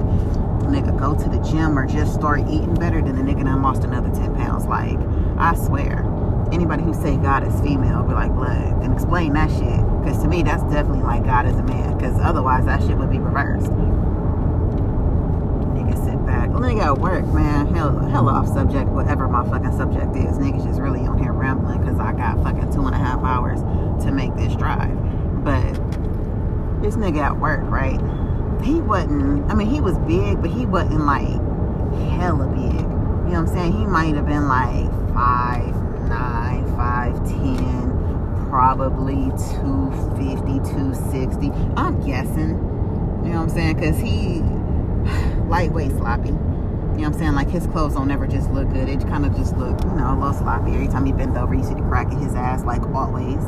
nigga 0.74 0.98
go 0.98 1.14
to 1.14 1.30
the 1.30 1.40
gym 1.44 1.78
or 1.78 1.86
just 1.86 2.14
start 2.16 2.40
eating 2.42 2.74
better, 2.76 3.02
then 3.02 3.16
the 3.16 3.22
nigga 3.22 3.44
done 3.44 3.62
lost 3.62 3.84
another 3.84 4.10
10 4.10 4.36
pounds. 4.36 4.66
Like, 4.66 4.98
I 5.38 5.54
swear. 5.56 6.13
Anybody 6.54 6.84
who 6.84 6.94
say 6.94 7.18
God 7.18 7.48
is 7.48 7.60
female 7.62 8.04
be 8.04 8.14
like, 8.14 8.32
blood, 8.32 8.82
then 8.82 8.94
explain 8.94 9.34
that 9.34 9.50
shit. 9.50 9.82
Because 10.02 10.22
to 10.22 10.28
me, 10.28 10.44
that's 10.44 10.64
definitely 10.64 11.02
like 11.02 11.26
God 11.26 11.48
is 11.48 11.56
a 11.56 11.64
man. 11.64 11.98
Because 11.98 12.20
otherwise, 12.20 12.66
that 12.66 12.82
shit 12.82 12.96
would 12.96 13.10
be 13.10 13.18
reversed. 13.18 13.72
Nigga 15.74 15.96
sit 16.06 16.24
back. 16.26 16.50
Nigga 16.50 16.84
at 16.84 16.98
work, 17.00 17.26
man. 17.34 17.74
Hell, 17.74 17.98
hell 18.08 18.30
off 18.30 18.48
subject, 18.48 18.90
whatever 18.90 19.28
my 19.28 19.44
fucking 19.50 19.76
subject 19.76 20.16
is. 20.16 20.38
Niggas 20.38 20.64
just 20.64 20.80
really 20.80 21.02
on 21.02 21.18
here 21.18 21.34
rambling 21.34 21.80
because 21.82 22.00
I 22.00 22.14
got 22.14 22.42
fucking 22.44 22.72
two 22.72 22.86
and 22.86 22.94
a 22.94 23.00
half 23.00 23.24
hours 23.24 23.62
to 24.06 24.12
make 24.12 24.36
this 24.36 24.56
drive. 24.56 24.96
But 25.44 25.74
this 26.84 26.96
nigga 26.96 27.20
at 27.20 27.40
work, 27.40 27.62
right? 27.64 28.00
he 28.64 28.80
wasn't, 28.80 29.50
I 29.52 29.56
mean, 29.56 29.68
he 29.68 29.82
was 29.82 29.98
big, 30.00 30.42
but 30.42 30.50
he 30.50 30.66
wasn't 30.66 31.06
like 31.06 31.28
hella 32.18 32.48
big. 32.48 32.74
You 32.74 32.80
know 32.80 33.24
what 33.24 33.36
I'm 33.36 33.48
saying? 33.48 33.74
He 33.74 33.86
might 33.86 34.16
have 34.16 34.26
been 34.26 34.48
like 34.48 34.90
five 35.14 35.83
nine, 36.14 36.76
five 36.76 37.16
ten, 37.28 38.48
probably 38.50 39.32
250, 39.58 40.70
260. 40.72 41.52
I'm 41.76 42.06
guessing. 42.06 42.50
You 43.24 43.30
know 43.32 43.40
what 43.40 43.44
I'm 43.44 43.50
saying? 43.50 43.76
Because 43.76 44.00
he 44.00 44.42
lightweight 45.50 45.92
sloppy. 45.92 46.30
You 46.30 47.00
know 47.00 47.06
what 47.06 47.06
I'm 47.06 47.14
saying? 47.14 47.34
Like 47.34 47.50
his 47.50 47.66
clothes 47.68 47.96
don't 47.96 48.12
ever 48.12 48.28
just 48.28 48.52
look 48.52 48.70
good. 48.70 48.88
It 48.88 49.02
kind 49.02 49.26
of 49.26 49.36
just 49.36 49.58
look, 49.58 49.82
you 49.84 49.92
know, 49.92 50.14
a 50.14 50.18
little 50.18 50.34
sloppy. 50.34 50.74
Every 50.74 50.88
time 50.88 51.06
he 51.06 51.12
bent 51.12 51.36
over, 51.36 51.56
you 51.56 51.64
see 51.64 51.74
the 51.74 51.82
crack 51.82 52.12
in 52.12 52.20
his 52.20 52.36
ass, 52.36 52.64
like 52.64 52.84
always. 52.94 53.42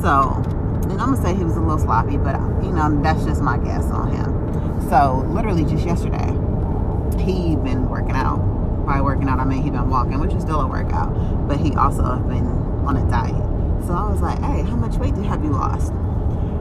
So, 0.00 0.40
and 0.84 0.92
I'm 0.92 1.14
gonna 1.14 1.22
say 1.22 1.34
he 1.34 1.44
was 1.44 1.56
a 1.56 1.60
little 1.60 1.78
sloppy, 1.78 2.16
but 2.16 2.36
you 2.62 2.70
know, 2.70 3.00
that's 3.02 3.24
just 3.24 3.42
my 3.42 3.58
guess 3.58 3.84
on 3.86 4.12
him. 4.12 4.88
So 4.88 5.26
literally 5.28 5.64
just 5.64 5.84
yesterday, 5.84 6.30
he 7.20 7.56
been 7.56 7.88
working 7.88 8.14
out. 8.14 8.53
By 8.86 9.00
working 9.00 9.28
out, 9.28 9.38
I 9.38 9.44
mean 9.44 9.62
he 9.62 9.70
been 9.70 9.88
walking, 9.88 10.18
which 10.20 10.32
is 10.32 10.42
still 10.42 10.60
a 10.60 10.66
workout. 10.66 11.48
But 11.48 11.58
he 11.60 11.74
also 11.74 12.18
been 12.20 12.46
on 12.86 12.96
a 12.96 13.10
diet. 13.10 13.34
So 13.86 13.92
I 13.92 14.10
was 14.10 14.20
like, 14.20 14.38
hey, 14.40 14.62
how 14.62 14.76
much 14.76 14.96
weight 14.96 15.14
have 15.26 15.42
you 15.42 15.50
lost? 15.50 15.92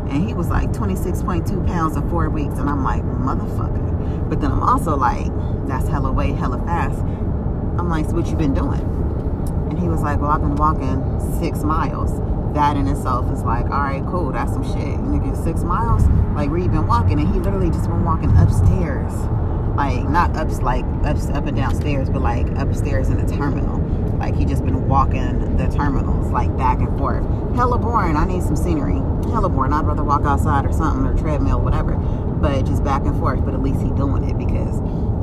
And 0.09 0.28
he 0.28 0.34
was 0.34 0.49
like 0.49 0.69
26.2 0.71 1.67
pounds 1.67 1.95
in 1.95 2.09
four 2.09 2.30
weeks. 2.30 2.57
And 2.57 2.69
I'm 2.69 2.84
like, 2.84 3.03
motherfucker. 3.03 4.30
But 4.30 4.41
then 4.41 4.51
I'm 4.51 4.63
also 4.63 4.95
like, 4.95 5.28
that's 5.67 5.88
hella 5.88 6.11
weight, 6.11 6.36
hella 6.36 6.59
fast. 6.59 6.99
I'm 6.99 7.89
like, 7.89 8.05
so 8.05 8.13
what 8.13 8.28
you 8.28 8.36
been 8.36 8.53
doing? 8.53 8.82
And 9.69 9.80
he 9.80 9.88
was 9.88 10.01
like, 10.01 10.19
well, 10.19 10.32
I've 10.32 10.41
been 10.41 10.55
walking 10.55 11.19
six 11.39 11.63
miles 11.63 12.19
that 12.53 12.78
in 12.78 12.88
itself 12.88 13.32
is 13.32 13.43
like, 13.43 13.65
all 13.65 13.82
right, 13.82 14.03
cool, 14.05 14.32
that's 14.32 14.53
some 14.53 14.63
shit. 14.63 14.99
Nigga, 15.01 15.36
six 15.43 15.63
miles, 15.63 16.05
like 16.36 16.49
where 16.49 16.59
you 16.59 16.69
been 16.69 16.88
walking, 16.88 17.19
and 17.19 17.28
he 17.28 17.39
literally 17.39 17.69
just 17.69 17.89
been 17.89 18.03
walking 18.03 18.30
upstairs, 18.38 19.11
like 19.76 20.07
not 20.07 20.36
ups 20.36 20.61
like 20.61 20.86
ups 21.03 21.28
up 21.30 21.45
and 21.45 21.57
downstairs, 21.57 22.09
but 22.09 22.21
like 22.21 22.47
upstairs 22.57 23.09
in 23.09 23.26
the 23.26 23.36
terminal. 23.36 23.80
Like 24.17 24.36
he 24.36 24.45
just 24.45 24.63
been 24.63 24.88
walking 24.88 25.57
the 25.57 25.67
terminals, 25.67 26.32
like 26.32 26.55
back 26.57 26.80
and 26.80 26.97
forth. 26.97 27.24
Hella 27.55 27.78
boring. 27.78 28.15
I 28.15 28.26
need 28.26 28.43
some 28.43 28.55
scenery. 28.55 28.95
Hella 29.32 29.49
boring. 29.49 29.74
I'd 29.74 29.86
rather 29.86 30.03
walk 30.03 30.24
outside 30.24 30.65
or 30.65 30.74
something 30.74 31.05
or 31.05 31.17
treadmill, 31.17 31.59
whatever. 31.59 31.95
But 31.95 32.65
just 32.65 32.84
back 32.84 33.03
and 33.03 33.19
forth. 33.19 33.43
But 33.43 33.53
at 33.53 33.61
least 33.61 33.82
he 33.82 33.89
doing 33.89 34.24
it 34.24 34.38
because 34.38 34.80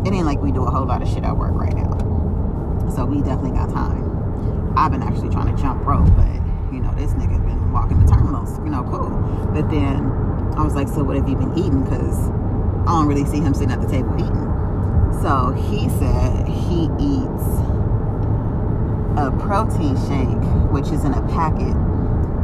it 0.07 0.13
ain't 0.13 0.27
like 0.27 0.41
we 0.41 0.53
do 0.53 0.65
a 0.65 0.71
whole 0.71 0.87
lot 0.87 1.03
of 1.03 1.09
shit 1.09 1.25
at 1.25 1.37
work 1.37 1.55
right 1.55 1.75
now. 1.75 2.91
So 2.95 3.05
we 3.05 3.21
definitely 3.23 3.53
got 3.53 3.71
time. 3.71 4.75
I've 4.77 4.91
been 4.91 5.03
actually 5.03 5.31
trying 5.31 5.55
to 5.55 5.63
jump 5.63 5.85
rope, 5.85 6.09
but 6.17 6.35
you 6.73 6.81
know, 6.81 6.93
this 6.95 7.13
nigga 7.13 7.45
been 7.45 7.73
walking 7.73 8.05
the 8.05 8.11
terminals, 8.11 8.59
you 8.59 8.71
know, 8.71 8.83
cool. 8.85 9.11
But 9.53 9.71
then 9.71 10.07
I 10.57 10.65
was 10.65 10.75
like, 10.75 10.89
so 10.89 11.03
what 11.05 11.17
have 11.17 11.29
you 11.29 11.37
been 11.37 11.57
eating? 11.59 11.85
Because 11.85 12.31
I 12.87 12.93
don't 12.93 13.07
really 13.07 13.25
see 13.25 13.41
him 13.41 13.55
sitting 13.55 13.73
at 13.73 13.81
the 13.81 13.89
table 13.89 14.15
eating. 14.15 14.51
So 15.23 15.53
he 15.53 15.89
said 15.99 16.49
he 16.49 16.85
eats 16.99 17.45
a 19.17 19.31
protein 19.39 19.97
shake, 20.09 20.71
which 20.73 20.91
is 20.91 21.05
in 21.05 21.13
a 21.13 21.23
packet, 21.29 21.77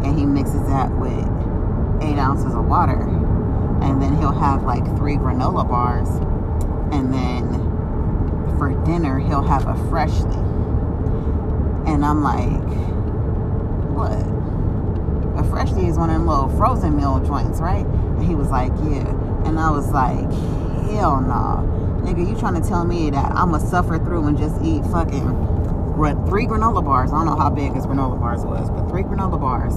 and 0.05 0.19
he 0.19 0.27
mixes 0.27 0.67
that 0.67 0.91
with 0.99 1.25
eight 2.03 2.19
ounces 2.19 2.55
of 2.55 2.67
water. 2.67 3.01
And 3.83 4.01
then 4.03 4.17
he'll 4.19 4.33
have 4.33 4.63
like 4.65 4.85
three 4.97 5.17
granola 5.17 5.67
bars. 5.67 6.09
And 6.93 7.13
then 7.13 8.59
for 8.59 8.71
dinner, 8.85 9.19
he'll 9.19 9.43
have 9.43 9.67
a 9.67 9.75
freshly. 9.89 10.37
And 11.87 12.05
I'm 12.05 12.23
like, 12.23 12.63
what? 13.95 14.27
A 15.41 15.49
freshly 15.49 15.87
is 15.87 15.97
one 15.97 16.11
of 16.11 16.17
them 16.17 16.27
little 16.27 16.49
frozen 16.57 16.97
meal 16.97 17.21
joints, 17.21 17.61
right? 17.61 17.87
And 17.87 18.23
he 18.23 18.35
was 18.35 18.49
like, 18.49 18.73
yeah. 18.85 19.15
And 19.47 19.59
I 19.59 19.71
was 19.71 19.89
like, 19.91 20.31
hell 20.91 21.21
no. 21.21 21.29
Nah. 21.29 21.63
Nigga, 22.03 22.29
you 22.29 22.39
trying 22.39 22.61
to 22.61 22.69
tell 22.69 22.85
me 22.85 23.11
that 23.11 23.33
I'ma 23.33 23.59
suffer 23.59 23.99
through 23.99 24.27
and 24.27 24.39
just 24.39 24.61
eat 24.63 24.85
fucking 24.85 25.27
three 26.29 26.47
granola 26.47 26.85
bars. 26.85 27.11
I 27.11 27.17
don't 27.17 27.27
know 27.27 27.37
how 27.37 27.51
big 27.51 27.73
his 27.73 27.87
granola 27.87 28.21
bars 28.21 28.45
was, 28.45 28.71
but 28.71 28.89
three 28.89 29.03
granola 29.03 29.41
bars 29.41 29.75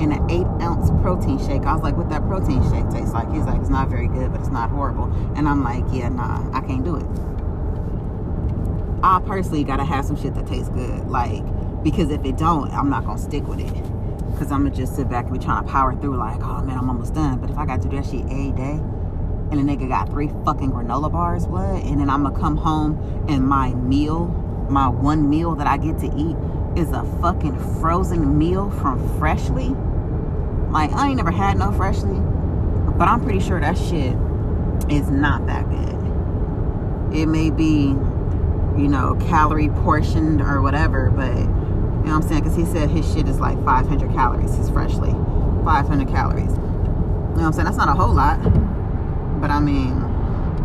in 0.00 0.12
an 0.12 0.30
eight 0.30 0.46
ounce 0.62 0.90
protein 1.02 1.38
shake. 1.38 1.62
I 1.62 1.74
was 1.74 1.82
like, 1.82 1.96
what 1.96 2.08
that 2.10 2.26
protein 2.26 2.62
shake 2.70 2.88
tastes 2.90 3.12
like? 3.12 3.30
He's 3.32 3.44
like, 3.44 3.60
it's 3.60 3.68
not 3.68 3.88
very 3.88 4.08
good, 4.08 4.32
but 4.32 4.40
it's 4.40 4.50
not 4.50 4.70
horrible. 4.70 5.12
And 5.36 5.48
I'm 5.48 5.62
like, 5.62 5.84
yeah, 5.92 6.08
nah, 6.08 6.48
I 6.56 6.60
can't 6.60 6.84
do 6.84 6.96
it. 6.96 7.06
I 9.02 9.20
personally 9.26 9.64
gotta 9.64 9.84
have 9.84 10.04
some 10.04 10.16
shit 10.16 10.34
that 10.34 10.46
tastes 10.46 10.68
good. 10.70 11.08
Like, 11.08 11.42
because 11.82 12.10
if 12.10 12.24
it 12.24 12.36
don't, 12.36 12.70
I'm 12.72 12.88
not 12.88 13.04
gonna 13.04 13.18
stick 13.18 13.46
with 13.46 13.60
it. 13.60 13.91
Cause 14.38 14.50
I'm 14.50 14.64
gonna 14.64 14.74
just 14.74 14.96
sit 14.96 15.08
back 15.08 15.26
and 15.26 15.38
be 15.38 15.44
trying 15.44 15.64
to 15.64 15.70
power 15.70 15.94
through 15.94 16.16
like, 16.16 16.42
oh 16.42 16.62
man, 16.62 16.76
I'm 16.76 16.88
almost 16.88 17.14
done. 17.14 17.38
But 17.38 17.50
if 17.50 17.58
I 17.58 17.64
got 17.64 17.80
to 17.82 17.88
do 17.88 17.96
that 17.96 18.06
shit 18.06 18.24
a 18.24 18.52
day, 18.52 18.80
and 19.52 19.60
a 19.60 19.62
nigga 19.62 19.86
got 19.86 20.08
three 20.08 20.28
fucking 20.44 20.72
granola 20.72 21.12
bars, 21.12 21.46
what? 21.46 21.84
And 21.84 22.00
then 22.00 22.08
I'm 22.08 22.22
gonna 22.22 22.38
come 22.38 22.56
home 22.56 23.26
and 23.28 23.46
my 23.46 23.74
meal, 23.74 24.26
my 24.70 24.88
one 24.88 25.28
meal 25.28 25.54
that 25.56 25.66
I 25.66 25.76
get 25.76 25.98
to 25.98 26.06
eat 26.16 26.36
is 26.76 26.90
a 26.92 27.04
fucking 27.20 27.58
frozen 27.80 28.38
meal 28.38 28.70
from 28.70 29.18
Freshly. 29.18 29.68
Like, 30.70 30.90
I 30.92 31.08
ain't 31.08 31.16
never 31.18 31.30
had 31.30 31.58
no 31.58 31.70
Freshly, 31.70 32.18
but 32.96 33.08
I'm 33.08 33.22
pretty 33.22 33.40
sure 33.40 33.60
that 33.60 33.76
shit 33.76 34.16
is 34.90 35.10
not 35.10 35.46
that 35.46 35.68
good. 35.68 37.14
It 37.14 37.26
may 37.26 37.50
be, 37.50 37.88
you 38.80 38.88
know, 38.88 39.16
calorie 39.28 39.68
portioned 39.68 40.40
or 40.40 40.62
whatever, 40.62 41.10
but 41.10 41.36
you 42.02 42.08
know 42.08 42.18
what 42.18 42.24
I'm 42.24 42.28
saying? 42.28 42.42
Because 42.42 42.56
he 42.56 42.64
said 42.64 42.90
his 42.90 43.10
shit 43.12 43.28
is 43.28 43.38
like 43.38 43.62
500 43.64 44.12
calories, 44.12 44.52
his 44.56 44.68
freshly. 44.70 45.12
500 45.64 46.08
calories. 46.08 46.50
You 46.50 46.50
know 46.50 47.32
what 47.32 47.38
I'm 47.38 47.52
saying? 47.52 47.66
That's 47.66 47.76
not 47.76 47.88
a 47.88 47.92
whole 47.92 48.12
lot. 48.12 48.42
But 49.40 49.50
I 49.50 49.60
mean, 49.60 50.00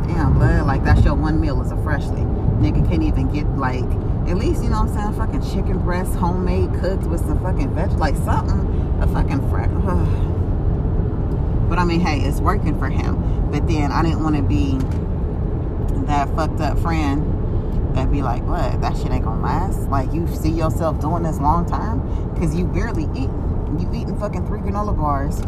damn, 0.07 0.33
blood. 0.33 0.65
Like, 0.65 0.83
that's 0.83 1.05
your 1.05 1.13
one 1.13 1.39
meal 1.39 1.61
is 1.61 1.71
a 1.71 1.77
freshly. 1.83 2.21
Nigga 2.57 2.89
can't 2.89 3.03
even 3.03 3.31
get, 3.31 3.45
like, 3.55 3.85
at 4.27 4.35
least, 4.35 4.63
you 4.63 4.71
know 4.71 4.81
what 4.81 4.89
I'm 4.89 4.95
saying? 4.95 5.13
Fucking 5.13 5.41
chicken 5.53 5.77
breast, 5.83 6.15
homemade, 6.15 6.73
cooked 6.81 7.03
with 7.03 7.21
some 7.21 7.39
fucking 7.43 7.75
veg, 7.75 7.91
like 7.99 8.15
something. 8.15 8.99
A 8.99 9.05
fucking 9.05 9.47
fresh. 9.51 9.69
but 11.69 11.77
I 11.77 11.85
mean, 11.85 11.99
hey, 11.99 12.21
it's 12.21 12.39
working 12.39 12.79
for 12.79 12.89
him. 12.89 13.51
But 13.51 13.67
then 13.67 13.91
I 13.91 14.01
didn't 14.01 14.23
want 14.23 14.37
to 14.37 14.41
be 14.41 14.79
that 16.07 16.35
fucked 16.35 16.61
up 16.61 16.79
friend 16.79 17.36
that 17.97 18.11
be 18.11 18.21
like, 18.21 18.43
what? 18.43 18.79
That 18.81 18.95
shit 18.95 19.11
ain't 19.11 19.25
gonna 19.25 19.41
last. 19.41 19.89
Like, 19.89 20.13
you 20.13 20.27
see 20.27 20.51
yourself 20.51 21.01
doing 21.01 21.23
this 21.23 21.39
long 21.39 21.65
time 21.65 21.99
because 22.33 22.55
you 22.55 22.65
barely 22.65 23.03
eat. 23.15 23.29
You 23.79 23.89
eating 23.93 24.17
fucking 24.17 24.45
three 24.45 24.59
granola 24.59 24.95
bars, 24.95 25.39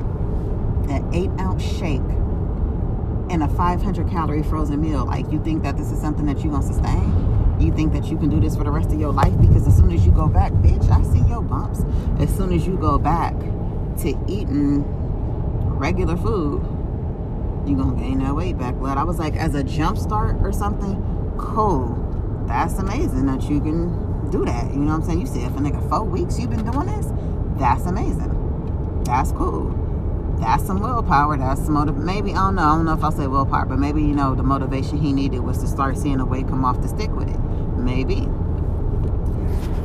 an 0.89 1.07
eight 1.13 1.29
ounce 1.39 1.63
shake, 1.63 2.01
and 3.29 3.43
a 3.43 3.47
500 3.47 4.09
calorie 4.09 4.43
frozen 4.43 4.81
meal. 4.81 5.05
Like, 5.05 5.31
you 5.31 5.41
think 5.43 5.63
that 5.63 5.77
this 5.77 5.91
is 5.91 6.01
something 6.01 6.25
that 6.25 6.43
you 6.43 6.49
gonna 6.49 6.65
sustain? 6.65 7.57
You 7.59 7.71
think 7.71 7.93
that 7.93 8.05
you 8.05 8.17
can 8.17 8.29
do 8.29 8.39
this 8.39 8.55
for 8.55 8.63
the 8.63 8.71
rest 8.71 8.91
of 8.91 8.99
your 8.99 9.13
life? 9.13 9.39
Because 9.39 9.67
as 9.67 9.77
soon 9.77 9.91
as 9.91 10.05
you 10.05 10.11
go 10.11 10.27
back, 10.27 10.51
bitch, 10.53 10.89
I 10.89 11.03
see 11.03 11.21
your 11.29 11.41
bumps. 11.41 11.83
As 12.19 12.35
soon 12.35 12.51
as 12.51 12.65
you 12.65 12.77
go 12.77 12.97
back 12.97 13.37
to 13.99 14.17
eating 14.27 14.83
regular 15.77 16.17
food, 16.17 16.63
you 17.67 17.75
gonna 17.75 17.99
gain 17.99 18.19
that 18.19 18.35
weight 18.35 18.57
back. 18.57 18.75
But 18.79 18.97
I 18.97 19.03
was 19.03 19.19
like, 19.19 19.35
as 19.35 19.53
a 19.53 19.63
jump 19.63 19.99
start 19.99 20.37
or 20.41 20.51
something, 20.51 20.95
cool 21.37 21.98
that's 22.49 22.79
amazing 22.79 23.27
that 23.27 23.43
you 23.43 23.61
can 23.61 24.29
do 24.31 24.43
that. 24.43 24.71
You 24.73 24.79
know 24.79 24.87
what 24.87 24.95
I'm 24.95 25.03
saying? 25.03 25.21
You 25.21 25.27
said 25.27 25.53
for 25.53 25.59
nigga 25.59 25.87
four 25.87 26.03
weeks 26.03 26.39
you've 26.39 26.49
been 26.49 26.69
doing 26.69 26.87
this. 26.87 27.05
That's 27.59 27.85
amazing. 27.85 29.03
That's 29.05 29.31
cool. 29.31 29.75
That's 30.39 30.65
some 30.65 30.79
willpower. 30.79 31.37
That's 31.37 31.63
some 31.63 31.75
motive. 31.75 31.97
Maybe 31.97 32.31
I 32.31 32.37
don't 32.37 32.55
know. 32.55 32.63
I 32.63 32.75
don't 32.75 32.85
know 32.85 32.93
if 32.93 33.03
I 33.03 33.11
say 33.11 33.27
willpower, 33.27 33.67
but 33.67 33.77
maybe 33.77 34.01
you 34.01 34.15
know 34.15 34.33
the 34.33 34.43
motivation 34.43 34.97
he 34.97 35.13
needed 35.13 35.41
was 35.41 35.59
to 35.59 35.67
start 35.67 35.95
seeing 35.95 36.19
a 36.19 36.25
way 36.25 36.41
come 36.41 36.65
off 36.65 36.81
to 36.81 36.87
stick 36.87 37.11
with 37.11 37.29
it. 37.29 37.39
Maybe. 37.77 38.27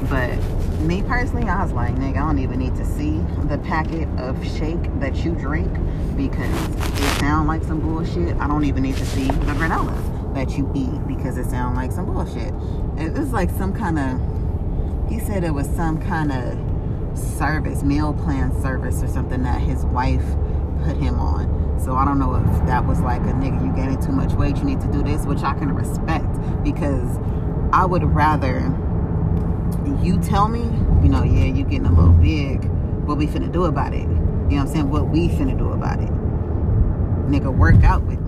But 0.08 0.38
me 0.80 1.02
personally, 1.02 1.46
I 1.48 1.62
was 1.62 1.72
like, 1.72 1.94
nigga, 1.96 2.16
I 2.16 2.20
don't 2.20 2.38
even 2.38 2.60
need 2.60 2.76
to 2.76 2.84
see 2.86 3.18
the 3.46 3.58
packet 3.58 4.08
of 4.18 4.42
shake 4.56 5.00
that 5.00 5.16
you 5.16 5.32
drink 5.32 5.70
because 6.16 6.66
it 6.98 7.20
sounds 7.20 7.46
like 7.46 7.62
some 7.64 7.80
bullshit. 7.80 8.36
I 8.38 8.46
don't 8.46 8.64
even 8.64 8.82
need 8.82 8.96
to 8.96 9.06
see 9.06 9.26
the 9.26 9.52
granola 9.52 10.13
that 10.34 10.56
you 10.56 10.70
eat 10.74 11.06
because 11.06 11.38
it 11.38 11.46
sounds 11.46 11.76
like 11.76 11.92
some 11.92 12.06
bullshit. 12.06 12.52
It 12.98 13.12
was 13.12 13.32
like 13.32 13.50
some 13.50 13.72
kind 13.72 13.98
of, 13.98 15.10
he 15.10 15.18
said 15.18 15.44
it 15.44 15.52
was 15.52 15.68
some 15.70 16.00
kind 16.00 16.32
of 16.32 17.18
service, 17.18 17.82
meal 17.82 18.12
plan 18.14 18.60
service 18.60 19.02
or 19.02 19.08
something 19.08 19.42
that 19.44 19.60
his 19.60 19.84
wife 19.86 20.24
put 20.84 20.96
him 20.96 21.18
on. 21.18 21.78
So 21.82 21.94
I 21.94 22.04
don't 22.04 22.18
know 22.18 22.34
if 22.34 22.66
that 22.66 22.86
was 22.86 23.00
like 23.00 23.20
a 23.22 23.34
nigga, 23.34 23.64
you 23.64 23.72
gaining 23.74 24.00
too 24.00 24.12
much 24.12 24.32
weight, 24.32 24.56
you 24.56 24.64
need 24.64 24.80
to 24.80 24.92
do 24.92 25.02
this, 25.02 25.24
which 25.26 25.42
I 25.42 25.54
can 25.54 25.74
respect 25.74 26.28
because 26.62 27.18
I 27.72 27.84
would 27.84 28.04
rather 28.04 28.60
you 30.02 30.18
tell 30.20 30.48
me, 30.48 30.62
you 31.02 31.08
know, 31.08 31.22
yeah, 31.22 31.44
you 31.44 31.64
getting 31.64 31.86
a 31.86 31.92
little 31.92 32.12
big, 32.12 32.64
what 33.06 33.18
we 33.18 33.26
finna 33.26 33.50
do 33.50 33.64
about 33.64 33.92
it? 33.94 34.02
You 34.02 34.06
know 34.06 34.56
what 34.56 34.60
I'm 34.60 34.68
saying? 34.68 34.90
What 34.90 35.08
we 35.08 35.28
finna 35.28 35.56
do 35.56 35.72
about 35.72 36.00
it? 36.00 36.10
Nigga, 37.28 37.54
work 37.54 37.82
out 37.84 38.02
with. 38.02 38.23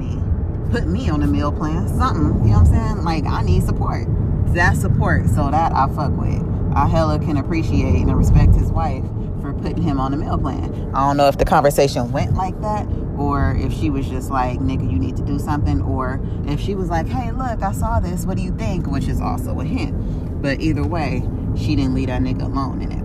Put 0.70 0.86
me 0.86 1.08
on 1.08 1.22
a 1.22 1.26
meal 1.26 1.52
plan, 1.52 1.88
something. 1.88 2.44
You 2.44 2.52
know 2.52 2.60
what 2.60 2.68
I'm 2.68 2.94
saying? 2.94 3.04
Like, 3.04 3.24
I 3.24 3.42
need 3.42 3.62
support. 3.64 4.06
That 4.54 4.76
support, 4.76 5.26
so 5.28 5.50
that 5.50 5.72
I 5.72 5.88
fuck 5.88 6.12
with. 6.16 6.42
I 6.74 6.86
hella 6.86 7.18
can 7.18 7.36
appreciate 7.36 8.02
and 8.02 8.16
respect 8.16 8.54
his 8.54 8.70
wife 8.70 9.04
for 9.40 9.52
putting 9.54 9.82
him 9.82 10.00
on 10.00 10.12
a 10.12 10.16
meal 10.16 10.38
plan. 10.38 10.90
I 10.94 11.06
don't 11.06 11.16
know 11.16 11.28
if 11.28 11.38
the 11.38 11.44
conversation 11.44 12.10
went 12.12 12.34
like 12.34 12.60
that 12.62 12.86
or 13.16 13.56
if 13.58 13.72
she 13.72 13.90
was 13.90 14.08
just 14.08 14.30
like, 14.30 14.58
nigga, 14.58 14.90
you 14.90 14.98
need 14.98 15.16
to 15.16 15.22
do 15.22 15.38
something, 15.38 15.80
or 15.82 16.20
if 16.46 16.60
she 16.60 16.74
was 16.74 16.90
like, 16.90 17.08
hey, 17.08 17.32
look, 17.32 17.62
I 17.62 17.72
saw 17.72 17.98
this, 18.00 18.26
what 18.26 18.36
do 18.36 18.42
you 18.42 18.54
think? 18.56 18.86
Which 18.86 19.08
is 19.08 19.20
also 19.20 19.58
a 19.60 19.64
hint. 19.64 20.42
But 20.42 20.60
either 20.60 20.84
way, 20.84 21.26
she 21.56 21.76
didn't 21.76 21.94
leave 21.94 22.08
that 22.08 22.20
nigga 22.20 22.42
alone 22.42 22.82
in 22.82 22.92
it. 22.92 23.04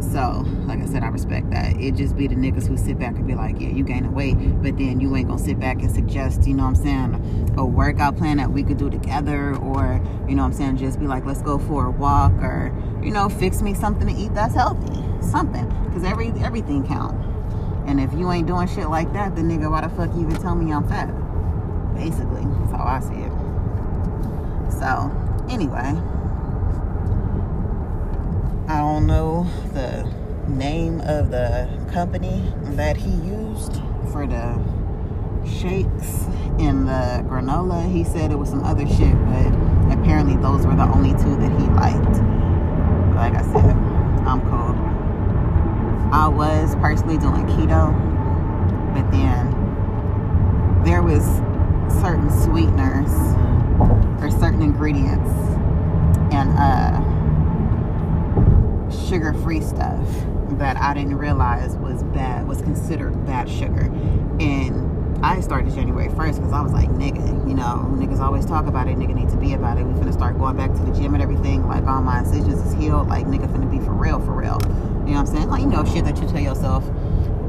So, 0.00 0.44
like 0.66 0.80
I 0.80 0.86
said, 0.86 1.02
I 1.02 1.08
respect 1.08 1.50
that. 1.50 1.76
It 1.78 1.94
just 1.94 2.16
be 2.16 2.26
the 2.26 2.34
niggas 2.34 2.66
who 2.66 2.76
sit 2.76 2.98
back 2.98 3.16
and 3.16 3.26
be 3.26 3.34
like, 3.34 3.60
yeah, 3.60 3.68
you 3.68 3.84
gaining 3.84 4.12
weight, 4.12 4.34
but 4.62 4.76
then 4.78 4.98
you 4.98 5.14
ain't 5.14 5.28
gonna 5.28 5.38
sit 5.38 5.60
back 5.60 5.82
and 5.82 5.90
suggest, 5.90 6.46
you 6.46 6.54
know 6.54 6.64
what 6.64 6.70
I'm 6.70 6.74
saying, 6.76 7.54
a 7.56 7.64
workout 7.64 8.16
plan 8.16 8.38
that 8.38 8.50
we 8.50 8.62
could 8.62 8.78
do 8.78 8.88
together, 8.88 9.54
or, 9.56 10.00
you 10.26 10.34
know 10.34 10.42
what 10.42 10.48
I'm 10.48 10.52
saying, 10.54 10.78
just 10.78 10.98
be 10.98 11.06
like, 11.06 11.26
let's 11.26 11.42
go 11.42 11.58
for 11.58 11.86
a 11.86 11.90
walk, 11.90 12.32
or, 12.42 12.74
you 13.02 13.10
know, 13.10 13.28
fix 13.28 13.62
me 13.62 13.74
something 13.74 14.08
to 14.08 14.14
eat 14.14 14.34
that's 14.34 14.54
healthy. 14.54 15.04
Something. 15.20 15.68
Because 15.84 16.02
every 16.02 16.28
everything 16.40 16.86
count. 16.86 17.14
And 17.86 18.00
if 18.00 18.12
you 18.14 18.30
ain't 18.32 18.46
doing 18.46 18.68
shit 18.68 18.88
like 18.88 19.12
that, 19.12 19.36
then 19.36 19.48
nigga, 19.48 19.70
why 19.70 19.82
the 19.82 19.88
fuck 19.90 20.14
you 20.14 20.22
even 20.22 20.36
tell 20.36 20.54
me 20.54 20.72
I'm 20.72 20.88
fat? 20.88 21.06
Basically, 21.94 22.44
that's 22.44 22.72
how 22.72 22.84
I 22.84 23.00
see 23.00 23.14
it. 23.14 23.32
So, 24.72 25.10
anyway. 25.50 26.00
I 28.70 28.78
don't 28.78 29.08
know 29.08 29.50
the 29.72 30.04
name 30.46 31.00
of 31.00 31.32
the 31.32 31.68
company 31.92 32.54
that 32.76 32.96
he 32.96 33.10
used 33.10 33.82
for 34.12 34.28
the 34.28 34.62
shakes 35.44 36.22
and 36.60 36.86
the 36.86 37.26
granola. 37.28 37.90
He 37.90 38.04
said 38.04 38.30
it 38.30 38.36
was 38.36 38.50
some 38.50 38.62
other 38.62 38.86
shit, 38.86 39.12
but 39.26 39.48
apparently 39.92 40.36
those 40.36 40.64
were 40.64 40.76
the 40.76 40.84
only 40.84 41.10
two 41.20 41.34
that 41.34 41.50
he 41.60 41.66
liked. 41.66 42.22
Like 43.16 43.34
I 43.34 43.42
said, 43.52 43.74
I'm 44.24 44.40
cool. 44.42 44.76
I 46.14 46.28
was 46.28 46.76
personally 46.76 47.18
doing 47.18 47.44
keto, 47.48 47.90
but 48.94 49.10
then 49.10 49.50
there 50.84 51.02
was 51.02 51.24
certain 52.00 52.30
sweeteners 52.44 53.10
or 54.22 54.30
certain 54.30 54.62
ingredients 54.62 55.28
and 56.32 56.56
uh 56.56 57.09
sugar-free 58.90 59.60
stuff 59.60 60.06
that 60.58 60.76
I 60.76 60.94
didn't 60.94 61.16
realize 61.16 61.76
was 61.76 62.02
bad, 62.02 62.46
was 62.46 62.60
considered 62.62 63.24
bad 63.26 63.48
sugar. 63.48 63.84
And 64.40 65.24
I 65.24 65.40
started 65.40 65.74
January 65.74 66.08
1st 66.08 66.36
because 66.36 66.52
I 66.52 66.60
was 66.62 66.72
like, 66.72 66.88
nigga, 66.88 67.48
you 67.48 67.54
know, 67.54 67.86
niggas 67.96 68.20
always 68.20 68.46
talk 68.46 68.66
about 68.66 68.88
it, 68.88 68.96
nigga 68.96 69.14
need 69.14 69.28
to 69.28 69.36
be 69.36 69.52
about 69.52 69.78
it. 69.78 69.84
We 69.84 69.92
finna 69.92 70.12
start 70.12 70.38
going 70.38 70.56
back 70.56 70.72
to 70.72 70.82
the 70.82 70.92
gym 70.92 71.14
and 71.14 71.22
everything. 71.22 71.68
Like 71.68 71.84
all 71.84 72.02
my 72.02 72.20
incisions 72.20 72.62
is 72.66 72.72
healed. 72.74 73.08
Like 73.08 73.26
nigga 73.26 73.46
finna 73.52 73.70
be 73.70 73.78
for 73.84 73.92
real, 73.92 74.18
for 74.20 74.32
real. 74.32 74.58
You 74.62 74.68
know 74.68 75.12
what 75.12 75.16
I'm 75.16 75.26
saying? 75.26 75.50
Like, 75.50 75.60
you 75.62 75.68
know, 75.68 75.84
shit 75.84 76.04
that 76.04 76.18
you 76.20 76.28
tell 76.28 76.40
yourself, 76.40 76.88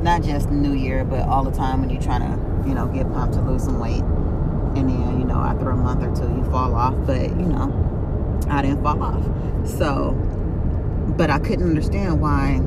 not 0.01 0.21
just 0.23 0.49
New 0.49 0.73
Year, 0.73 1.05
but 1.05 1.27
all 1.27 1.43
the 1.43 1.51
time 1.51 1.79
when 1.81 1.89
you're 1.89 2.01
trying 2.01 2.21
to, 2.21 2.67
you 2.67 2.75
know, 2.75 2.87
get 2.87 3.11
pumped 3.13 3.35
to 3.35 3.41
lose 3.41 3.63
some 3.63 3.79
weight. 3.79 4.01
And 4.01 4.89
then, 4.89 5.19
you 5.19 5.25
know, 5.25 5.39
after 5.39 5.69
a 5.69 5.75
month 5.75 6.01
or 6.03 6.15
two, 6.15 6.33
you 6.33 6.43
fall 6.51 6.75
off. 6.75 6.95
But, 7.05 7.21
you 7.21 7.47
know, 7.47 8.39
I 8.49 8.61
didn't 8.61 8.81
fall 8.81 9.01
off. 9.03 9.23
So, 9.67 10.17
but 11.17 11.29
I 11.29 11.39
couldn't 11.39 11.67
understand 11.67 12.21
why 12.21 12.61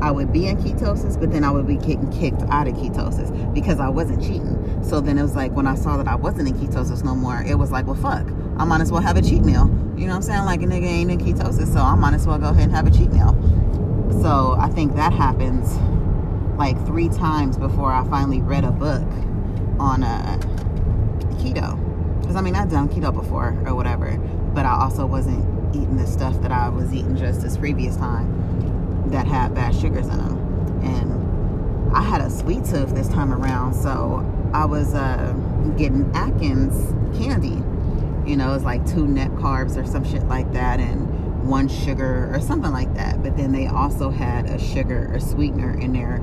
I 0.00 0.10
would 0.10 0.32
be 0.32 0.46
in 0.46 0.56
ketosis, 0.58 1.18
but 1.18 1.32
then 1.32 1.44
I 1.44 1.50
would 1.50 1.66
be 1.66 1.76
getting 1.76 2.10
kicked 2.12 2.42
out 2.50 2.68
of 2.68 2.74
ketosis 2.74 3.54
because 3.54 3.80
I 3.80 3.88
wasn't 3.88 4.22
cheating. 4.22 4.82
So 4.82 5.00
then 5.00 5.18
it 5.18 5.22
was 5.22 5.34
like 5.34 5.52
when 5.52 5.66
I 5.66 5.74
saw 5.74 5.96
that 5.96 6.08
I 6.08 6.14
wasn't 6.14 6.48
in 6.48 6.54
ketosis 6.54 7.04
no 7.04 7.14
more, 7.14 7.42
it 7.42 7.58
was 7.58 7.70
like, 7.70 7.86
well, 7.86 7.94
fuck, 7.94 8.26
I 8.58 8.64
might 8.64 8.80
as 8.80 8.92
well 8.92 9.00
have 9.00 9.16
a 9.16 9.22
cheat 9.22 9.44
meal. 9.44 9.68
You 9.96 10.06
know 10.06 10.12
what 10.12 10.16
I'm 10.16 10.22
saying? 10.22 10.44
Like 10.44 10.62
a 10.62 10.66
nigga 10.66 10.86
ain't 10.86 11.10
in 11.10 11.18
ketosis, 11.18 11.72
so 11.72 11.80
I 11.80 11.94
might 11.94 12.14
as 12.14 12.26
well 12.26 12.38
go 12.38 12.48
ahead 12.48 12.64
and 12.64 12.72
have 12.72 12.86
a 12.86 12.90
cheat 12.90 13.12
meal. 13.12 13.32
So 14.22 14.56
I 14.58 14.68
think 14.68 14.94
that 14.96 15.12
happens 15.12 15.76
like 16.58 16.76
three 16.86 17.08
times 17.08 17.56
before 17.56 17.92
I 17.92 18.06
finally 18.08 18.40
read 18.40 18.64
a 18.64 18.72
book 18.72 19.06
on 19.78 20.02
uh, 20.02 20.36
keto. 21.38 21.80
Because 22.20 22.36
I 22.36 22.40
mean, 22.40 22.56
I've 22.56 22.70
done 22.70 22.88
keto 22.88 23.12
before 23.12 23.56
or 23.66 23.74
whatever, 23.74 24.18
but 24.54 24.64
I 24.64 24.80
also 24.80 25.04
wasn't 25.04 25.44
eating 25.74 25.96
the 25.96 26.06
stuff 26.06 26.40
that 26.42 26.52
I 26.52 26.68
was 26.68 26.92
eating 26.94 27.16
just 27.16 27.42
this 27.42 27.56
previous 27.56 27.96
time 27.96 29.10
that 29.10 29.26
had 29.26 29.54
bad 29.54 29.74
sugars 29.74 30.06
in 30.06 30.18
them. 30.18 30.80
And 30.82 31.94
I 31.96 32.02
had 32.02 32.20
a 32.20 32.30
sweet 32.30 32.64
tooth 32.64 32.94
this 32.94 33.08
time 33.08 33.32
around, 33.32 33.74
so 33.74 34.24
I 34.52 34.64
was 34.64 34.94
uh, 34.94 35.32
getting 35.76 36.10
Atkins 36.14 36.92
candy. 37.18 37.62
You 38.28 38.36
know, 38.36 38.54
it's 38.54 38.64
like 38.64 38.86
two 38.86 39.06
net 39.06 39.30
carbs 39.32 39.76
or 39.76 39.86
some 39.86 40.04
shit 40.04 40.24
like 40.28 40.52
that, 40.52 40.80
and 40.80 41.48
one 41.48 41.68
sugar 41.68 42.30
or 42.32 42.40
something 42.40 42.72
like 42.72 42.94
that. 42.94 43.22
But 43.22 43.36
then 43.36 43.52
they 43.52 43.66
also 43.66 44.10
had 44.10 44.46
a 44.46 44.58
sugar 44.58 45.10
or 45.12 45.20
sweetener 45.20 45.78
in 45.78 45.92
there 45.92 46.20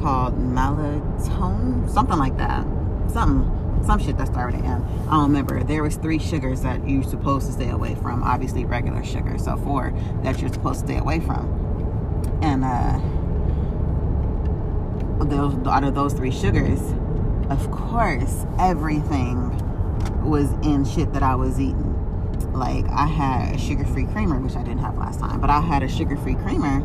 called 0.00 0.36
maltone, 0.38 1.88
something 1.88 2.18
like 2.18 2.36
that. 2.38 2.66
Something 3.10 3.63
some 3.84 3.98
shit 4.00 4.16
that 4.18 4.28
started 4.28 4.62
with 4.62 4.70
M. 4.70 4.84
I 5.08 5.12
don't 5.12 5.24
remember. 5.24 5.62
There 5.62 5.82
was 5.82 5.96
three 5.96 6.18
sugars 6.18 6.62
that 6.62 6.88
you're 6.88 7.02
supposed 7.02 7.46
to 7.46 7.52
stay 7.52 7.70
away 7.70 7.94
from. 7.94 8.22
Obviously, 8.22 8.64
regular 8.64 9.04
sugar. 9.04 9.38
So 9.38 9.56
four 9.56 9.92
that 10.22 10.40
you're 10.40 10.52
supposed 10.52 10.80
to 10.80 10.86
stay 10.86 10.98
away 10.98 11.20
from. 11.20 11.48
And 12.42 12.64
uh, 12.64 13.00
those 15.24 15.54
out 15.66 15.84
of 15.84 15.94
those 15.94 16.12
three 16.12 16.30
sugars, 16.30 16.80
of 17.50 17.70
course, 17.70 18.46
everything 18.58 19.50
was 20.24 20.52
in 20.62 20.84
shit 20.84 21.12
that 21.12 21.22
I 21.22 21.34
was 21.34 21.60
eating. 21.60 21.92
Like 22.52 22.86
I 22.88 23.06
had 23.06 23.54
a 23.54 23.58
sugar-free 23.58 24.06
creamer, 24.06 24.38
which 24.38 24.56
I 24.56 24.62
didn't 24.62 24.78
have 24.78 24.96
last 24.96 25.20
time, 25.20 25.40
but 25.40 25.50
I 25.50 25.60
had 25.60 25.82
a 25.82 25.88
sugar-free 25.88 26.36
creamer, 26.36 26.80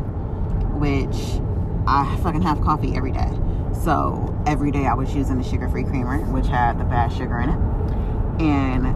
which 0.78 1.40
I 1.86 2.16
fucking 2.22 2.42
have 2.42 2.60
coffee 2.60 2.96
every 2.96 3.12
day. 3.12 3.30
So 3.72 4.36
every 4.46 4.70
day 4.70 4.86
I 4.86 4.94
was 4.94 5.14
using 5.14 5.38
the 5.38 5.44
sugar-free 5.44 5.84
creamer, 5.84 6.18
which 6.26 6.46
had 6.46 6.78
the 6.78 6.84
bad 6.84 7.12
sugar 7.12 7.38
in 7.38 7.50
it, 7.50 8.42
and 8.42 8.86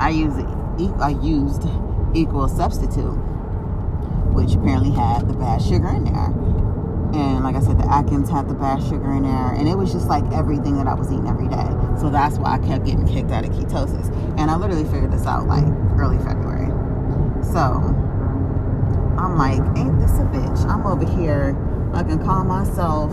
I 0.00 0.10
use 0.10 0.34
I 1.00 1.10
used 1.10 1.64
equal 2.14 2.48
substitute, 2.48 3.16
which 4.32 4.54
apparently 4.54 4.90
had 4.90 5.28
the 5.28 5.34
bad 5.34 5.62
sugar 5.62 5.88
in 5.88 6.04
there. 6.04 6.32
And 7.14 7.44
like 7.44 7.56
I 7.56 7.60
said, 7.60 7.78
the 7.78 7.86
Atkins 7.92 8.30
had 8.30 8.48
the 8.48 8.54
bad 8.54 8.82
sugar 8.82 9.12
in 9.12 9.24
there, 9.24 9.52
and 9.52 9.68
it 9.68 9.76
was 9.76 9.92
just 9.92 10.08
like 10.08 10.24
everything 10.32 10.76
that 10.76 10.86
I 10.86 10.94
was 10.94 11.12
eating 11.12 11.28
every 11.28 11.46
day. 11.46 11.68
So 12.00 12.08
that's 12.08 12.38
why 12.38 12.54
I 12.54 12.58
kept 12.58 12.86
getting 12.86 13.06
kicked 13.06 13.30
out 13.30 13.44
of 13.44 13.50
ketosis. 13.50 14.10
And 14.38 14.50
I 14.50 14.56
literally 14.56 14.84
figured 14.84 15.12
this 15.12 15.26
out 15.26 15.46
like 15.46 15.64
early 15.98 16.16
February. 16.18 16.68
So 17.44 17.60
I'm 19.18 19.36
like, 19.36 19.60
ain't 19.76 20.00
this 20.00 20.18
a 20.18 20.24
bitch? 20.24 20.64
I'm 20.64 20.86
over 20.86 21.04
here. 21.04 21.54
I 21.92 22.02
can 22.02 22.18
call 22.24 22.44
myself 22.44 23.12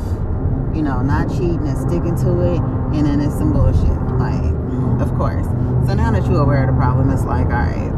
you 0.73 0.81
know, 0.81 1.01
not 1.01 1.29
cheating 1.29 1.67
and 1.67 1.77
sticking 1.77 2.15
to 2.23 2.41
it, 2.53 2.59
and 2.95 3.05
then 3.05 3.19
it's 3.19 3.37
some 3.37 3.53
bullshit. 3.53 3.99
Like, 4.17 4.53
of 5.01 5.13
course. 5.17 5.45
So 5.87 5.93
now 5.95 6.11
that 6.11 6.25
you're 6.25 6.41
aware 6.41 6.67
of 6.67 6.75
the 6.75 6.79
problem, 6.79 7.09
it's 7.09 7.23
like, 7.23 7.47
all 7.47 7.65
right, 7.65 7.91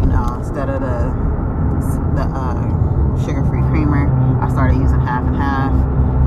you 0.00 0.06
know, 0.06 0.38
instead 0.38 0.68
of 0.68 0.80
the 0.80 1.12
the 2.14 2.22
uh, 2.22 3.26
sugar-free 3.26 3.62
creamer, 3.70 4.06
I 4.40 4.48
started 4.50 4.76
using 4.78 5.00
half 5.00 5.26
and 5.26 5.36
half. 5.36 5.72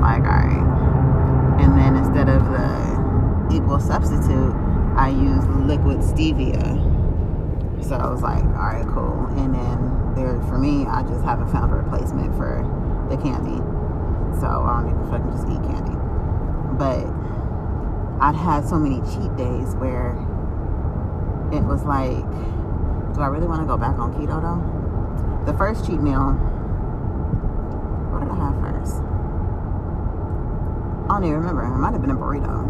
Like, 0.00 0.22
all 0.24 0.36
right, 0.36 1.60
and 1.60 1.78
then 1.78 1.96
instead 1.96 2.28
of 2.28 2.44
the 2.44 3.56
equal 3.56 3.80
substitute, 3.80 4.54
I 4.96 5.08
used 5.08 5.48
liquid 5.66 5.98
stevia. 6.00 6.76
So 7.82 7.94
I 7.94 8.10
was 8.10 8.20
like, 8.20 8.44
all 8.44 8.68
right, 8.68 8.86
cool. 8.92 9.26
And 9.38 9.54
then 9.54 10.14
there, 10.14 10.40
for 10.48 10.58
me, 10.58 10.84
I 10.86 11.02
just 11.02 11.24
haven't 11.24 11.50
found 11.50 11.72
a 11.72 11.76
replacement 11.76 12.36
for 12.36 12.60
the 13.08 13.16
candy 13.16 13.62
so 14.40 14.46
I 14.46 14.82
don't 14.82 14.90
even 14.90 15.10
fucking 15.10 15.30
just 15.32 15.46
eat 15.48 15.62
candy. 15.66 15.96
But 16.78 17.04
I'd 18.22 18.34
had 18.34 18.66
so 18.68 18.78
many 18.78 19.00
cheat 19.10 19.34
days 19.36 19.74
where 19.76 20.14
it 21.52 21.64
was 21.64 21.84
like, 21.84 22.24
do 23.14 23.20
I 23.20 23.28
really 23.28 23.46
want 23.46 23.62
to 23.62 23.66
go 23.66 23.76
back 23.76 23.98
on 23.98 24.14
keto 24.14 24.40
though? 24.40 24.62
The 25.50 25.56
first 25.56 25.86
cheat 25.86 26.00
meal, 26.00 26.32
what 28.12 28.20
did 28.20 28.30
I 28.30 28.36
have 28.36 28.54
first? 28.60 29.02
I 31.08 31.14
don't 31.14 31.24
even 31.24 31.38
remember. 31.38 31.64
It 31.64 31.78
might 31.78 31.92
have 31.92 32.02
been 32.02 32.10
a 32.10 32.16
burrito. 32.16 32.66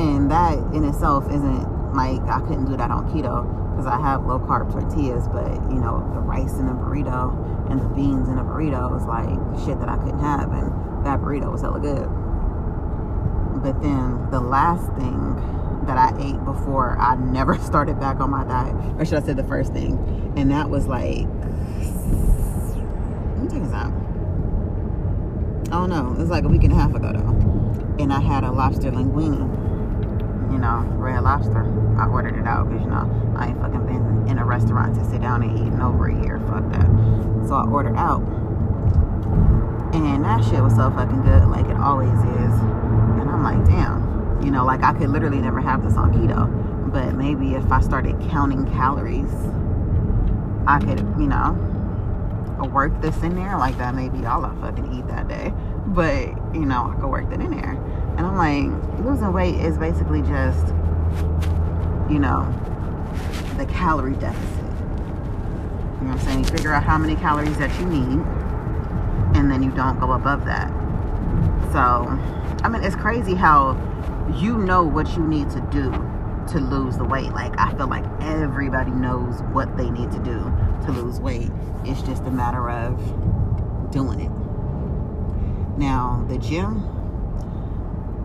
And 0.00 0.30
that 0.30 0.58
in 0.74 0.84
itself 0.84 1.26
isn't 1.30 1.74
Like 1.94 2.20
I 2.22 2.40
couldn't 2.40 2.64
do 2.64 2.76
that 2.76 2.90
on 2.90 3.08
keto 3.10 3.63
because 3.74 3.86
I 3.86 4.00
have 4.00 4.24
low 4.24 4.38
carb 4.38 4.70
tortillas, 4.70 5.26
but 5.28 5.50
you 5.68 5.80
know 5.80 5.98
the 6.14 6.20
rice 6.20 6.54
in 6.58 6.68
a 6.68 6.74
burrito 6.74 7.34
and 7.68 7.80
the 7.80 7.88
beans 7.88 8.28
in 8.28 8.38
a 8.38 8.44
burrito 8.44 8.88
was 8.88 9.04
like 9.04 9.34
shit 9.66 9.80
that 9.80 9.88
I 9.88 9.96
couldn't 9.96 10.20
have, 10.20 10.52
and 10.52 10.70
that 11.04 11.20
burrito 11.20 11.50
was 11.50 11.62
hella 11.62 11.80
good. 11.80 12.08
But 13.62 13.82
then 13.82 14.30
the 14.30 14.40
last 14.40 14.86
thing 14.94 15.34
that 15.86 15.98
I 15.98 16.14
ate 16.20 16.44
before 16.44 16.96
I 16.98 17.16
never 17.16 17.58
started 17.64 17.98
back 17.98 18.20
on 18.20 18.30
my 18.30 18.44
diet, 18.44 18.76
or 18.98 19.04
should 19.04 19.22
I 19.22 19.26
say 19.26 19.32
the 19.32 19.42
first 19.44 19.72
thing, 19.72 19.98
and 20.36 20.52
that 20.52 20.70
was 20.70 20.86
like, 20.86 21.26
let 23.34 23.42
me 23.42 23.48
take 23.48 23.64
this 23.64 23.72
out. 23.72 23.92
I 25.66 25.78
don't 25.78 25.90
know. 25.90 26.12
It 26.12 26.18
was 26.18 26.30
like 26.30 26.44
a 26.44 26.48
week 26.48 26.62
and 26.62 26.72
a 26.72 26.76
half 26.76 26.94
ago 26.94 27.12
though, 27.12 27.98
and 27.98 28.12
I 28.12 28.20
had 28.20 28.44
a 28.44 28.52
lobster 28.52 28.92
linguine. 28.92 29.63
You 30.54 30.62
know, 30.62 30.86
red 30.94 31.20
lobster. 31.22 31.66
I 31.98 32.06
ordered 32.06 32.38
it 32.38 32.46
out 32.46 32.68
because 32.70 32.84
you 32.84 32.90
know 32.90 33.34
I 33.36 33.48
ain't 33.48 33.60
fucking 33.60 33.86
been 33.86 34.28
in 34.30 34.38
a 34.38 34.44
restaurant 34.44 34.94
to 34.94 35.04
sit 35.04 35.20
down 35.20 35.42
and 35.42 35.58
eat 35.58 35.72
in 35.72 35.80
over 35.82 36.06
a 36.06 36.22
year. 36.22 36.38
Fuck 36.46 36.70
that. 36.70 36.86
So 37.48 37.54
I 37.54 37.66
ordered 37.66 37.96
out, 37.96 38.22
and 39.92 40.24
that 40.24 40.44
shit 40.44 40.62
was 40.62 40.76
so 40.76 40.90
fucking 40.90 41.22
good, 41.22 41.48
like 41.48 41.66
it 41.66 41.76
always 41.76 42.14
is. 42.14 42.54
And 43.18 43.28
I'm 43.28 43.42
like, 43.42 43.64
damn 43.66 44.04
you 44.44 44.50
know, 44.50 44.64
like 44.64 44.82
I 44.82 44.92
could 44.92 45.08
literally 45.08 45.38
never 45.38 45.60
have 45.60 45.82
this 45.82 45.96
on 45.96 46.12
keto. 46.12 46.92
But 46.92 47.14
maybe 47.14 47.54
if 47.54 47.72
I 47.72 47.80
started 47.80 48.20
counting 48.30 48.66
calories, 48.72 49.32
I 50.66 50.78
could, 50.78 51.00
you 51.18 51.26
know, 51.26 51.52
work 52.72 53.00
this 53.00 53.16
in 53.22 53.34
there 53.36 53.56
like 53.56 53.78
that. 53.78 53.94
Maybe 53.94 54.26
all 54.26 54.44
I 54.44 54.54
fucking 54.60 54.92
eat 54.92 55.06
that 55.08 55.28
day. 55.28 55.52
But, 55.86 56.54
you 56.54 56.66
know, 56.66 56.92
I 56.92 57.00
could 57.00 57.08
work 57.08 57.30
that 57.30 57.40
in 57.40 57.50
there. 57.50 57.74
And 58.16 58.26
I'm 58.26 58.36
like, 58.36 59.04
losing 59.04 59.32
weight 59.32 59.56
is 59.56 59.76
basically 59.78 60.22
just, 60.22 60.68
you 62.10 62.18
know, 62.18 62.46
the 63.56 63.66
calorie 63.66 64.14
deficit. 64.14 64.64
You 64.64 66.10
know 66.10 66.10
what 66.10 66.18
I'm 66.18 66.18
saying? 66.20 66.38
You 66.40 66.44
figure 66.44 66.72
out 66.72 66.84
how 66.84 66.98
many 66.98 67.16
calories 67.16 67.56
that 67.58 67.78
you 67.80 67.86
need, 67.86 68.20
and 69.36 69.50
then 69.50 69.62
you 69.62 69.70
don't 69.72 69.98
go 69.98 70.12
above 70.12 70.44
that. 70.44 70.68
So, 71.72 72.06
I 72.62 72.68
mean, 72.68 72.84
it's 72.84 72.96
crazy 72.96 73.34
how 73.34 73.76
you 74.34 74.58
know 74.58 74.84
what 74.84 75.16
you 75.16 75.26
need 75.26 75.50
to 75.50 75.60
do 75.70 75.90
to 76.52 76.60
lose 76.60 76.96
the 76.96 77.04
weight. 77.04 77.32
Like 77.32 77.52
I 77.58 77.74
feel 77.76 77.88
like 77.88 78.04
everybody 78.20 78.90
knows 78.90 79.42
what 79.52 79.76
they 79.76 79.90
need 79.90 80.10
to 80.12 80.18
do 80.18 80.38
to 80.86 80.92
lose 80.92 81.20
weight. 81.20 81.50
It's 81.84 82.02
just 82.02 82.22
a 82.24 82.30
matter 82.30 82.70
of 82.70 83.90
doing 83.90 84.20
it. 84.20 85.78
Now, 85.78 86.24
the 86.28 86.38
gym, 86.38 86.82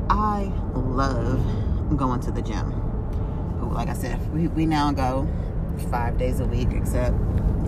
I 0.10 0.52
love 0.74 1.98
going 1.98 2.20
to 2.22 2.32
the 2.32 2.42
gym. 2.42 2.76
Like 3.74 3.90
I 3.90 3.94
said, 3.94 4.34
we, 4.34 4.48
we 4.48 4.66
now 4.66 4.92
go 4.92 5.28
five 5.92 6.18
days 6.18 6.40
a 6.40 6.46
week, 6.46 6.70
except 6.72 7.16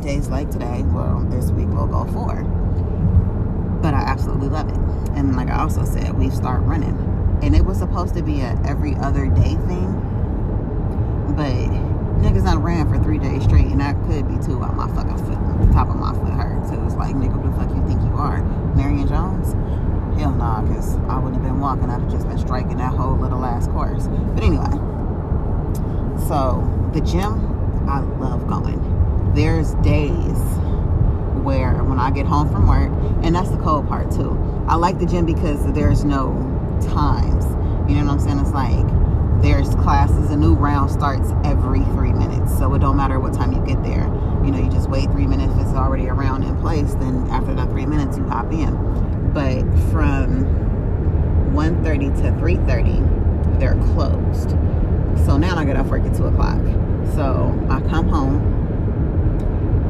days 0.02 0.28
like 0.30 0.50
today. 0.50 0.84
Well, 0.84 1.26
this 1.30 1.52
week 1.52 1.68
we'll 1.70 1.88
go 1.88 2.06
four. 2.12 2.44
But 3.82 3.94
I 3.94 4.02
absolutely 4.02 4.50
love 4.50 4.70
it. 4.70 4.78
And 5.16 5.36
like 5.36 5.50
I 5.50 5.62
also 5.62 5.86
said, 5.86 6.14
we 6.18 6.30
start 6.30 6.62
running 6.64 7.12
and 7.42 7.56
it 7.56 7.66
was 7.66 7.80
supposed 7.80 8.14
to 8.16 8.22
be 8.22 8.42
a 8.42 8.60
every 8.66 8.96
other 8.98 9.26
day 9.28 9.56
thing 9.66 9.90
but 11.36 11.54
niggas 12.22 12.44
done 12.44 12.62
ran 12.62 12.88
for 12.88 13.02
three 13.04 13.18
days 13.18 13.44
straight 13.44 13.66
and 13.66 13.82
that 13.82 13.96
could 14.06 14.28
be 14.28 14.38
too 14.46 14.60
while 14.60 14.74
my 14.74 14.88
fucking 14.94 15.18
foot 15.18 15.66
the 15.66 15.74
top 15.74 15.90
of 15.90 15.96
my 15.96 16.14
foot 16.14 16.34
hurt 16.34 16.68
so 16.68 16.74
it 16.76 16.82
was 16.82 16.96
like 16.96 17.16
nigga 17.16 17.42
who 17.42 17.50
the 17.50 17.58
fuck 17.58 17.70
you 17.76 17.84
think 17.88 18.00
you 18.02 18.16
are 18.16 18.44
marion 18.76 19.08
jones 19.08 19.56
hell 20.18 20.34
nah 20.34 20.62
because 20.62 20.96
i 21.10 21.18
wouldn't 21.18 21.36
have 21.36 21.44
been 21.44 21.60
walking 21.60 21.90
i'd 21.90 22.02
have 22.02 22.12
just 22.12 22.28
been 22.28 22.38
striking 22.38 22.78
that 22.78 22.94
whole 22.94 23.18
little 23.18 23.40
last 23.40 23.70
course 23.72 24.08
but 24.08 24.44
anyway 24.44 24.72
so 26.28 26.62
the 26.94 27.02
gym 27.02 27.90
i 27.90 28.00
love 28.20 28.48
going 28.48 28.80
there's 29.36 29.74
days 29.76 30.38
where 31.44 31.84
when 31.84 32.00
i 32.00 32.12
get 32.12 32.26
home 32.26 32.50
from 32.50 32.68
work 32.68 32.92
and 33.24 33.36
that's 33.36 33.50
the 33.50 33.58
cold 33.58 33.88
part 33.88 34.12
too 34.12 34.38
i 34.68 34.76
like 34.76 35.00
the 35.00 35.06
gym 35.06 35.26
because 35.26 35.60
there's 35.74 36.04
no 36.04 36.52
times. 36.82 37.46
You 37.90 37.98
know 37.98 38.06
what 38.06 38.14
I'm 38.14 38.20
saying? 38.20 38.40
It's 38.40 38.52
like 38.52 38.86
there's 39.42 39.74
classes, 39.76 40.30
a 40.32 40.38
new 40.38 40.54
round 40.54 40.92
starts 40.92 41.32
every 41.44 41.82
three 41.96 42.14
minutes. 42.14 42.58
So 42.58 42.74
it 42.74 42.80
don't 42.80 42.98
matter 42.98 43.20
what 43.20 43.34
time 43.34 43.52
you 43.54 43.64
get 43.66 43.82
there. 43.84 44.06
You 44.44 44.52
know, 44.52 44.60
you 44.60 44.70
just 44.70 44.90
wait 44.90 45.10
three 45.12 45.28
minutes. 45.28 45.54
It's 45.58 45.76
already 45.76 46.08
a 46.08 46.14
round 46.14 46.44
in 46.44 46.58
place, 46.58 46.94
then 46.96 47.28
after 47.30 47.54
that 47.56 47.70
three 47.70 47.86
minutes, 47.86 48.18
you 48.18 48.24
hop 48.26 48.52
in. 48.52 48.74
But 49.34 49.62
from 49.92 50.46
1.30 51.54 52.16
to 52.18 52.32
3.30, 52.42 53.60
they're 53.60 53.76
closed. 53.94 54.52
So 55.26 55.38
now 55.38 55.58
I 55.58 55.66
get 55.66 55.78
off 55.78 55.88
work 55.88 56.04
at 56.04 56.16
2 56.16 56.26
o'clock. 56.26 56.60
So 57.14 57.54
I 57.70 57.82
come 57.90 58.08
home 58.08 58.52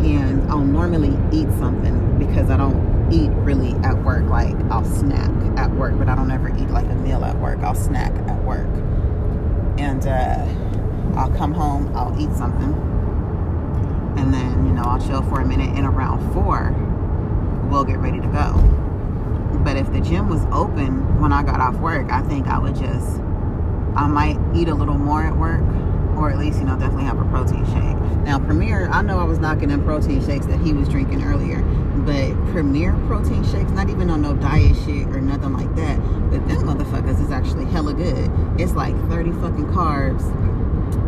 and 0.04 0.50
I'll 0.52 0.60
normally 0.60 1.18
eat 1.32 1.48
something 1.60 2.18
because 2.18 2.50
I 2.50 2.58
don't 2.58 3.12
eat 3.14 3.30
really 3.30 3.74
at 3.84 3.98
work. 4.04 4.24
Like 4.26 4.56
I'll 4.72 4.86
snack 4.86 5.30
at 5.58 5.72
work, 5.72 5.98
but 5.98 6.10
I 6.10 6.16
don't 6.16 6.32
ever 6.32 6.50
eat 6.58 6.70
like 6.70 6.86
a 6.86 6.96
meal 6.96 7.24
at 7.24 7.38
work. 7.38 7.60
I'll 7.60 7.76
snack 7.76 8.14
at 8.30 8.44
work. 8.44 8.68
And 9.78 10.06
uh, 10.06 10.46
I'll 11.18 11.32
come 11.36 11.54
home, 11.54 11.96
I'll 11.96 12.20
eat 12.20 12.36
something. 12.36 12.74
And 14.18 14.34
then, 14.34 14.66
you 14.66 14.74
know, 14.74 14.84
I'll 14.84 15.00
chill 15.00 15.22
for 15.24 15.42
a 15.42 15.46
minute. 15.46 15.70
And 15.78 15.86
around 15.86 16.34
four, 16.34 16.72
we'll 17.70 17.86
get 17.86 18.00
ready 18.00 18.20
to 18.20 18.28
go. 18.28 18.81
But 19.64 19.78
if 19.78 19.92
the 19.94 20.02
gym 20.02 20.30
was 20.30 20.44
open 20.52 21.22
when 21.22 21.32
I 21.32 21.44
got 21.44 21.60
off 21.60 21.76
work, 21.76 22.12
I 22.12 22.22
think 22.24 22.48
I 22.48 22.58
would 22.58 22.76
just, 22.76 23.20
I 23.96 24.08
might 24.08 24.38
eat 24.56 24.68
a 24.68 24.74
little 24.74 24.98
more 24.98 25.24
at 25.24 25.38
work 25.38 25.62
or 26.18 26.30
at 26.30 26.38
least, 26.38 26.60
you 26.60 26.66
know, 26.66 26.78
definitely 26.78 27.06
have 27.06 27.20
a 27.20 27.26
protein 27.26 27.66
shake. 27.66 27.98
Now, 28.26 28.40
Premier, 28.40 28.90
I 28.90 29.02
know 29.02 29.20
I 29.20 29.24
was 29.24 29.40
knocking 29.40 29.72
in 29.72 29.84
protein 29.84 30.24
shakes 30.26 30.46
that 30.48 30.60
he 30.60 30.74
was 30.74 30.88
drinking 30.88 31.24
earlier, 31.24 31.62
but 32.06 32.34
Premier 32.52 32.94
protein 33.08 33.44
shakes, 33.46 33.72
not 33.72 33.90
even 33.90 34.10
on 34.10 34.22
no 34.22 34.36
diet 34.36 34.76
shit 34.86 35.08
or 35.08 35.22
nothing 35.22 35.54
like 35.54 35.74
that, 35.76 35.98
but 36.30 36.48
them 36.48 36.64
motherfuckers 36.64 37.24
is 37.24 37.32
actually 37.32 37.66
hella 37.66 37.94
good. 37.94 38.32
It's 38.60 38.74
like 38.74 38.96
30 39.10 39.32
fucking 39.34 39.68
carbs 39.68 40.24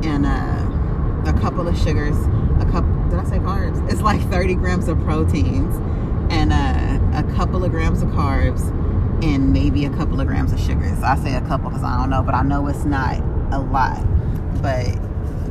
and 0.05 0.25
uh, 0.25 1.29
a 1.29 1.39
couple 1.39 1.67
of 1.67 1.77
sugars, 1.77 2.17
a 2.61 2.67
couple, 2.71 2.91
did 3.09 3.19
I 3.19 3.23
say 3.25 3.39
carbs? 3.39 3.91
It's 3.91 4.01
like 4.01 4.21
30 4.29 4.55
grams 4.55 4.87
of 4.87 4.99
proteins 5.01 5.75
and 6.33 6.51
uh, 6.51 7.19
a 7.19 7.35
couple 7.35 7.63
of 7.63 7.71
grams 7.71 8.01
of 8.01 8.09
carbs 8.09 8.67
and 9.23 9.53
maybe 9.53 9.85
a 9.85 9.89
couple 9.91 10.19
of 10.19 10.27
grams 10.27 10.51
of 10.51 10.59
sugars. 10.59 11.01
I 11.03 11.15
say 11.17 11.35
a 11.35 11.41
couple 11.41 11.69
because 11.69 11.83
I 11.83 11.97
don't 11.99 12.09
know, 12.09 12.23
but 12.23 12.33
I 12.33 12.41
know 12.41 12.67
it's 12.67 12.85
not 12.85 13.19
a 13.53 13.59
lot. 13.59 14.01
But 14.61 14.95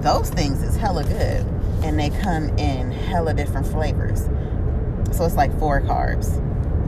those 0.03 0.29
things 0.31 0.63
is 0.63 0.77
hella 0.77 1.05
good 1.05 1.47
and 1.85 1.99
they 1.99 2.11
come 2.11 2.49
in 2.59 2.91
hella 2.91 3.33
different 3.33 3.67
flavors. 3.67 4.29
So 5.17 5.25
it's 5.25 5.37
like 5.37 5.57
four 5.59 5.81
carbs 5.81 6.41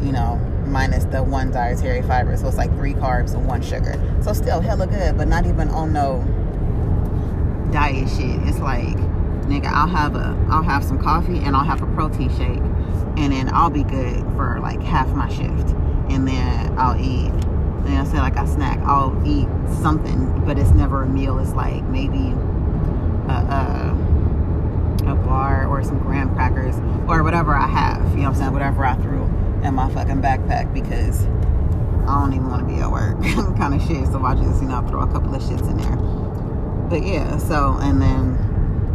you 0.04 0.12
know 0.12 0.36
minus 0.66 1.04
the 1.04 1.22
one 1.22 1.50
dietary 1.50 2.02
fiber. 2.02 2.36
So 2.36 2.48
it's 2.48 2.56
like 2.56 2.70
three 2.72 2.94
carbs 2.94 3.34
and 3.34 3.46
one 3.46 3.62
sugar. 3.62 3.94
So 4.22 4.32
still 4.32 4.60
hella 4.60 4.86
good 4.86 5.16
but 5.16 5.28
not 5.28 5.46
even 5.46 5.68
on 5.68 5.92
no 5.92 6.20
diet 7.72 8.08
shit. 8.08 8.40
It's 8.48 8.58
like 8.58 8.96
nigga 9.44 9.66
i'll 9.66 9.86
have 9.86 10.16
a 10.16 10.34
i'll 10.48 10.62
have 10.62 10.82
some 10.82 10.98
coffee 10.98 11.38
and 11.40 11.54
i'll 11.54 11.64
have 11.64 11.82
a 11.82 11.86
protein 11.88 12.30
shake 12.30 12.62
and 13.16 13.32
then 13.32 13.48
i'll 13.52 13.70
be 13.70 13.84
good 13.84 14.20
for 14.36 14.58
like 14.60 14.82
half 14.82 15.08
my 15.08 15.28
shift 15.28 15.70
and 16.08 16.26
then 16.26 16.78
i'll 16.78 17.00
eat 17.00 17.32
and 17.86 17.98
I 17.98 18.04
say 18.04 18.18
like 18.18 18.36
I 18.36 18.46
snack, 18.46 18.78
I'll 18.80 19.14
eat 19.26 19.46
something, 19.82 20.44
but 20.46 20.58
it's 20.58 20.70
never 20.70 21.02
a 21.02 21.06
meal. 21.06 21.38
It's 21.38 21.52
like 21.52 21.82
maybe 21.84 22.32
a, 23.28 23.36
a, 23.36 25.12
a 25.12 25.14
bar 25.14 25.66
or 25.66 25.84
some 25.84 25.98
graham 25.98 26.34
crackers 26.34 26.76
or 27.08 27.22
whatever 27.22 27.54
I 27.54 27.66
have. 27.66 28.00
You 28.12 28.16
know 28.16 28.22
what 28.22 28.28
I'm 28.28 28.34
saying? 28.36 28.52
Whatever 28.52 28.86
I 28.86 28.94
threw 28.96 29.24
in 29.62 29.74
my 29.74 29.90
fucking 29.92 30.22
backpack 30.22 30.72
because 30.72 31.26
I 32.06 32.20
don't 32.20 32.32
even 32.32 32.48
want 32.48 32.66
to 32.66 32.74
be 32.74 32.80
at 32.80 32.90
work 32.90 33.20
kind 33.58 33.74
of 33.74 33.86
shit. 33.86 34.06
So 34.06 34.24
I 34.24 34.34
just, 34.34 34.62
you 34.62 34.68
know, 34.68 34.86
throw 34.88 35.02
a 35.02 35.12
couple 35.12 35.34
of 35.34 35.42
shits 35.42 35.68
in 35.70 35.76
there. 35.76 35.96
But 36.88 37.04
yeah, 37.06 37.36
so, 37.36 37.76
and 37.80 38.00
then 38.00 38.38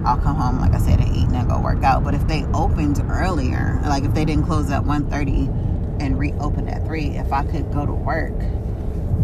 I'll 0.05 0.17
come 0.17 0.35
home, 0.35 0.59
like 0.59 0.73
I 0.73 0.79
said, 0.79 0.99
and 0.99 1.15
eat 1.15 1.25
and 1.25 1.35
then 1.35 1.47
go 1.47 1.59
work 1.59 1.83
out. 1.83 2.03
But 2.03 2.13
if 2.13 2.25
they 2.27 2.45
opened 2.53 2.99
earlier, 3.09 3.79
like 3.85 4.03
if 4.03 4.13
they 4.13 4.25
didn't 4.25 4.45
close 4.45 4.69
at 4.71 4.83
1.30 4.83 6.01
and 6.01 6.17
reopened 6.17 6.69
at 6.69 6.85
3, 6.85 7.17
if 7.17 7.31
I 7.33 7.43
could 7.43 7.71
go 7.71 7.85
to 7.85 7.91
work 7.91 8.33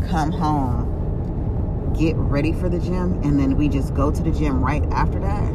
come 0.07 0.31
home, 0.31 1.93
get 1.97 2.15
ready 2.15 2.51
for 2.51 2.69
the 2.69 2.79
gym, 2.79 3.21
and 3.23 3.39
then 3.39 3.55
we 3.57 3.67
just 3.67 3.93
go 3.93 4.11
to 4.11 4.21
the 4.21 4.31
gym 4.31 4.63
right 4.63 4.83
after 4.91 5.19
that, 5.19 5.47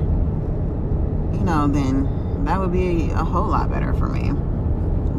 you 1.34 1.44
know, 1.44 1.68
then 1.68 2.44
that 2.44 2.58
would 2.58 2.72
be 2.72 3.10
a 3.10 3.24
whole 3.24 3.48
lot 3.48 3.70
better 3.70 3.92
for 3.94 4.08
me. 4.08 4.32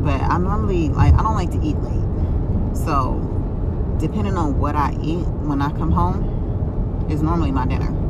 But 0.04 0.22
I 0.22 0.38
normally, 0.38 0.90
like, 0.90 1.14
I 1.14 1.22
don't 1.22 1.36
like 1.36 1.52
to 1.52 1.62
eat 1.62 1.78
late. 1.78 2.76
So, 2.76 3.20
depending 4.00 4.36
on 4.36 4.58
what 4.58 4.76
I 4.76 4.94
eat 5.02 5.28
when 5.46 5.62
I 5.62 5.70
come 5.72 5.92
home, 5.92 7.08
is 7.10 7.22
normally 7.22 7.52
my 7.52 7.66
dinner. 7.66 8.01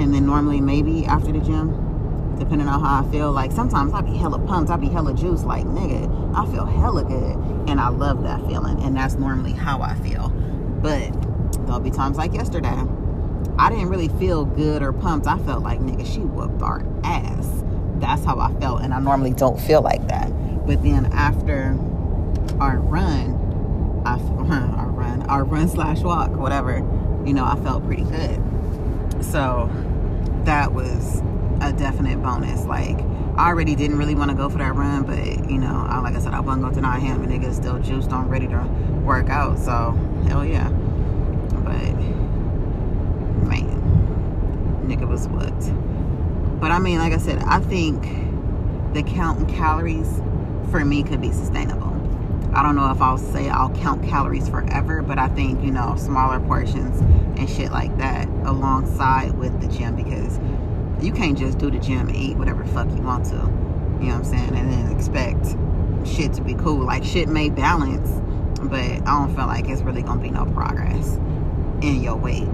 And 0.00 0.14
then 0.14 0.26
normally 0.26 0.60
maybe 0.60 1.04
after 1.04 1.30
the 1.30 1.40
gym, 1.40 1.90
depending 2.40 2.66
on 2.68 2.80
how 2.80 3.04
I 3.04 3.10
feel. 3.12 3.30
Like 3.30 3.52
sometimes 3.52 3.92
I 3.92 4.00
be 4.00 4.16
hella 4.16 4.38
pumped, 4.40 4.70
I 4.70 4.76
be 4.76 4.88
hella 4.88 5.14
juiced. 5.14 5.44
Like 5.44 5.64
nigga, 5.64 6.34
I 6.34 6.50
feel 6.50 6.64
hella 6.64 7.04
good, 7.04 7.68
and 7.68 7.78
I 7.78 7.88
love 7.88 8.24
that 8.24 8.40
feeling. 8.46 8.82
And 8.82 8.96
that's 8.96 9.14
normally 9.14 9.52
how 9.52 9.80
I 9.82 9.94
feel. 9.96 10.30
But 10.82 11.12
there'll 11.66 11.80
be 11.80 11.90
times 11.90 12.16
like 12.16 12.32
yesterday, 12.32 12.82
I 13.58 13.68
didn't 13.68 13.88
really 13.88 14.08
feel 14.08 14.46
good 14.46 14.82
or 14.82 14.92
pumped. 14.92 15.26
I 15.26 15.38
felt 15.38 15.62
like, 15.62 15.80
nigga, 15.80 16.10
she 16.12 16.20
whooped 16.20 16.62
our 16.62 16.84
ass. 17.04 17.62
That's 17.96 18.24
how 18.24 18.40
I 18.40 18.52
felt. 18.54 18.82
And 18.82 18.94
I 18.94 19.00
normally 19.00 19.32
don't 19.32 19.60
feel 19.60 19.82
like 19.82 20.08
that. 20.08 20.30
But 20.66 20.82
then 20.82 21.06
after 21.12 21.78
our 22.58 22.78
run, 22.78 24.02
I, 24.06 24.12
our 24.78 24.88
run, 24.88 25.22
our 25.24 25.44
run 25.44 25.68
slash 25.68 26.00
walk, 26.00 26.30
whatever, 26.30 26.78
you 27.26 27.34
know, 27.34 27.44
I 27.44 27.56
felt 27.56 27.84
pretty 27.84 28.04
good. 28.04 28.42
So 29.22 29.70
that 30.44 30.72
was 30.72 31.22
a 31.60 31.72
definite 31.72 32.22
bonus. 32.22 32.64
Like, 32.64 32.98
I 33.36 33.48
already 33.48 33.74
didn't 33.74 33.98
really 33.98 34.14
want 34.14 34.30
to 34.30 34.36
go 34.36 34.48
for 34.48 34.58
that 34.58 34.74
run, 34.74 35.04
but 35.04 35.50
you 35.50 35.58
know, 35.58 35.86
I, 35.88 36.00
like 36.00 36.14
I 36.14 36.20
said, 36.20 36.34
I 36.34 36.40
wasn't 36.40 36.68
to 36.68 36.74
deny 36.74 36.98
him. 36.98 37.22
And 37.22 37.32
nigga 37.32 37.54
still 37.54 37.78
juiced 37.78 38.12
on, 38.12 38.28
ready 38.28 38.46
to 38.48 38.58
work 39.04 39.28
out. 39.28 39.58
So 39.58 39.92
hell 40.26 40.44
yeah. 40.44 40.68
But 40.68 41.94
man, 43.46 44.84
nigga 44.86 45.08
was 45.08 45.28
what? 45.28 46.60
But 46.60 46.70
I 46.70 46.78
mean, 46.78 46.98
like 46.98 47.12
I 47.12 47.18
said, 47.18 47.38
I 47.46 47.60
think 47.60 48.02
the 48.94 49.02
counting 49.02 49.46
calories 49.46 50.20
for 50.70 50.84
me 50.84 51.02
could 51.02 51.20
be 51.20 51.32
sustainable. 51.32 51.89
I 52.52 52.62
don't 52.62 52.74
know 52.74 52.90
if 52.90 53.00
I'll 53.00 53.18
say 53.18 53.48
I'll 53.48 53.70
count 53.70 54.02
calories 54.02 54.48
forever, 54.48 55.02
but 55.02 55.18
I 55.18 55.28
think, 55.28 55.62
you 55.62 55.70
know, 55.70 55.94
smaller 55.96 56.40
portions 56.40 57.00
and 57.38 57.48
shit 57.48 57.70
like 57.70 57.96
that 57.98 58.28
alongside 58.44 59.38
with 59.38 59.60
the 59.60 59.68
gym 59.68 59.94
because 59.94 60.38
you 61.00 61.12
can't 61.12 61.38
just 61.38 61.58
do 61.58 61.70
the 61.70 61.78
gym 61.78 62.08
and 62.08 62.16
eat 62.16 62.36
whatever 62.36 62.64
fuck 62.64 62.88
you 62.90 63.02
want 63.02 63.24
to. 63.26 63.36
You 63.36 63.40
know 63.40 64.06
what 64.06 64.14
I'm 64.14 64.24
saying? 64.24 64.56
And 64.56 64.72
then 64.72 64.96
expect 64.96 65.56
shit 66.04 66.32
to 66.34 66.42
be 66.42 66.54
cool. 66.54 66.84
Like 66.84 67.04
shit 67.04 67.28
may 67.28 67.50
balance, 67.50 68.10
but 68.62 68.80
I 68.80 68.98
don't 68.98 69.34
feel 69.34 69.46
like 69.46 69.68
it's 69.68 69.82
really 69.82 70.02
gonna 70.02 70.20
be 70.20 70.30
no 70.30 70.44
progress 70.46 71.16
in 71.82 72.02
your 72.02 72.16
weight. 72.16 72.48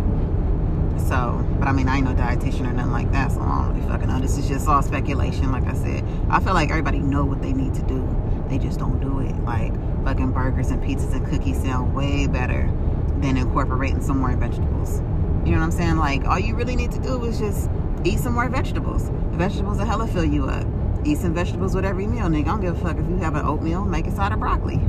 So, 1.09 1.45
but 1.59 1.69
I 1.69 1.73
mean, 1.73 1.89
I 1.89 1.97
ain't 1.99 2.05
no 2.05 2.15
dietitian 2.15 2.69
or 2.69 2.73
nothing 2.73 2.93
like 2.93 3.13
that, 3.13 3.33
so 3.33 3.41
I 3.41 3.63
don't 3.63 3.77
really 3.77 3.89
fucking 3.89 4.09
know. 4.09 4.21
This 4.21 4.39
is 4.39 4.49
just 4.49 4.67
all 4.67 4.83
speculation, 4.83 5.53
like 5.53 5.65
I 5.65 5.75
said. 5.75 6.05
I 6.29 6.41
feel 6.41 6.55
like 6.55 6.71
everybody 6.71 6.99
know 6.99 7.25
what 7.25 7.43
they 7.43 7.53
need 7.53 7.75
to 7.75 7.83
do. 7.83 8.01
They 8.49 8.59
just 8.59 8.79
don't 8.79 9.01
do 9.01 9.21
it. 9.21 9.35
Like, 9.45 9.73
fucking 10.05 10.33
burgers 10.33 10.71
and 10.71 10.83
pizzas 10.83 11.13
and 11.15 11.27
cookies 11.27 11.61
sound 11.61 11.95
way 11.95 12.27
better 12.27 12.71
than 13.19 13.37
incorporating 13.37 14.01
some 14.01 14.19
more 14.19 14.37
vegetables. 14.37 15.01
You 15.45 15.53
know 15.53 15.59
what 15.59 15.65
I'm 15.65 15.71
saying? 15.73 15.97
Like, 15.97 16.25
all 16.25 16.39
you 16.39 16.55
really 16.55 16.77
need 16.77 16.93
to 16.93 17.01
do 17.01 17.25
is 17.25 17.39
just 17.39 17.71
eat 18.05 18.19
some 18.19 18.35
more 18.35 18.49
vegetables. 18.49 19.09
The 19.09 19.37
vegetables 19.37 19.79
will 19.79 19.87
hella 19.87 20.07
fill 20.07 20.25
you 20.25 20.47
up. 20.47 20.67
Eat 21.05 21.19
some 21.19 21.35
vegetables 21.35 21.75
with 21.75 21.85
every 21.85 22.07
meal, 22.07 22.27
nigga. 22.27 22.43
I 22.43 22.45
don't 22.45 22.61
give 22.61 22.77
a 22.77 22.81
fuck 22.81 22.99
if 22.99 23.09
you 23.09 23.17
have 23.19 23.35
an 23.37 23.47
oatmeal, 23.47 23.85
make 23.85 24.07
a 24.07 24.11
side 24.11 24.33
of 24.33 24.41
broccoli. 24.41 24.81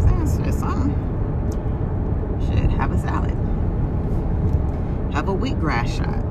Saying 0.00 0.44
just 0.44 0.60
something. 0.60 0.94
Should 2.46 2.70
have 2.70 2.92
a 2.92 2.98
salad. 2.98 3.36
Have 5.14 5.28
a 5.28 5.34
wheatgrass 5.34 5.96
shot. 5.96 6.24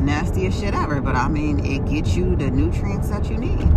Nastiest 0.00 0.60
shit 0.60 0.74
ever, 0.74 1.00
but 1.00 1.16
I 1.16 1.28
mean, 1.28 1.64
it 1.64 1.86
gets 1.86 2.14
you 2.14 2.36
the 2.36 2.50
nutrients 2.50 3.08
that 3.08 3.30
you 3.30 3.36
need. 3.36 3.68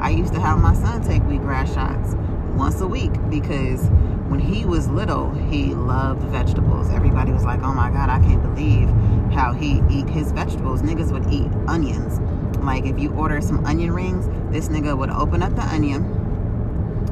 I 0.00 0.10
used 0.10 0.32
to 0.34 0.40
have 0.40 0.58
my 0.60 0.74
son 0.74 1.02
take 1.02 1.22
wheatgrass 1.22 1.74
shots 1.74 2.14
once 2.56 2.80
a 2.80 2.86
week 2.86 3.12
because 3.30 3.88
when 4.28 4.40
he 4.40 4.64
was 4.64 4.88
little, 4.88 5.30
he 5.32 5.74
loved 5.74 6.22
vegetables. 6.24 6.90
Everybody 6.90 7.32
was 7.32 7.44
like, 7.44 7.62
oh 7.62 7.72
my 7.72 7.90
God, 7.90 8.10
I 8.10 8.20
can't 8.20 8.42
believe 8.42 8.88
how 9.32 9.52
he 9.52 9.82
eat 9.90 10.08
his 10.08 10.32
vegetables. 10.32 10.82
Niggas 10.82 11.10
would 11.12 11.32
eat 11.32 11.50
onions. 11.66 12.20
Like 12.58 12.84
if 12.84 12.98
you 12.98 13.12
order 13.14 13.40
some 13.40 13.64
onion 13.64 13.92
rings, 13.92 14.26
this 14.52 14.68
nigga 14.68 14.96
would 14.96 15.10
open 15.10 15.42
up 15.42 15.54
the 15.54 15.62
onion 15.62 16.04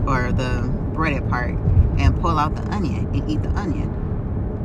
or 0.06 0.32
the 0.32 0.68
breaded 0.92 1.28
part 1.28 1.54
and 1.98 2.20
pull 2.20 2.38
out 2.38 2.54
the 2.54 2.62
onion 2.74 3.06
and 3.14 3.30
eat 3.30 3.42
the 3.42 3.50
onion. 3.50 3.90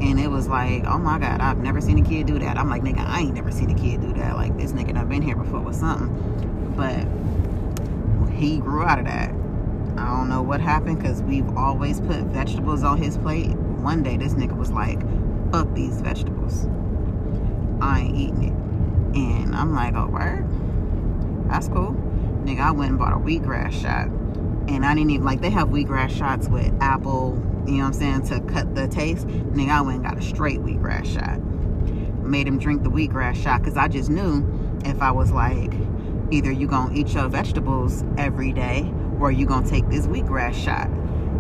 And 0.02 0.20
it 0.20 0.28
was 0.30 0.48
like, 0.48 0.84
oh 0.86 0.98
my 0.98 1.20
God, 1.20 1.42
I've 1.42 1.60
never 1.60 1.80
seen 1.80 2.04
a 2.04 2.08
kid 2.08 2.28
do 2.28 2.40
that. 2.40 2.58
I'm 2.58 2.70
like, 2.70 2.82
nigga, 2.82 3.06
I 3.06 3.22
ain't 3.22 3.36
never 3.36 3.52
seen 3.52 3.70
a 3.70 3.76
kid 3.76 4.02
do 4.02 4.14
that. 4.14 4.36
Like 4.36 4.58
this 4.58 4.74
nigga 4.74 4.94
done 4.94 5.08
been 5.08 5.22
here 5.22 5.36
before 5.36 5.60
with 5.62 5.76
something. 5.76 6.74
But 6.76 7.06
he 8.42 8.58
grew 8.58 8.84
out 8.84 8.98
of 8.98 9.06
that. 9.06 9.30
I 9.98 10.18
don't 10.18 10.28
know 10.28 10.42
what 10.42 10.62
happened 10.62 10.98
because 10.98 11.22
we've 11.22 11.48
always 11.56 12.02
put 12.02 12.22
vegetables 12.22 12.84
on 12.84 12.98
his 12.98 13.18
plate. 13.18 13.52
One 13.56 14.02
day 14.02 14.18
this 14.18 14.34
nigga 14.34 14.58
was 14.58 14.72
like, 14.72 15.00
fuck 15.52 15.72
these 15.76 16.02
vegetables. 16.02 16.66
I 17.82 18.02
ain't 18.02 18.18
eating 18.18 18.44
it. 18.46 19.16
And 19.16 19.56
I'm 19.56 19.76
like, 19.76 19.94
oh, 19.94 20.08
word? 20.08 20.48
That's 21.50 21.68
cool. 21.68 21.96
Nigga, 22.44 22.62
I 22.62 22.72
went 22.72 22.92
and 22.92 23.00
bought 23.00 23.14
a 23.14 23.18
wheatgrass 23.18 23.74
shot. 23.74 24.08
And 24.68 24.86
I 24.86 24.96
didn't 24.96 25.12
even, 25.12 25.26
like, 25.26 25.42
they 25.42 25.52
have 25.52 25.68
wheatgrass 25.68 26.10
shots 26.10 26.48
with 26.48 26.74
apple, 26.82 27.40
you 27.68 27.74
know 27.74 27.80
what 27.80 27.88
I'm 27.88 27.94
saying, 27.94 28.28
to 28.28 28.40
cut 28.52 28.74
the 28.74 28.88
taste. 28.88 29.28
Nigga, 29.28 29.70
I 29.70 29.82
went 29.82 29.98
and 29.98 30.06
got 30.06 30.18
a 30.18 30.22
straight 30.22 30.60
wheatgrass 30.60 31.06
shot. 31.06 31.40
Made 32.24 32.48
him 32.48 32.58
drink 32.58 32.82
the 32.82 32.90
wheatgrass 32.90 33.36
shot 33.36 33.62
because 33.62 33.78
I 33.78 33.88
just 33.88 34.10
knew 34.10 34.48
if 34.86 35.02
I 35.02 35.12
was 35.12 35.32
like, 35.32 35.74
either 36.32 36.52
you 36.52 36.68
gonna 36.68 36.94
eat 36.94 37.10
your 37.10 37.28
vegetables 37.28 38.04
every 38.18 38.52
day 38.52 38.92
or 39.20 39.32
you 39.32 39.46
gonna 39.46 39.68
take 39.68 39.88
this 39.90 40.08
wheatgrass 40.08 40.54
shot. 40.54 40.90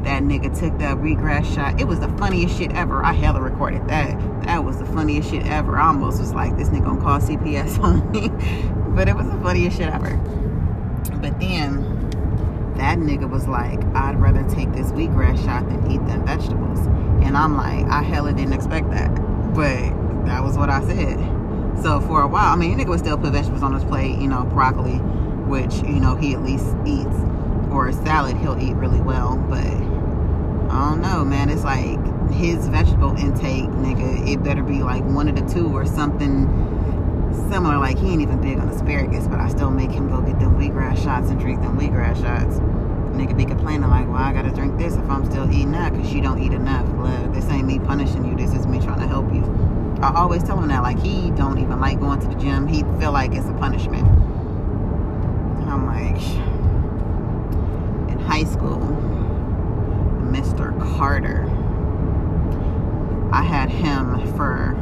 That 0.03 0.23
nigga 0.23 0.57
took 0.57 0.77
that 0.79 0.97
wheatgrass 0.97 1.53
shot. 1.53 1.79
It 1.79 1.87
was 1.87 1.99
the 1.99 2.09
funniest 2.17 2.57
shit 2.57 2.71
ever. 2.73 3.03
I 3.05 3.13
hella 3.13 3.41
recorded 3.41 3.87
that. 3.87 4.19
That 4.45 4.63
was 4.63 4.77
the 4.77 4.85
funniest 4.85 5.29
shit 5.29 5.45
ever. 5.45 5.77
I 5.77 5.87
almost 5.87 6.19
was 6.19 6.33
like, 6.33 6.57
this 6.57 6.69
nigga 6.69 6.85
gonna 6.85 7.01
call 7.01 7.19
CPS 7.19 7.79
on 7.83 8.11
me. 8.11 8.29
but 8.95 9.07
it 9.07 9.15
was 9.15 9.27
the 9.27 9.39
funniest 9.41 9.77
shit 9.77 9.87
ever. 9.87 10.15
But 11.21 11.39
then 11.39 12.01
that 12.75 12.97
nigga 12.97 13.29
was 13.29 13.47
like, 13.47 13.83
I'd 13.95 14.19
rather 14.19 14.43
take 14.49 14.71
this 14.73 14.91
wheatgrass 14.91 15.43
shot 15.43 15.67
than 15.69 15.91
eat 15.91 16.05
them 16.07 16.25
vegetables. 16.25 16.79
And 17.23 17.37
I'm 17.37 17.55
like, 17.55 17.85
I 17.85 18.01
hella 18.01 18.33
didn't 18.33 18.53
expect 18.53 18.89
that. 18.91 19.13
But 19.53 20.25
that 20.25 20.43
was 20.43 20.57
what 20.57 20.69
I 20.69 20.81
said. 20.85 21.40
So 21.81 21.99
for 22.01 22.21
a 22.21 22.27
while, 22.27 22.53
I 22.53 22.55
mean, 22.55 22.77
nigga 22.77 22.89
would 22.89 22.99
still 22.99 23.17
put 23.17 23.31
vegetables 23.31 23.63
on 23.63 23.73
his 23.73 23.83
plate, 23.83 24.19
you 24.19 24.27
know, 24.27 24.43
broccoli, 24.43 24.97
which, 25.47 25.75
you 25.77 25.99
know, 25.99 26.15
he 26.15 26.33
at 26.33 26.43
least 26.43 26.75
eats. 26.85 27.15
Or 27.71 27.87
a 27.87 27.93
salad, 27.93 28.37
he'll 28.37 28.61
eat 28.61 28.73
really 28.73 29.01
well. 29.01 29.37
But 29.49 29.65
I 30.71 30.89
don't 30.89 31.01
know, 31.01 31.25
man. 31.25 31.49
It's 31.49 31.63
like 31.63 31.97
his 32.31 32.67
vegetable 32.67 33.15
intake, 33.17 33.65
nigga, 33.65 34.31
it 34.31 34.43
better 34.43 34.61
be 34.61 34.83
like 34.83 35.03
one 35.03 35.27
of 35.27 35.35
the 35.35 35.53
two 35.53 35.67
or 35.75 35.85
something 35.85 36.47
similar. 37.49 37.77
Like, 37.77 37.97
he 37.97 38.09
ain't 38.09 38.21
even 38.21 38.39
big 38.41 38.59
on 38.59 38.69
asparagus, 38.69 39.27
but 39.27 39.39
I 39.39 39.49
still 39.49 39.71
make 39.71 39.91
him 39.91 40.09
go 40.09 40.21
get 40.21 40.39
them 40.39 40.59
wheatgrass 40.59 41.03
shots 41.03 41.29
and 41.29 41.39
drink 41.39 41.61
them 41.61 41.79
wheatgrass 41.79 42.21
shots. 42.21 42.59
Nigga 43.15 43.35
be 43.35 43.45
complaining 43.45 43.89
like, 43.89 44.07
well, 44.07 44.17
I 44.17 44.33
gotta 44.33 44.51
drink 44.51 44.77
this 44.77 44.95
if 44.95 45.09
I'm 45.09 45.25
still 45.25 45.49
eating 45.51 45.71
that 45.71 45.93
because 45.93 46.13
you 46.13 46.21
don't 46.21 46.39
eat 46.39 46.53
enough. 46.53 46.85
Blood. 46.95 47.33
This 47.33 47.45
ain't 47.49 47.65
me 47.65 47.79
punishing 47.79 48.25
you. 48.25 48.35
This 48.35 48.53
is 48.53 48.67
me 48.67 48.79
trying 48.79 48.99
to 48.99 49.07
help 49.07 49.33
you. 49.33 49.41
I 50.01 50.13
always 50.15 50.43
tell 50.43 50.59
him 50.59 50.69
that. 50.69 50.81
Like, 50.81 50.99
he 50.99 51.29
don't 51.31 51.59
even 51.59 51.79
like 51.79 51.99
going 51.99 52.19
to 52.21 52.27
the 52.27 52.35
gym. 52.35 52.67
He 52.67 52.81
feel 52.99 53.11
like 53.11 53.33
it's 53.33 53.47
a 53.47 53.53
punishment. 53.53 54.07
I'm 55.67 55.85
like, 55.85 56.21
in 58.11 58.19
high 58.19 58.45
school, 58.45 58.79
Mr. 60.31 60.75
Carter, 60.97 61.47
I 63.31 63.43
had 63.43 63.69
him 63.69 64.35
for 64.35 64.73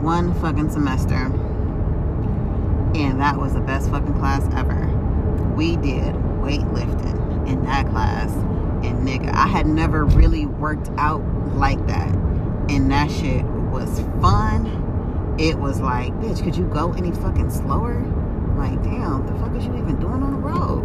one 0.00 0.32
fucking 0.40 0.70
semester. 0.70 1.26
And 2.94 3.20
that 3.20 3.38
was 3.38 3.52
the 3.52 3.60
best 3.60 3.90
fucking 3.90 4.14
class 4.14 4.48
ever. 4.54 4.86
We 5.54 5.76
did 5.76 6.14
weightlifting 6.40 7.46
in 7.46 7.62
that 7.64 7.86
class. 7.90 8.32
And 8.82 9.06
nigga, 9.06 9.30
I 9.34 9.46
had 9.46 9.66
never 9.66 10.06
really 10.06 10.46
worked 10.46 10.88
out 10.96 11.22
like 11.54 11.86
that. 11.86 12.08
And 12.70 12.90
that 12.90 13.10
shit 13.10 13.44
was 13.80 14.00
fun. 14.20 15.36
It 15.38 15.58
was 15.58 15.80
like, 15.80 16.12
bitch, 16.14 16.42
could 16.42 16.56
you 16.56 16.64
go 16.64 16.92
any 16.92 17.12
fucking 17.12 17.50
slower? 17.50 18.00
Like, 18.56 18.82
damn, 18.82 19.26
the 19.26 19.32
fuck 19.40 19.56
is 19.56 19.64
you 19.64 19.74
even 19.76 19.98
doing 19.98 20.22
on 20.22 20.32
the 20.32 20.38
road? 20.38 20.84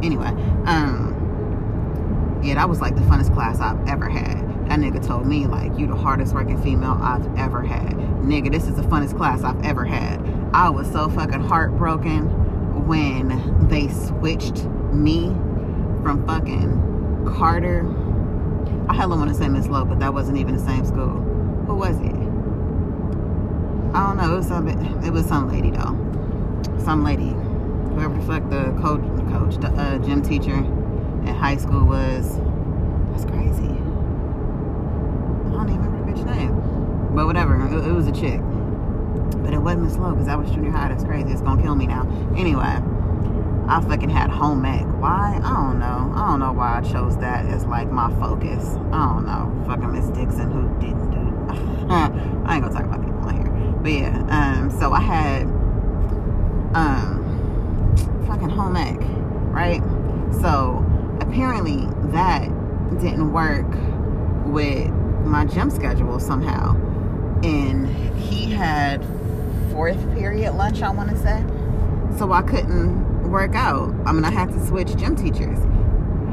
anyway, 0.04 0.28
um, 0.64 2.40
yeah, 2.42 2.54
that 2.54 2.68
was 2.68 2.80
like 2.80 2.94
the 2.94 3.02
funnest 3.02 3.34
class 3.34 3.60
I've 3.60 3.86
ever 3.86 4.08
had. 4.08 4.44
That 4.68 4.80
nigga 4.80 5.06
told 5.06 5.26
me, 5.26 5.46
like, 5.46 5.78
you 5.78 5.86
the 5.86 5.94
hardest 5.94 6.34
working 6.34 6.60
female 6.62 6.98
I've 7.00 7.26
ever 7.38 7.62
had. 7.62 7.92
Nigga, 8.22 8.50
this 8.50 8.66
is 8.66 8.74
the 8.74 8.82
funnest 8.82 9.16
class 9.16 9.44
I've 9.44 9.62
ever 9.64 9.84
had. 9.84 10.20
I 10.52 10.70
was 10.70 10.90
so 10.90 11.08
fucking 11.10 11.40
heartbroken 11.40 12.86
when 12.86 13.68
they 13.68 13.88
switched 13.88 14.64
me 14.92 15.26
from 16.02 16.24
fucking 16.26 17.26
Carter 17.36 17.82
I 18.88 18.94
hella 18.94 19.16
want 19.16 19.30
to 19.30 19.34
say 19.34 19.48
Miss 19.48 19.66
Lowe, 19.66 19.84
but 19.84 19.98
that 20.00 20.14
wasn't 20.14 20.38
even 20.38 20.56
the 20.56 20.64
same 20.64 20.84
school. 20.84 21.20
Who 21.66 21.74
was 21.74 21.96
it? 22.00 22.14
I 23.94 24.06
don't 24.06 24.16
know. 24.18 24.34
It 24.34 24.36
was 24.36 24.46
some. 24.46 24.68
It 24.68 25.10
was 25.10 25.26
some 25.26 25.48
lady 25.48 25.70
though. 25.70 25.94
Some 26.84 27.02
lady. 27.02 27.34
Whoever 27.94 28.14
the 28.14 28.26
fuck 28.26 28.50
the 28.50 28.72
coach, 28.82 29.02
coach, 29.32 29.56
the 29.60 29.68
uh, 29.68 29.98
gym 29.98 30.22
teacher 30.22 30.56
at 31.28 31.34
high 31.34 31.56
school 31.56 31.84
was. 31.84 32.38
That's 33.10 33.24
crazy. 33.24 33.72
I 35.46 35.50
don't 35.50 35.68
even 35.68 35.82
remember 35.82 36.12
bitch 36.12 36.24
name. 36.26 36.54
But 37.14 37.26
whatever. 37.26 37.56
It, 37.66 37.88
it 37.88 37.92
was 37.92 38.06
a 38.06 38.12
chick. 38.12 38.40
But 39.42 39.54
it 39.54 39.58
wasn't 39.58 39.84
Miss 39.84 39.96
Lowe 39.96 40.12
because 40.12 40.28
I 40.28 40.36
was 40.36 40.50
junior 40.50 40.70
high. 40.70 40.88
That's 40.88 41.04
crazy. 41.04 41.30
It's 41.30 41.40
gonna 41.40 41.62
kill 41.62 41.74
me 41.74 41.86
now. 41.86 42.06
Anyway, 42.36 42.82
I 43.68 43.80
fucking 43.80 44.10
had 44.10 44.30
home 44.30 44.64
ec. 44.64 44.84
Why? 45.00 45.40
I 45.42 45.54
don't 45.54 45.80
know. 45.80 46.12
I 46.14 46.30
don't 46.30 46.40
know 46.40 46.52
why 46.52 46.78
I 46.78 46.80
chose 46.82 47.16
that 47.18 47.46
as 47.46 47.64
like 47.66 47.90
my 47.90 48.10
focus. 48.20 48.64
I 48.92 49.12
don't 49.12 49.26
know. 49.26 49.64
Fucking 49.66 49.92
Miss 49.92 50.06
Dixon 50.06 50.50
who 50.52 50.68
didn't 50.80 51.10
do. 51.10 51.26
I 51.92 52.54
ain't 52.54 52.62
gonna 52.62 52.72
talk 52.72 52.84
about 52.84 53.04
people 53.04 53.18
on 53.20 53.34
here. 53.34 53.72
But 53.82 53.92
yeah. 53.92 54.58
Um. 54.58 54.70
So 54.70 54.92
I 54.92 55.00
had 55.00 55.42
um 56.76 58.24
fucking 58.28 58.50
home 58.50 58.76
ec, 58.76 58.98
right? 59.52 59.82
So 60.40 60.84
apparently 61.20 61.86
that 62.12 62.48
didn't 63.00 63.32
work 63.32 63.66
with 64.46 64.90
my 65.24 65.44
gym 65.44 65.70
schedule 65.70 66.20
somehow. 66.20 66.74
And 67.42 67.88
he 68.16 68.52
had 68.52 69.04
fourth 69.72 70.00
period 70.14 70.52
lunch, 70.54 70.82
I 70.82 70.90
want 70.90 71.10
to 71.10 71.16
say. 71.18 71.44
So 72.16 72.32
I 72.32 72.42
couldn't 72.42 73.05
work 73.26 73.54
out. 73.54 73.94
I 74.04 74.12
mean, 74.12 74.24
I 74.24 74.30
had 74.30 74.48
to 74.52 74.66
switch 74.66 74.96
gym 74.96 75.16
teachers. 75.16 75.58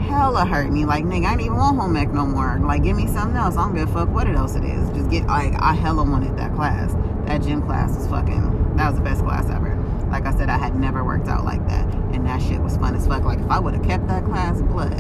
Hella 0.01 0.45
hurt 0.45 0.71
me. 0.71 0.85
Like, 0.85 1.05
nigga, 1.05 1.25
I 1.25 1.31
didn't 1.31 1.45
even 1.45 1.57
want 1.57 1.77
home 1.77 1.95
ec 1.95 2.09
no 2.09 2.25
more. 2.25 2.59
Like, 2.59 2.83
give 2.83 2.95
me 2.95 3.07
something 3.07 3.37
else. 3.37 3.55
I 3.55 3.65
don't 3.65 3.75
give 3.75 3.89
a 3.89 3.93
fuck 3.93 4.09
what 4.09 4.27
else 4.27 4.55
it 4.55 4.63
is. 4.63 4.89
Just 4.89 5.09
get, 5.09 5.25
like, 5.27 5.53
I 5.59 5.73
hella 5.73 6.03
wanted 6.03 6.37
that 6.37 6.53
class. 6.55 6.93
That 7.25 7.41
gym 7.41 7.61
class 7.61 7.95
was 7.95 8.07
fucking, 8.07 8.75
that 8.75 8.89
was 8.89 8.97
the 8.97 9.03
best 9.03 9.23
class 9.23 9.49
ever. 9.49 9.75
Like 10.09 10.25
I 10.25 10.35
said, 10.35 10.49
I 10.49 10.57
had 10.57 10.75
never 10.75 11.03
worked 11.03 11.27
out 11.27 11.45
like 11.45 11.65
that. 11.67 11.85
And 12.13 12.25
that 12.27 12.41
shit 12.41 12.59
was 12.59 12.77
fun 12.77 12.95
as 12.95 13.07
fuck. 13.07 13.23
Like, 13.23 13.39
if 13.39 13.49
I 13.49 13.59
would 13.59 13.73
have 13.73 13.83
kept 13.83 14.07
that 14.07 14.25
class, 14.25 14.61
blood, 14.61 14.99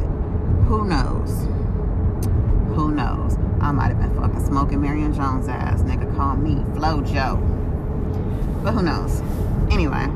who 0.67 0.85
knows? 0.85 1.47
Who 2.75 2.91
knows? 2.91 3.37
I 3.61 3.71
might 3.71 3.89
have 3.89 3.99
been 3.99 4.15
fucking 4.15 4.45
smoking 4.45 4.81
Marion 4.81 5.13
Jones 5.13 5.47
ass. 5.47 5.81
Nigga 5.81 6.15
call 6.15 6.35
me 6.35 6.63
Flo 6.73 7.01
Jo. 7.01 7.37
But 8.63 8.73
who 8.73 8.81
knows? 8.81 9.21
Anyway, 9.69 10.07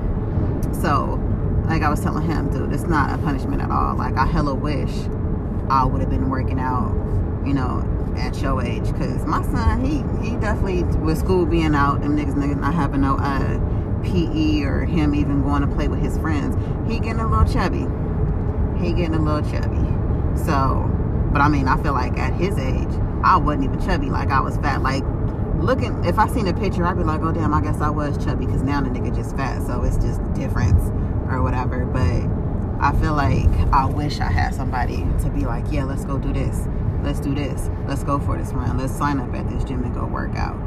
so 0.73 1.19
like 1.68 1.82
I 1.82 1.89
was 1.89 1.99
telling 2.01 2.26
him, 2.26 2.49
dude, 2.49 2.72
it's 2.72 2.84
not 2.84 3.18
a 3.18 3.22
punishment 3.22 3.61
at 3.61 3.70
all. 3.70 3.95
Like 3.95 4.15
I 4.15 4.26
hella 4.26 4.55
wish 4.55 4.91
I 5.70 5.86
would 5.86 6.01
have 6.01 6.09
been 6.09 6.30
working 6.30 6.59
out, 6.59 6.93
you 7.45 7.53
know, 7.53 7.84
at 8.18 8.41
your 8.41 8.61
age. 8.63 8.86
Cause 8.93 9.26
my 9.26 9.43
son, 9.43 9.84
he 9.84 9.97
he 10.26 10.38
definitely 10.38 10.84
with 10.99 11.18
school 11.18 11.45
being 11.45 11.76
out, 11.76 12.01
them 12.01 12.18
niggas, 12.18 12.36
niggas 12.36 12.59
not 12.59 12.74
having 12.74 13.01
no 13.01 13.18
uh 13.18 13.59
PE 14.03 14.63
or 14.63 14.86
him 14.86 15.13
even 15.13 15.43
going 15.43 15.61
to 15.61 15.68
play 15.68 15.89
with 15.89 15.99
his 15.99 16.18
friends, 16.18 16.55
he 16.89 16.99
getting 16.99 17.20
a 17.20 17.28
little 17.28 17.51
chubby. 17.51 17.86
He 18.82 18.93
getting 18.93 19.15
a 19.15 19.22
little 19.22 19.41
chubby. 19.51 20.38
So, 20.38 20.89
but 21.34 21.41
I 21.41 21.49
mean, 21.49 21.68
I 21.68 21.82
feel 21.84 21.93
like 21.93 22.18
at 22.18 22.34
his 22.34 22.57
age, 22.57 22.93
I 23.24 23.36
wasn't 23.38 23.65
even 23.65 23.82
chubby. 23.82 24.09
Like 24.09 24.30
I 24.30 24.39
was 24.39 24.55
fat. 24.57 24.82
Like 24.82 25.03
looking, 25.59 26.05
if 26.05 26.18
I 26.18 26.28
seen 26.30 26.47
a 26.47 26.53
picture, 26.53 26.86
I'd 26.86 26.95
be 26.95 27.03
like, 27.03 27.22
oh 27.22 27.34
damn, 27.34 27.53
I 27.53 27.61
guess 27.61 27.82
I 27.82 27.89
was 27.89 28.24
chubby 28.24 28.45
because 28.45 28.61
now 28.61 28.80
the 28.80 28.89
nigga 28.89 29.13
just 29.13 29.36
fat. 29.36 29.65
So 29.68 29.84
it's 29.84 29.97
just 29.97 30.22
difference 30.34 30.91
or 31.30 31.41
whatever. 31.41 31.86
But 31.86 32.25
I 32.84 32.95
feel 32.99 33.13
like 33.13 33.49
I 33.73 33.86
wish 33.86 34.19
I 34.19 34.32
had 34.32 34.53
somebody 34.53 35.05
to 35.21 35.30
be 35.30 35.45
like, 35.45 35.65
yeah, 35.71 35.84
let's 35.84 36.05
go 36.05 36.17
do 36.17 36.32
this. 36.34 36.67
Let's 37.01 37.19
do 37.19 37.34
this. 37.34 37.69
Let's 37.88 38.03
go 38.03 38.19
for 38.19 38.38
this 38.38 38.51
run. 38.53 38.78
Let's 38.78 38.95
sign 38.95 39.19
up 39.19 39.34
at 39.34 39.49
this 39.49 39.63
gym 39.63 39.84
and 39.84 39.93
go 39.93 40.05
work 40.05 40.36
out. 40.36 40.57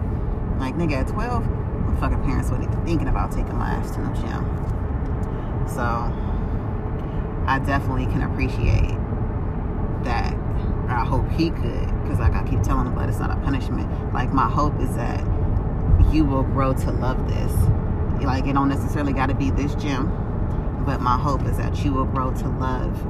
Like 0.59 0.75
nigga, 0.75 1.01
at 1.01 1.09
12, 1.09 1.49
my 1.49 2.01
fucking 2.01 2.23
parents 2.23 2.51
even 2.51 2.71
thinking 2.85 3.09
about 3.09 3.33
taking 3.33 3.57
my 3.57 3.71
ass 3.71 3.91
to 3.93 4.01
the 4.01 4.11
gym. 4.15 5.67
So 5.69 5.83
I 7.47 7.59
definitely 7.65 8.07
can 8.07 8.23
appreciate 8.23 8.97
that. 10.05 10.35
I 10.89 11.05
hope 11.05 11.31
he 11.31 11.51
could, 11.51 11.87
because 12.03 12.19
like 12.19 12.33
I 12.33 12.43
keep 12.49 12.63
telling 12.63 12.87
him, 12.87 12.95
but 12.95 13.09
it's 13.09 13.19
not 13.19 13.31
a 13.31 13.37
punishment. 13.43 14.13
Like 14.13 14.33
my 14.33 14.49
hope 14.49 14.79
is 14.81 14.95
that 14.97 15.21
you 16.13 16.25
will 16.25 16.43
grow 16.43 16.73
to 16.73 16.91
love 16.91 17.29
this. 17.29 17.53
Like 18.25 18.47
it 18.47 18.55
don't 18.55 18.69
necessarily 18.69 19.13
got 19.13 19.27
to 19.27 19.35
be 19.35 19.51
this 19.51 19.75
gym, 19.77 20.09
but 20.85 21.01
my 21.01 21.19
hope 21.19 21.45
is 21.47 21.57
that 21.59 21.85
you 21.85 21.93
will 21.93 22.05
grow 22.05 22.33
to 22.33 22.49
love 22.49 23.05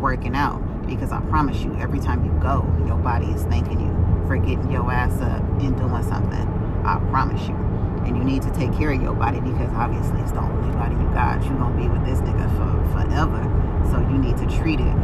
working 0.00 0.34
out. 0.34 0.60
Because 0.86 1.12
I 1.12 1.20
promise 1.22 1.60
you, 1.60 1.74
every 1.76 2.00
time 2.00 2.24
you 2.24 2.32
go, 2.40 2.64
your 2.86 2.96
body 2.96 3.26
is 3.26 3.42
thanking 3.44 3.80
you 3.80 4.26
for 4.26 4.36
getting 4.36 4.70
your 4.70 4.90
ass 4.90 5.20
up 5.20 5.42
and 5.60 5.76
doing 5.76 6.02
something. 6.02 6.48
I 6.84 6.98
promise 7.10 7.46
you. 7.46 7.54
And 8.06 8.16
you 8.16 8.24
need 8.24 8.42
to 8.42 8.50
take 8.52 8.72
care 8.72 8.92
of 8.92 9.02
your 9.02 9.14
body 9.14 9.40
because 9.40 9.70
obviously 9.74 10.20
it's 10.20 10.32
the 10.32 10.40
only 10.40 10.72
body 10.76 10.94
you 10.94 11.08
got. 11.10 11.44
You're 11.44 11.58
gonna 11.58 11.76
be 11.76 11.88
with 11.88 12.06
this 12.06 12.20
nigga 12.20 12.48
for 12.56 12.92
forever. 12.92 13.42
So 13.90 14.00
you 14.00 14.18
need 14.18 14.38
to 14.38 14.46
treat 14.56 14.80
it 14.80 14.94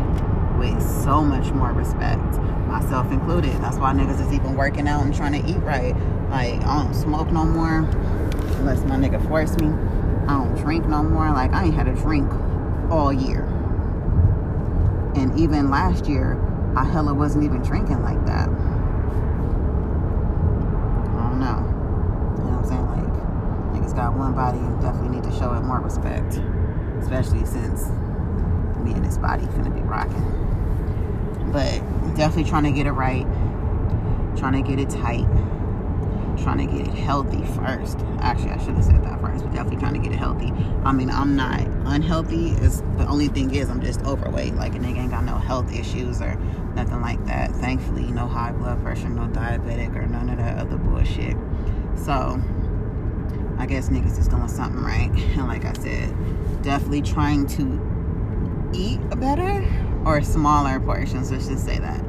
with 0.58 0.80
so 1.04 1.22
much 1.22 1.52
more 1.52 1.72
respect, 1.72 2.38
myself 2.66 3.10
included. 3.12 3.52
That's 3.60 3.76
why 3.76 3.92
niggas 3.92 4.26
is 4.26 4.32
even 4.32 4.56
working 4.56 4.88
out 4.88 5.04
and 5.04 5.14
trying 5.14 5.32
to 5.42 5.50
eat 5.50 5.58
right. 5.58 5.94
Like, 6.30 6.64
I 6.64 6.82
don't 6.82 6.94
smoke 6.94 7.30
no 7.30 7.44
more 7.44 7.80
unless 8.58 8.82
my 8.84 8.96
nigga 8.96 9.26
force 9.28 9.56
me. 9.58 9.66
I 10.28 10.38
don't 10.38 10.54
drink 10.56 10.86
no 10.86 11.02
more. 11.02 11.30
Like, 11.30 11.52
I 11.52 11.64
ain't 11.64 11.74
had 11.74 11.86
a 11.86 11.94
drink 11.94 12.30
all 12.90 13.12
year. 13.12 13.44
And 15.16 15.38
even 15.38 15.70
last 15.70 16.06
year, 16.06 16.40
I 16.76 16.84
hella 16.84 17.14
wasn't 17.14 17.44
even 17.44 17.62
drinking 17.62 18.02
like 18.02 18.24
that. 18.26 18.48
I 18.48 18.52
don't 21.28 21.38
know. 21.38 21.60
You 22.38 22.44
know 22.50 22.56
what 22.56 22.64
I'm 22.64 22.68
saying? 22.68 22.86
Like, 22.86 23.82
niggas 23.82 23.94
got 23.94 24.16
one 24.16 24.34
body 24.34 24.58
and 24.58 24.80
definitely 24.80 25.16
need 25.16 25.24
to 25.24 25.32
show 25.38 25.52
it 25.54 25.60
more 25.60 25.80
respect. 25.80 26.40
Especially 27.00 27.44
since 27.44 27.90
me 28.82 28.92
and 28.92 29.04
this 29.04 29.18
body 29.18 29.44
finna 29.44 29.72
be 29.74 29.82
rocking. 29.82 30.22
But 31.52 31.80
definitely 32.16 32.50
trying 32.50 32.64
to 32.64 32.72
get 32.72 32.86
it 32.86 32.92
right, 32.92 33.26
trying 34.36 34.54
to 34.60 34.68
get 34.68 34.80
it 34.80 34.90
tight, 34.90 35.28
trying 36.37 36.59
to 36.59 36.66
get 36.66 36.87
it 36.87 36.95
healthy 36.95 37.45
first. 37.55 37.99
Actually, 38.20 38.51
I 38.51 38.59
should 38.59 38.74
have 38.74 38.85
said 38.85 39.05
that 39.05 39.20
first, 39.20 39.45
but 39.45 39.53
definitely 39.53 39.78
trying 39.78 39.95
to 39.95 40.01
get 40.01 40.12
it 40.12 40.18
healthy. 40.18 40.53
I 40.85 40.93
mean, 40.93 41.11
I'm 41.11 41.37
not 41.37 41.61
unhealthy. 41.61 42.51
Is 42.51 42.80
the 42.97 43.07
only 43.07 43.28
thing 43.28 43.55
is 43.55 43.68
I'm 43.68 43.80
just 43.80 44.03
overweight. 44.03 44.55
Like 44.55 44.74
a 44.74 44.78
nigga 44.78 44.99
ain't 44.99 45.11
got 45.11 45.24
no 45.24 45.37
health 45.37 45.72
issues 45.72 46.20
or 46.20 46.35
nothing 46.74 47.01
like 47.01 47.24
that. 47.26 47.53
Thankfully, 47.53 48.11
no 48.11 48.26
high 48.26 48.53
blood 48.53 48.82
pressure, 48.82 49.09
no 49.09 49.22
diabetic 49.28 49.95
or 49.97 50.07
none 50.07 50.28
of 50.28 50.39
that 50.39 50.59
other 50.59 50.76
bullshit. 50.76 51.37
So 51.97 52.41
I 53.59 53.66
guess 53.66 53.89
niggas 53.89 54.18
is 54.18 54.28
doing 54.28 54.49
something 54.49 54.82
right. 54.82 55.11
And 55.39 55.47
like 55.47 55.64
I 55.64 55.72
said, 55.74 56.14
definitely 56.62 57.03
trying 57.03 57.47
to 57.49 58.70
eat 58.74 59.01
better 59.18 59.64
or 60.05 60.22
smaller 60.22 60.80
portions. 60.80 61.30
Let's 61.30 61.49
just 61.49 61.64
say 61.64 61.78
that. 61.78 62.05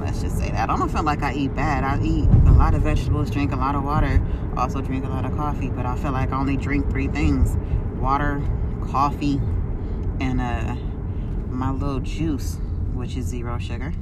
Let's 0.00 0.20
just 0.20 0.38
say 0.38 0.50
that. 0.50 0.70
I 0.70 0.76
don't 0.76 0.90
feel 0.90 1.02
like 1.02 1.22
I 1.22 1.34
eat 1.34 1.54
bad. 1.54 1.84
I 1.84 2.02
eat 2.02 2.28
lot 2.56 2.74
of 2.74 2.82
vegetables, 2.82 3.30
drink 3.30 3.52
a 3.52 3.56
lot 3.56 3.74
of 3.74 3.84
water, 3.84 4.20
also 4.56 4.80
drink 4.80 5.04
a 5.04 5.08
lot 5.08 5.24
of 5.24 5.36
coffee. 5.36 5.68
But 5.68 5.86
I 5.86 5.96
feel 5.96 6.12
like 6.12 6.32
I 6.32 6.38
only 6.38 6.56
drink 6.56 6.90
three 6.90 7.08
things: 7.08 7.56
water, 8.00 8.42
coffee, 8.90 9.40
and 10.20 10.40
uh, 10.40 10.76
my 11.48 11.70
little 11.70 12.00
juice, 12.00 12.58
which 12.94 13.16
is 13.16 13.26
zero 13.26 13.58
sugar. 13.58 13.92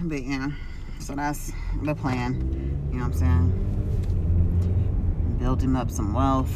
But 0.00 0.22
yeah, 0.22 0.50
so 0.98 1.14
that's 1.14 1.52
the 1.82 1.94
plan. 1.94 2.34
You 2.92 2.98
know 2.98 3.04
what 3.04 3.14
I'm 3.14 3.18
saying? 3.18 3.52
Build 5.38 5.62
him 5.62 5.76
up 5.76 5.90
some 5.90 6.12
wealth, 6.12 6.52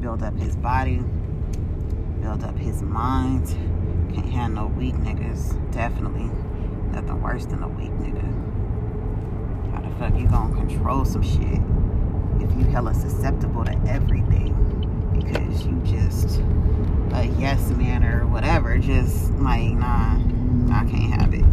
build 0.00 0.22
up 0.22 0.36
his 0.36 0.56
body, 0.56 1.02
build 2.20 2.44
up 2.44 2.56
his 2.56 2.82
mind. 2.82 3.48
Can't 4.14 4.28
handle 4.28 4.68
weak 4.68 4.94
niggas. 4.96 5.54
Definitely 5.72 6.30
nothing 6.92 7.22
worst 7.22 7.50
than 7.50 7.62
a 7.62 7.68
weak 7.68 7.90
nigga. 7.92 8.24
How 9.72 9.80
the 9.80 9.90
fuck 9.96 10.18
you 10.18 10.26
gonna 10.28 10.54
control 10.54 11.04
some 11.04 11.22
shit 11.22 11.60
if 12.42 12.56
you 12.56 12.64
hella 12.70 12.94
susceptible 12.94 13.64
to 13.64 13.72
everything 13.86 14.54
because 15.12 15.66
you 15.66 15.80
just 15.84 16.40
a 17.12 17.26
yes 17.38 17.70
man 17.70 18.04
or 18.04 18.26
whatever. 18.26 18.78
Just 18.78 19.32
like 19.34 19.72
nah, 19.72 20.16
I 20.72 20.84
can't 20.90 21.20
have 21.20 21.34
it. 21.34 21.44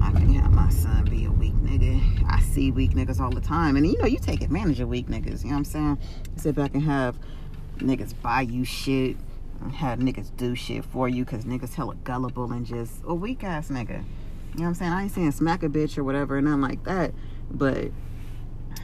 I 0.00 0.12
can't 0.12 0.36
have 0.36 0.52
my 0.52 0.68
son 0.70 1.04
be 1.04 1.24
a 1.24 1.30
weak 1.30 1.54
nigga. 1.54 2.00
I 2.28 2.40
see 2.40 2.70
weak 2.70 2.92
niggas 2.92 3.20
all 3.20 3.30
the 3.30 3.40
time, 3.40 3.76
and 3.76 3.86
you 3.86 3.98
know 3.98 4.06
you 4.06 4.18
take 4.18 4.42
advantage 4.42 4.80
of 4.80 4.88
weak 4.88 5.08
niggas. 5.08 5.42
You 5.42 5.50
know 5.50 5.56
what 5.56 5.58
I'm 5.58 5.64
saying? 5.64 5.98
Sit 6.36 6.54
back 6.54 6.74
and 6.74 6.82
have 6.82 7.18
niggas 7.78 8.14
buy 8.22 8.42
you 8.42 8.64
shit 8.64 9.16
have 9.74 9.98
niggas 9.98 10.30
do 10.36 10.54
shit 10.54 10.84
for 10.84 11.08
you 11.08 11.24
because 11.24 11.44
niggas 11.44 11.74
hella 11.74 11.94
gullible 12.04 12.52
and 12.52 12.64
just 12.64 13.02
a 13.04 13.14
weak 13.14 13.44
ass 13.44 13.68
nigga. 13.68 14.04
You 14.58 14.64
know 14.64 14.70
what 14.70 14.70
I'm 14.70 14.74
saying? 14.74 14.92
I 14.92 15.02
ain't 15.04 15.12
saying 15.12 15.30
smack 15.30 15.62
a 15.62 15.68
bitch 15.68 15.96
or 15.98 16.02
whatever, 16.02 16.36
or 16.36 16.42
nothing 16.42 16.62
like 16.62 16.82
that. 16.82 17.14
But 17.48 17.92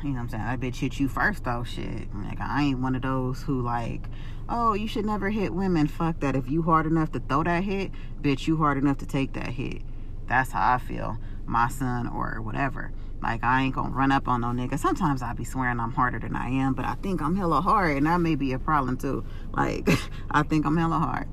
you 0.04 0.10
know 0.10 0.12
what 0.12 0.20
I'm 0.20 0.28
saying? 0.28 0.44
That 0.44 0.60
bitch 0.60 0.76
hit 0.76 1.00
you 1.00 1.08
first 1.08 1.42
though, 1.42 1.64
shit. 1.64 2.14
Like 2.14 2.40
I 2.40 2.62
ain't 2.62 2.78
one 2.78 2.94
of 2.94 3.02
those 3.02 3.42
who 3.42 3.60
like, 3.60 4.02
oh, 4.48 4.74
you 4.74 4.86
should 4.86 5.04
never 5.04 5.30
hit 5.30 5.52
women. 5.52 5.88
Fuck 5.88 6.20
that. 6.20 6.36
If 6.36 6.48
you 6.48 6.62
hard 6.62 6.86
enough 6.86 7.10
to 7.10 7.18
throw 7.18 7.42
that 7.42 7.64
hit, 7.64 7.90
bitch, 8.22 8.46
you 8.46 8.56
hard 8.56 8.78
enough 8.78 8.98
to 8.98 9.06
take 9.06 9.32
that 9.32 9.48
hit. 9.48 9.82
That's 10.28 10.52
how 10.52 10.74
I 10.74 10.78
feel. 10.78 11.18
My 11.44 11.68
son 11.68 12.06
or 12.06 12.40
whatever. 12.40 12.92
Like 13.20 13.42
I 13.42 13.62
ain't 13.62 13.74
gonna 13.74 13.90
run 13.90 14.12
up 14.12 14.28
on 14.28 14.42
no 14.42 14.48
nigga. 14.48 14.78
Sometimes 14.78 15.22
I 15.22 15.32
be 15.32 15.42
swearing 15.42 15.80
I'm 15.80 15.92
harder 15.92 16.20
than 16.20 16.36
I 16.36 16.50
am, 16.50 16.74
but 16.74 16.84
I 16.84 16.94
think 17.02 17.20
I'm 17.20 17.34
hella 17.34 17.60
hard, 17.60 17.96
and 17.96 18.06
that 18.06 18.18
may 18.18 18.36
be 18.36 18.52
a 18.52 18.60
problem 18.60 18.96
too. 18.96 19.24
Like 19.52 19.88
I 20.30 20.44
think 20.44 20.66
I'm 20.66 20.76
hella 20.76 21.00
hard, 21.00 21.26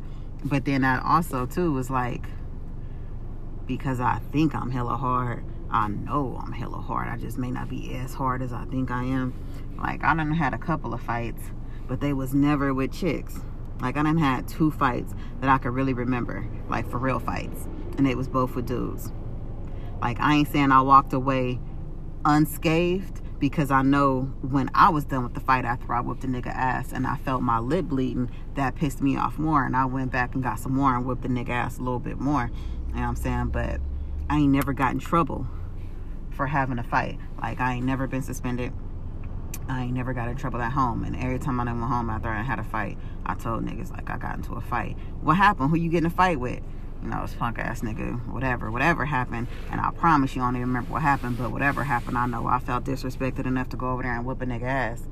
but 0.43 0.65
then 0.65 0.81
that 0.81 1.03
also 1.05 1.45
too 1.45 1.71
was 1.71 1.91
like 1.91 2.25
because 3.78 4.01
I 4.01 4.19
think 4.34 4.53
I'm 4.53 4.69
hella 4.69 4.97
hard. 4.97 5.45
I 5.69 5.88
know 5.88 6.38
I'm 6.43 6.51
hella 6.51 6.80
hard. 6.82 7.07
I 7.07 7.15
just 7.15 7.38
may 7.38 7.51
not 7.51 7.69
be 7.69 7.95
as 7.95 8.13
hard 8.13 8.41
as 8.41 8.51
I 8.51 8.65
think 8.65 8.91
I 8.91 9.05
am. 9.05 9.34
Like 9.78 10.03
I 10.03 10.13
done 10.13 10.30
had 10.34 10.53
a 10.53 10.57
couple 10.57 10.93
of 10.93 11.01
fights, 11.01 11.41
but 11.88 12.01
they 12.01 12.11
was 12.11 12.34
never 12.34 12.74
with 12.74 12.91
chicks. 12.91 13.39
Like 13.80 13.95
I 13.95 14.03
done 14.03 14.17
had 14.17 14.45
two 14.49 14.72
fights 14.72 15.13
that 15.39 15.49
I 15.49 15.57
could 15.57 15.72
really 15.72 15.93
remember, 15.93 16.45
like 16.67 16.91
for 16.91 16.97
real 16.97 17.19
fights, 17.19 17.69
and 17.97 18.05
they 18.05 18.13
was 18.13 18.28
both 18.28 18.55
with 18.55 18.65
dudes. 18.65 19.13
Like 20.01 20.19
I 20.19 20.36
ain't 20.36 20.51
saying 20.51 20.74
I 20.74 20.82
walked 20.82 21.13
away 21.13 21.57
unscathed 22.26 23.22
because 23.39 23.72
I 23.72 23.84
know 23.84 24.34
when 24.41 24.69
I 24.76 24.89
was 24.89 25.05
done 25.05 25.24
with 25.24 25.34
the 25.34 25.39
fight 25.39 25.63
after 25.63 25.93
I 25.93 26.01
whooped 26.01 26.22
the 26.22 26.28
nigga 26.28 26.47
ass 26.47 26.91
and 26.91 27.07
I 27.07 27.15
felt 27.15 27.41
my 27.41 27.59
lip 27.59 27.86
bleeding, 27.86 28.30
that 28.55 28.76
pissed 28.76 29.01
me 29.01 29.15
off 29.15 29.39
more. 29.39 29.65
And 29.65 29.78
I 29.78 29.86
went 29.86 30.11
back 30.11 30.36
and 30.36 30.43
got 30.43 30.59
some 30.59 30.76
more 30.76 30.93
and 30.93 31.05
whooped 31.05 31.24
the 31.24 31.30
nigga 31.30 31.49
ass 31.49 31.78
a 31.78 31.82
little 31.82 31.99
bit 31.99 32.19
more. 32.19 32.51
You 32.91 32.97
know 32.97 33.01
what 33.03 33.07
I'm 33.07 33.15
saying? 33.15 33.47
But 33.47 33.79
I 34.29 34.37
ain't 34.37 34.51
never 34.51 34.73
got 34.73 34.91
in 34.91 34.99
trouble 34.99 35.47
for 36.31 36.47
having 36.47 36.79
a 36.79 36.83
fight. 36.83 37.19
Like 37.41 37.59
I 37.59 37.75
ain't 37.75 37.85
never 37.85 38.07
been 38.07 38.21
suspended. 38.21 38.73
I 39.69 39.83
ain't 39.83 39.93
never 39.93 40.13
got 40.13 40.27
in 40.27 40.35
trouble 40.35 40.61
at 40.61 40.73
home. 40.73 41.03
And 41.03 41.15
every 41.15 41.39
time 41.39 41.59
I 41.59 41.65
went 41.65 41.79
home 41.83 42.09
after 42.09 42.29
I 42.29 42.41
had 42.41 42.59
a 42.59 42.63
fight, 42.63 42.97
I 43.25 43.35
told 43.35 43.65
niggas 43.65 43.91
like 43.91 44.09
I 44.09 44.17
got 44.17 44.35
into 44.35 44.53
a 44.53 44.61
fight. 44.61 44.97
What 45.21 45.37
happened? 45.37 45.69
Who 45.69 45.77
you 45.77 45.89
getting 45.89 46.07
a 46.07 46.09
fight 46.09 46.39
with? 46.39 46.59
You 47.01 47.09
know, 47.09 47.21
it's 47.23 47.33
punk 47.33 47.57
ass 47.57 47.81
nigga, 47.81 48.27
whatever, 48.27 48.69
whatever 48.69 49.05
happened. 49.05 49.47
And 49.71 49.81
I 49.81 49.91
promise 49.91 50.35
you, 50.35 50.41
I 50.41 50.45
don't 50.45 50.57
even 50.57 50.67
remember 50.67 50.91
what 50.91 51.01
happened, 51.01 51.37
but 51.37 51.51
whatever 51.51 51.83
happened, 51.83 52.17
I 52.17 52.27
know 52.27 52.45
I 52.47 52.59
felt 52.59 52.83
disrespected 52.83 53.45
enough 53.45 53.69
to 53.69 53.77
go 53.77 53.91
over 53.91 54.03
there 54.03 54.15
and 54.15 54.25
whip 54.25 54.41
a 54.41 54.45
nigga 54.45 54.63
ass. 54.63 55.03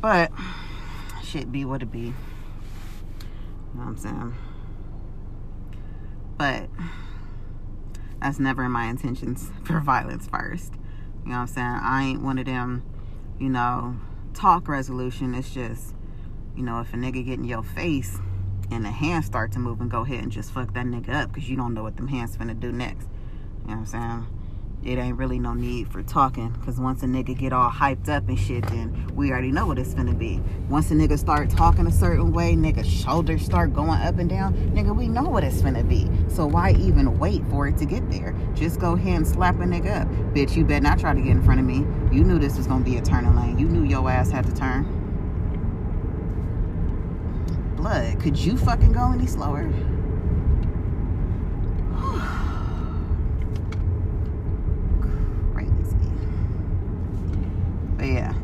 But 0.00 0.32
shit 1.24 1.50
be 1.50 1.64
what 1.64 1.82
it 1.82 1.90
be. 1.90 1.98
You 1.98 2.12
know 3.74 3.80
what 3.80 3.86
I'm 3.86 3.96
saying? 3.96 4.34
But 6.36 6.68
that's 8.20 8.38
never 8.38 8.64
in 8.64 8.72
my 8.72 8.86
intentions 8.86 9.50
for 9.64 9.80
violence 9.80 10.26
first. 10.26 10.74
You 11.24 11.30
know 11.30 11.36
what 11.36 11.42
I'm 11.42 11.46
saying? 11.48 11.66
I 11.66 12.04
ain't 12.04 12.22
one 12.22 12.38
of 12.38 12.46
them, 12.46 12.82
you 13.38 13.48
know, 13.48 13.96
talk 14.34 14.68
resolution. 14.68 15.34
It's 15.34 15.52
just, 15.52 15.94
you 16.56 16.62
know, 16.62 16.80
if 16.80 16.92
a 16.92 16.96
nigga 16.96 17.24
get 17.24 17.38
in 17.38 17.44
your 17.44 17.62
face 17.62 18.18
and 18.70 18.84
the 18.84 18.90
hands 18.90 19.26
start 19.26 19.52
to 19.52 19.58
move 19.58 19.80
and 19.80 19.90
go 19.90 20.02
ahead 20.02 20.22
and 20.22 20.32
just 20.32 20.52
fuck 20.52 20.74
that 20.74 20.86
nigga 20.86 21.10
up 21.10 21.32
because 21.32 21.48
you 21.48 21.56
don't 21.56 21.74
know 21.74 21.82
what 21.82 21.96
them 21.96 22.08
hands 22.08 22.36
finna 22.36 22.58
do 22.58 22.72
next. 22.72 23.08
You 23.62 23.74
know 23.74 23.76
what 23.76 23.76
I'm 23.76 23.86
saying? 23.86 24.26
It 24.84 24.98
ain't 24.98 25.16
really 25.16 25.38
no 25.38 25.54
need 25.54 25.88
for 25.88 26.02
talking 26.02 26.50
because 26.50 26.78
once 26.78 27.02
a 27.02 27.06
nigga 27.06 27.36
get 27.38 27.54
all 27.54 27.70
hyped 27.70 28.10
up 28.10 28.28
and 28.28 28.38
shit, 28.38 28.66
then 28.66 29.10
we 29.14 29.30
already 29.30 29.50
know 29.50 29.66
what 29.66 29.78
it's 29.78 29.94
gonna 29.94 30.12
be. 30.12 30.42
Once 30.68 30.90
a 30.90 30.94
nigga 30.94 31.18
start 31.18 31.48
talking 31.48 31.86
a 31.86 31.90
certain 31.90 32.32
way, 32.32 32.54
nigga 32.54 32.84
shoulders 32.84 33.42
start 33.42 33.72
going 33.72 33.98
up 34.02 34.18
and 34.18 34.28
down, 34.28 34.52
nigga, 34.74 34.94
we 34.94 35.08
know 35.08 35.22
what 35.22 35.42
it's 35.42 35.62
gonna 35.62 35.82
be. 35.82 36.06
So 36.28 36.44
why 36.44 36.72
even 36.72 37.18
wait 37.18 37.42
for 37.46 37.66
it 37.66 37.78
to 37.78 37.86
get 37.86 38.10
there? 38.10 38.34
Just 38.54 38.78
go 38.78 38.92
ahead 38.92 39.16
and 39.16 39.26
slap 39.26 39.54
a 39.54 39.60
nigga 39.60 40.02
up. 40.02 40.08
Bitch, 40.34 40.54
you 40.54 40.66
better 40.66 40.82
not 40.82 40.98
try 40.98 41.14
to 41.14 41.20
get 41.20 41.30
in 41.30 41.42
front 41.42 41.60
of 41.60 41.66
me. 41.66 41.86
You 42.14 42.22
knew 42.22 42.38
this 42.38 42.58
was 42.58 42.66
gonna 42.66 42.84
be 42.84 42.98
a 42.98 43.02
turning 43.02 43.34
lane. 43.34 43.58
You 43.58 43.66
knew 43.66 43.84
your 43.84 44.10
ass 44.10 44.30
had 44.30 44.44
to 44.44 44.52
turn. 44.52 44.84
Blood, 47.76 48.20
could 48.20 48.36
you 48.36 48.58
fucking 48.58 48.92
go 48.92 49.12
any 49.12 49.26
slower? 49.26 49.72
But 58.04 58.12
yeah. 58.12 58.34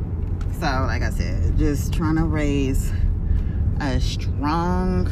So, 0.52 0.86
like 0.86 1.02
I 1.02 1.10
said, 1.10 1.58
just 1.58 1.92
trying 1.92 2.16
to 2.16 2.24
raise 2.24 2.90
a 3.78 4.00
strong, 4.00 5.10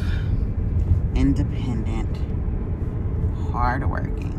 independent, 1.13 2.17
hardworking, 3.51 4.33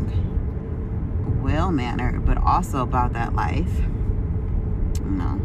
well-mannered, 1.40 2.26
but 2.26 2.38
also 2.38 2.82
about 2.82 3.12
that 3.12 3.36
life. 3.36 3.72
You 4.98 5.10
know, 5.12 5.40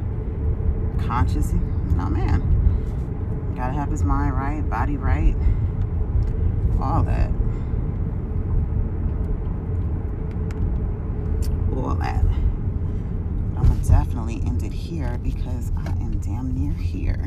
conscious, 1.06 1.54
know, 1.96 2.10
man. 2.10 3.54
Gotta 3.56 3.74
have 3.74 3.92
his 3.92 4.04
mind 4.04 4.36
right, 4.36 4.68
body 4.68 4.98
right, 4.98 5.36
all 6.82 7.04
that. 7.04 7.30
All 11.78 11.94
that 11.94 12.26
definitely 13.88 14.42
end 14.46 14.64
it 14.64 14.74
here 14.74 15.18
because 15.24 15.72
I 15.78 15.90
am 16.02 16.20
damn 16.20 16.54
near 16.54 16.74
here. 16.74 17.26